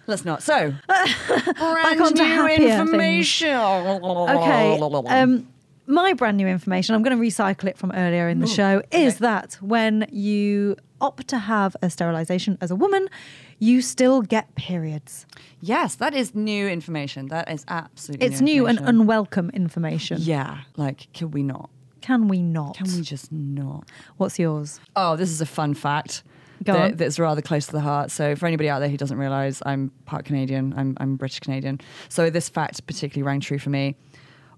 Let's 0.08 0.26
not. 0.26 0.42
So, 0.44 0.74
brand 0.88 2.02
onto 2.02 2.24
new 2.24 2.48
information. 2.48 3.56
Okay. 3.56 4.80
Um, 5.08 5.48
my 5.88 6.14
brand 6.14 6.38
new 6.38 6.48
information, 6.48 6.96
I'm 6.96 7.04
going 7.04 7.16
to 7.16 7.24
recycle 7.24 7.66
it 7.66 7.78
from 7.78 7.92
earlier 7.92 8.28
in 8.28 8.40
the 8.40 8.48
show, 8.48 8.82
is 8.92 9.16
okay. 9.16 9.20
that 9.22 9.54
when 9.62 10.08
you 10.12 10.78
opt 11.00 11.28
to 11.28 11.38
have 11.38 11.76
a 11.82 11.90
sterilization 11.90 12.58
as 12.62 12.72
a 12.72 12.76
woman, 12.76 13.08
you 13.60 13.82
still 13.82 14.22
get 14.22 14.54
periods. 14.56 15.26
yes, 15.62 15.96
that 15.96 16.14
is 16.14 16.36
new 16.36 16.68
information. 16.68 17.28
That 17.28 17.50
is 17.50 17.66
absolutely. 17.68 18.28
It's 18.28 18.42
new 18.42 18.68
and 18.68 18.80
unwelcome 18.80 19.50
information. 19.52 20.18
Yeah, 20.22 20.60
like, 20.78 21.12
can 21.14 21.32
we 21.32 21.44
not? 21.44 21.70
Can 22.02 22.28
we 22.28 22.42
not? 22.42 22.78
Can 22.78 22.88
we 22.94 23.02
just 23.02 23.32
not? 23.32 23.90
What's 24.18 24.38
yours? 24.38 24.80
Oh, 24.96 25.16
this 25.16 25.30
is 25.30 25.42
a 25.42 25.46
fun 25.46 25.74
fact. 25.74 26.24
Go 26.64 26.74
that-. 26.74 26.98
That's 26.98 27.18
rather 27.18 27.42
close 27.42 27.66
to 27.68 27.72
the 27.72 27.82
heart. 27.82 28.12
So, 28.12 28.36
for 28.36 28.46
anybody 28.46 28.70
out 28.70 28.80
there 28.80 28.90
who 28.90 28.98
doesn't 28.98 29.18
realize, 29.18 29.62
I'm 29.66 29.92
part 30.06 30.26
Canadian. 30.26 30.74
I'm, 30.78 30.96
I'm 31.00 31.16
British 31.16 31.40
Canadian. 31.40 31.82
So, 32.10 32.30
this 32.30 32.48
fact 32.50 32.86
particularly 32.86 33.26
rang 33.26 33.40
true 33.40 33.60
for 33.60 33.70
me. 33.70 33.96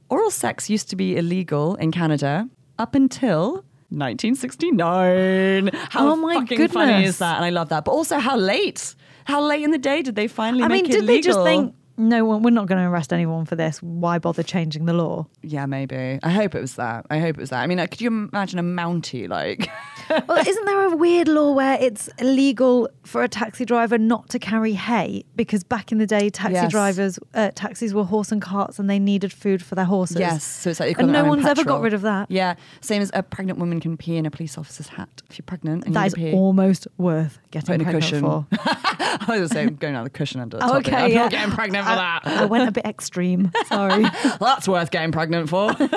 Oral 0.10 0.32
sex 0.32 0.70
used 0.70 0.90
to 0.90 0.96
be 0.96 1.18
illegal 1.18 1.76
in 1.76 1.92
Canada 1.92 2.50
up 2.80 2.96
until 2.96 3.64
1969. 3.89 5.69
How 5.89 6.12
Oh 6.12 6.15
my 6.15 6.36
fucking 6.36 6.67
funny 6.69 6.91
goodness. 6.91 7.10
is 7.10 7.17
that? 7.19 7.38
And 7.38 7.45
I 7.45 7.50
love 7.50 7.69
that. 7.69 7.86
But 7.86 7.91
also, 7.91 8.17
how 8.19 8.36
late? 8.38 8.95
How 9.26 9.41
late 9.41 9.63
in 9.63 9.71
the 9.71 9.78
day 9.78 10.02
did 10.02 10.15
they 10.15 10.28
finally 10.28 10.63
I 10.63 10.67
mean, 10.67 10.86
did 10.86 11.08
they 11.08 11.21
just 11.21 11.41
think, 11.43 11.76
no, 11.98 12.24
one- 12.26 12.44
we're 12.44 12.52
not 12.52 12.68
going 12.68 12.82
to 12.82 12.88
arrest 12.90 13.12
anyone 13.12 13.46
for 13.46 13.56
this? 13.56 13.82
Why 13.82 14.20
bother 14.20 14.44
changing 14.44 14.86
the 14.86 14.94
law? 14.94 15.28
Yeah, 15.42 15.66
maybe. 15.66 16.20
I 16.22 16.30
hope 16.30 16.56
it 16.56 16.62
was 16.62 16.76
that. 16.76 17.06
I 17.10 17.20
hope 17.20 17.38
it 17.38 17.42
was 17.42 17.50
that. 17.50 17.62
I 17.62 17.68
mean, 17.68 17.78
like, 17.80 17.92
could 17.92 18.02
you 18.02 18.08
imagine 18.32 18.60
a 18.60 18.64
Mountie 18.64 19.28
like? 19.28 19.70
well, 20.28 20.38
isn't 20.38 20.66
there 20.66 20.84
a 20.86 20.96
weird 20.96 21.28
law 21.28 21.52
where 21.52 21.78
it's 21.82 22.08
illegal 22.20 22.90
for 23.04 23.24
a 23.24 23.28
taxi 23.28 23.66
driver 23.66 23.98
not 23.98 24.30
to 24.30 24.40
carry 24.40 24.74
hay 24.74 25.26
because 25.36 25.64
back 25.64 25.92
in 25.92 25.98
the 25.98 26.06
day, 26.08 26.30
taxi 26.30 26.54
Yes. 26.54 26.72
drivers, 26.72 27.20
uh, 27.34 27.52
taxis 27.56 27.94
were 27.94 28.04
horse 28.04 28.32
and 28.32 28.42
carts, 28.42 28.80
and 28.80 28.90
they 28.90 29.00
needed 29.00 29.34
food 29.34 29.64
for 29.64 29.76
their 29.76 29.86
horses. 29.86 30.18
Yes, 30.20 30.44
so 30.44 30.70
it's 30.70 30.80
like 30.80 30.98
and 31.00 31.12
no 31.12 31.26
one's 31.26 31.46
ever 31.46 31.64
got 31.64 31.82
rid 31.82 31.94
of 31.94 32.02
that. 32.04 32.30
Yeah, 32.32 32.56
same 32.82 33.02
as 33.02 33.12
a 33.14 33.24
pregnant 33.24 33.60
woman 33.60 33.80
can 33.80 33.98
pee 33.98 34.18
in 34.18 34.26
a 34.26 34.32
police 34.32 34.58
officer's 34.58 34.88
hat 34.90 35.10
if 35.30 35.38
you're 35.38 35.44
pregnant 35.46 35.86
and 35.86 35.96
That 35.96 36.02
you 36.04 36.08
is 36.08 36.14
pee. 36.14 36.34
almost 36.34 36.88
worth 36.98 37.40
getting 37.52 37.68
Put 37.68 37.74
in 37.76 37.82
a 37.82 37.84
pregnant 37.84 38.04
cushion. 38.04 38.22
for. 38.22 38.46
I 38.52 39.18
was 39.20 39.28
going 39.28 39.42
to 39.42 39.54
say 39.54 39.70
going 39.78 39.96
out 39.96 40.04
the 40.04 40.10
cushion 40.10 40.40
under 40.42 40.58
the 40.58 40.64
Oh, 40.64 40.68
top. 40.82 40.88
okay, 40.88 40.96
I'm 40.96 41.12
yeah. 41.12 41.22
not 41.24 41.32
getting 41.32 41.54
pregnant 41.54 41.87
for 41.89 41.95
that. 41.95 42.21
I 42.26 42.45
went 42.45 42.67
a 42.67 42.71
bit 42.71 42.86
extreme. 42.86 43.52
Sorry, 43.67 44.04
That's 44.39 44.67
worth 44.67 44.91
getting 44.91 45.12
pregnant 45.12 45.50
for. 45.50 45.73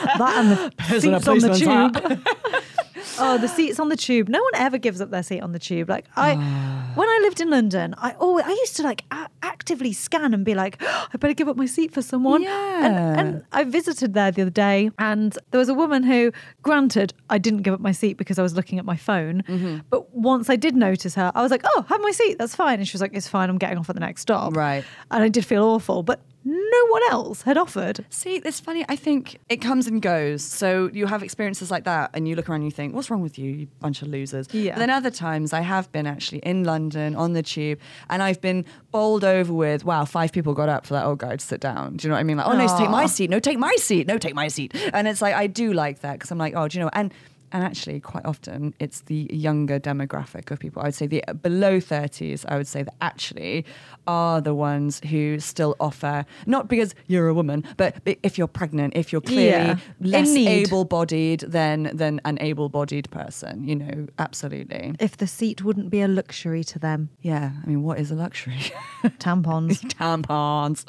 That 0.00 0.34
and 0.38 0.50
the 0.52 0.94
in 0.94 1.00
seats 1.00 1.28
on 1.28 1.38
the 1.38 1.54
tube. 1.54 2.26
oh, 3.18 3.38
the 3.38 3.48
seats 3.48 3.78
on 3.80 3.88
the 3.88 3.96
tube. 3.96 4.28
No 4.28 4.42
one 4.42 4.54
ever 4.54 4.78
gives 4.78 5.00
up 5.00 5.10
their 5.10 5.22
seat 5.22 5.40
on 5.40 5.52
the 5.52 5.58
tube. 5.58 5.88
Like 5.88 6.06
I, 6.16 6.36
Ah. 6.38 6.92
when 6.94 7.08
I 7.08 7.18
lived 7.22 7.40
in 7.40 7.50
London, 7.50 7.94
I 7.98 8.12
always 8.12 8.44
I 8.46 8.50
used 8.50 8.76
to 8.76 8.82
like 8.82 9.04
a- 9.10 9.28
actively 9.42 9.92
scan 9.92 10.34
and 10.34 10.44
be 10.44 10.54
like, 10.54 10.76
"Oh, 10.80 11.06
I 11.12 11.16
better 11.16 11.34
give 11.34 11.48
up 11.48 11.56
my 11.56 11.66
seat 11.66 11.92
for 11.92 12.02
someone. 12.02 12.42
Yeah. 12.42 12.84
And, 12.86 13.20
and 13.20 13.44
I 13.52 13.64
visited 13.64 14.14
there 14.14 14.30
the 14.30 14.42
other 14.42 14.50
day, 14.50 14.90
and 14.98 15.36
there 15.50 15.58
was 15.58 15.68
a 15.68 15.74
woman 15.74 16.02
who, 16.02 16.32
granted, 16.62 17.12
I 17.28 17.38
didn't 17.38 17.62
give 17.62 17.74
up 17.74 17.80
my 17.80 17.92
seat 17.92 18.16
because 18.16 18.38
I 18.38 18.42
was 18.42 18.54
looking 18.54 18.78
at 18.78 18.84
my 18.84 18.96
phone, 18.96 19.42
Mm-hmm. 19.48 19.78
but 19.90 20.14
once 20.14 20.48
I 20.50 20.56
did 20.56 20.74
notice 20.76 21.14
her, 21.14 21.30
I 21.34 21.42
was 21.42 21.50
like, 21.50 21.62
oh, 21.64 21.84
have 21.88 22.00
my 22.00 22.10
seat. 22.10 22.38
That's 22.38 22.54
fine. 22.54 22.78
And 22.78 22.86
she 22.88 22.94
was 22.94 23.00
like, 23.00 23.12
it's 23.14 23.28
fine. 23.28 23.48
I'm 23.50 23.58
getting 23.58 23.78
off 23.78 23.88
at 23.90 23.96
the 23.96 24.00
next 24.00 24.22
stop. 24.22 24.56
Right. 24.56 24.84
And 25.10 25.22
I 25.22 25.28
did 25.28 25.44
feel 25.44 25.64
awful, 25.64 26.02
but 26.02 26.20
no 26.44 26.86
one 26.88 27.02
else 27.10 27.42
had 27.42 27.58
offered. 27.58 28.04
See, 28.08 28.36
it's 28.36 28.60
funny. 28.60 28.84
I 28.88 28.96
think 28.96 29.38
it 29.48 29.58
comes 29.58 29.86
and 29.86 30.00
goes. 30.00 30.42
So 30.42 30.90
you 30.92 31.06
have 31.06 31.22
experiences 31.22 31.70
like 31.70 31.84
that, 31.84 32.10
and 32.14 32.26
you 32.26 32.34
look 32.34 32.48
around 32.48 32.62
and 32.62 32.64
you 32.64 32.70
think, 32.70 32.94
"What's 32.94 33.10
wrong 33.10 33.20
with 33.20 33.38
you, 33.38 33.50
you 33.50 33.66
bunch 33.80 34.00
of 34.02 34.08
losers?" 34.08 34.48
Yeah. 34.52 34.72
But 34.72 34.78
then 34.80 34.90
other 34.90 35.10
times, 35.10 35.52
I 35.52 35.60
have 35.60 35.90
been 35.92 36.06
actually 36.06 36.38
in 36.38 36.64
London 36.64 37.14
on 37.14 37.34
the 37.34 37.42
tube, 37.42 37.78
and 38.08 38.22
I've 38.22 38.40
been 38.40 38.64
bowled 38.90 39.24
over 39.24 39.52
with, 39.52 39.84
"Wow, 39.84 40.04
five 40.04 40.32
people 40.32 40.54
got 40.54 40.68
up 40.68 40.86
for 40.86 40.94
that 40.94 41.04
old 41.04 41.18
guy 41.18 41.36
to 41.36 41.44
sit 41.44 41.60
down." 41.60 41.96
Do 41.96 42.06
you 42.06 42.08
know 42.08 42.14
what 42.14 42.20
I 42.20 42.24
mean? 42.24 42.38
Like, 42.38 42.46
"Oh 42.46 42.56
no, 42.56 42.66
take 42.78 42.90
my 42.90 43.06
seat. 43.06 43.28
No, 43.30 43.38
take 43.38 43.58
my 43.58 43.74
seat. 43.76 44.06
No, 44.06 44.16
take 44.16 44.34
my 44.34 44.48
seat." 44.48 44.74
And 44.94 45.06
it's 45.06 45.20
like 45.20 45.34
I 45.34 45.46
do 45.46 45.72
like 45.72 46.00
that 46.00 46.14
because 46.14 46.30
I'm 46.30 46.38
like, 46.38 46.54
"Oh, 46.56 46.68
do 46.68 46.78
you 46.78 46.84
know?" 46.84 46.90
And 46.94 47.12
and 47.52 47.64
actually, 47.64 48.00
quite 48.00 48.24
often, 48.24 48.74
it's 48.78 49.02
the 49.02 49.28
younger 49.32 49.78
demographic 49.80 50.50
of 50.50 50.58
people. 50.60 50.82
I 50.82 50.86
would 50.86 50.94
say 50.94 51.06
the 51.06 51.24
below 51.42 51.78
30s, 51.78 52.44
I 52.48 52.56
would 52.56 52.66
say 52.68 52.82
that 52.82 52.94
actually 53.00 53.64
are 54.06 54.40
the 54.40 54.54
ones 54.54 55.00
who 55.10 55.38
still 55.40 55.76
offer, 55.80 56.24
not 56.46 56.68
because 56.68 56.94
you're 57.06 57.28
a 57.28 57.34
woman, 57.34 57.64
but 57.76 57.96
if 58.22 58.38
you're 58.38 58.46
pregnant, 58.48 58.94
if 58.96 59.12
you're 59.12 59.20
clearly 59.20 59.66
Yeah. 59.68 59.76
Less 60.00 60.28
able 60.34 60.84
bodied 60.84 61.40
than, 61.40 61.90
than 61.96 62.20
an 62.24 62.38
able 62.40 62.68
bodied 62.68 63.10
person, 63.10 63.66
you 63.68 63.76
know, 63.76 64.06
absolutely. 64.18 64.94
If 65.00 65.16
the 65.16 65.26
seat 65.26 65.62
wouldn't 65.64 65.90
be 65.90 66.00
a 66.00 66.08
luxury 66.08 66.64
to 66.64 66.78
them, 66.78 67.10
Yeah, 67.20 67.50
I 67.62 67.66
mean, 67.66 67.82
what 67.82 67.98
is 67.98 68.10
a 68.10 68.14
luxury? 68.14 68.58
tampons. 69.18 69.80
Tampons. 69.94 70.84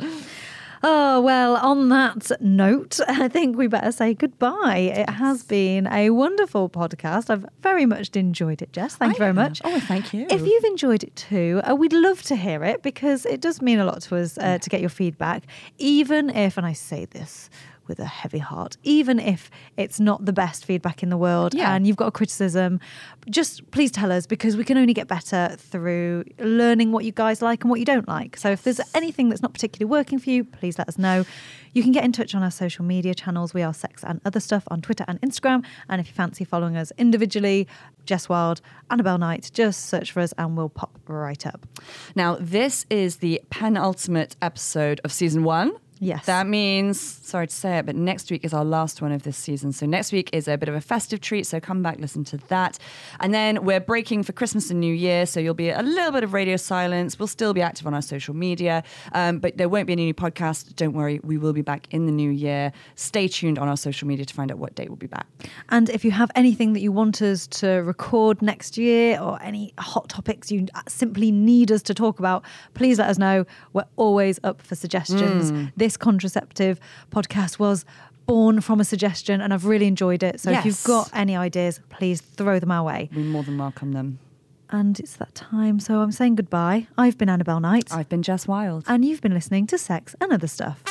Oh, 0.83 1.21
well, 1.21 1.57
on 1.57 1.89
that 1.89 2.31
note, 2.41 2.99
I 3.07 3.27
think 3.27 3.55
we 3.55 3.67
better 3.67 3.91
say 3.91 4.13
goodbye. 4.15 4.77
It 4.77 5.09
has 5.09 5.43
been 5.43 5.85
a 5.87 6.09
wonderful 6.09 6.69
podcast. 6.69 7.29
I've 7.29 7.45
very 7.61 7.85
much 7.85 8.15
enjoyed 8.15 8.61
it, 8.61 8.73
Jess. 8.73 8.95
Thank 8.95 9.11
I 9.11 9.13
you 9.13 9.17
very 9.19 9.27
have. 9.29 9.35
much. 9.35 9.61
Oh, 9.63 9.79
thank 9.79 10.13
you. 10.13 10.25
If 10.29 10.41
you've 10.41 10.63
enjoyed 10.63 11.03
it 11.03 11.15
too, 11.15 11.61
uh, 11.69 11.75
we'd 11.75 11.93
love 11.93 12.23
to 12.23 12.35
hear 12.35 12.63
it 12.63 12.81
because 12.81 13.25
it 13.27 13.41
does 13.41 13.61
mean 13.61 13.79
a 13.79 13.85
lot 13.85 14.01
to 14.03 14.15
us 14.17 14.37
uh, 14.39 14.57
to 14.57 14.69
get 14.69 14.81
your 14.81 14.89
feedback, 14.89 15.43
even 15.77 16.29
if, 16.31 16.57
and 16.57 16.65
I 16.65 16.73
say 16.73 17.05
this 17.05 17.49
with 17.87 17.99
a 17.99 18.05
heavy 18.05 18.37
heart, 18.39 18.77
even 18.83 19.19
if 19.19 19.49
it's 19.75 19.99
not 19.99 20.25
the 20.25 20.33
best 20.33 20.65
feedback 20.65 21.03
in 21.03 21.09
the 21.09 21.17
world 21.17 21.53
Yeah. 21.53 21.73
and 21.73 21.85
you've 21.85 21.97
got 21.97 22.07
a 22.07 22.11
criticism, 22.11 22.79
just 23.29 23.69
please 23.71 23.91
tell 23.91 24.11
us 24.11 24.25
because 24.25 24.55
we 24.55 24.63
can 24.63 24.77
only 24.77 24.93
get 24.93 25.07
better 25.07 25.55
through 25.57 26.23
learning 26.39 26.91
what 26.91 27.03
you 27.05 27.11
guys 27.11 27.41
like 27.41 27.63
and 27.63 27.69
what 27.69 27.79
you 27.79 27.85
don't 27.85 28.07
like. 28.07 28.37
So 28.37 28.49
if 28.51 28.63
there's 28.63 28.79
anything 28.93 29.29
that's 29.29 29.41
not 29.41 29.53
particularly 29.53 29.89
working 29.89 30.19
for 30.19 30.29
you, 30.29 30.43
please 30.43 30.77
let 30.77 30.87
us 30.87 30.97
know. 30.97 31.25
You 31.73 31.83
can 31.83 31.91
get 31.91 32.03
in 32.03 32.11
touch 32.11 32.35
on 32.35 32.43
our 32.43 32.51
social 32.51 32.83
media 32.85 33.13
channels. 33.15 33.53
We 33.53 33.61
are 33.61 33.73
Sex 33.73 34.03
and 34.03 34.19
Other 34.25 34.39
Stuff 34.41 34.63
on 34.69 34.81
Twitter 34.81 35.05
and 35.07 35.19
Instagram. 35.21 35.63
And 35.89 36.01
if 36.01 36.07
you 36.07 36.13
fancy 36.13 36.43
following 36.43 36.75
us 36.75 36.91
individually, 36.97 37.67
Jess 38.05 38.27
Wild, 38.27 38.61
Annabelle 38.89 39.17
Knight, 39.17 39.49
just 39.53 39.85
search 39.87 40.11
for 40.11 40.19
us 40.19 40.33
and 40.37 40.57
we'll 40.57 40.69
pop 40.69 40.99
right 41.07 41.45
up. 41.47 41.65
Now, 42.15 42.37
this 42.39 42.85
is 42.89 43.17
the 43.17 43.41
penultimate 43.49 44.35
episode 44.41 44.99
of 45.03 45.11
season 45.13 45.43
one. 45.43 45.71
Yes. 46.03 46.25
That 46.25 46.47
means, 46.47 46.99
sorry 46.99 47.45
to 47.45 47.53
say 47.53 47.77
it, 47.77 47.85
but 47.85 47.95
next 47.95 48.31
week 48.31 48.43
is 48.43 48.55
our 48.55 48.65
last 48.65 49.03
one 49.03 49.11
of 49.11 49.21
this 49.21 49.37
season. 49.37 49.71
So 49.71 49.85
next 49.85 50.11
week 50.11 50.31
is 50.33 50.47
a 50.47 50.57
bit 50.57 50.67
of 50.67 50.73
a 50.73 50.81
festive 50.81 51.21
treat. 51.21 51.45
So 51.45 51.59
come 51.59 51.83
back, 51.83 51.99
listen 51.99 52.23
to 52.25 52.37
that. 52.47 52.79
And 53.19 53.31
then 53.31 53.63
we're 53.63 53.79
breaking 53.79 54.23
for 54.23 54.31
Christmas 54.31 54.71
and 54.71 54.79
New 54.79 54.95
Year. 54.95 55.27
So 55.27 55.39
you'll 55.39 55.53
be 55.53 55.69
a 55.69 55.83
little 55.83 56.11
bit 56.11 56.23
of 56.23 56.33
radio 56.33 56.57
silence. 56.57 57.19
We'll 57.19 57.27
still 57.27 57.53
be 57.53 57.61
active 57.61 57.85
on 57.85 57.93
our 57.93 58.01
social 58.01 58.33
media, 58.33 58.83
um, 59.11 59.37
but 59.37 59.57
there 59.57 59.69
won't 59.69 59.85
be 59.85 59.93
any 59.93 60.05
new 60.05 60.15
podcast. 60.15 60.75
Don't 60.75 60.93
worry. 60.93 61.19
We 61.23 61.37
will 61.37 61.53
be 61.53 61.61
back 61.61 61.85
in 61.91 62.07
the 62.07 62.11
new 62.11 62.31
year. 62.31 62.73
Stay 62.95 63.27
tuned 63.27 63.59
on 63.59 63.67
our 63.67 63.77
social 63.77 64.07
media 64.07 64.25
to 64.25 64.33
find 64.33 64.51
out 64.51 64.57
what 64.57 64.73
date 64.73 64.89
we'll 64.89 64.95
be 64.95 65.05
back. 65.05 65.27
And 65.69 65.87
if 65.91 66.03
you 66.03 66.09
have 66.09 66.31
anything 66.33 66.73
that 66.73 66.79
you 66.79 66.91
want 66.91 67.21
us 67.21 67.45
to 67.47 67.67
record 67.67 68.41
next 68.41 68.75
year 68.75 69.21
or 69.21 69.39
any 69.43 69.71
hot 69.77 70.09
topics 70.09 70.51
you 70.51 70.65
simply 70.87 71.29
need 71.29 71.71
us 71.71 71.83
to 71.83 71.93
talk 71.93 72.17
about, 72.17 72.43
please 72.73 72.97
let 72.97 73.07
us 73.07 73.19
know. 73.19 73.45
We're 73.73 73.85
always 73.97 74.39
up 74.43 74.63
for 74.63 74.73
suggestions. 74.73 75.51
This 75.77 75.90
contraceptive 75.97 76.79
podcast 77.11 77.59
was 77.59 77.85
born 78.25 78.61
from 78.61 78.79
a 78.79 78.85
suggestion 78.85 79.41
and 79.41 79.53
I've 79.53 79.65
really 79.65 79.87
enjoyed 79.87 80.23
it. 80.23 80.39
So 80.39 80.51
if 80.51 80.65
you've 80.65 80.83
got 80.83 81.09
any 81.13 81.35
ideas, 81.35 81.79
please 81.89 82.21
throw 82.21 82.59
them 82.59 82.71
our 82.71 82.83
way. 82.83 83.09
We 83.15 83.23
more 83.23 83.43
than 83.43 83.57
welcome 83.57 83.91
them. 83.93 84.19
And 84.69 84.97
it's 84.99 85.17
that 85.17 85.35
time. 85.35 85.79
So 85.81 85.99
I'm 85.99 86.11
saying 86.13 86.35
goodbye. 86.35 86.87
I've 86.97 87.17
been 87.17 87.27
Annabelle 87.29 87.59
Knight. 87.59 87.91
I've 87.91 88.07
been 88.07 88.21
Jess 88.23 88.47
Wild. 88.47 88.85
and 88.87 89.03
you've 89.03 89.21
been 89.21 89.33
listening 89.33 89.67
to 89.67 89.77
Sex 89.77 90.15
and 90.21 90.31
Other 90.31 90.47
Stuff. 90.47 90.83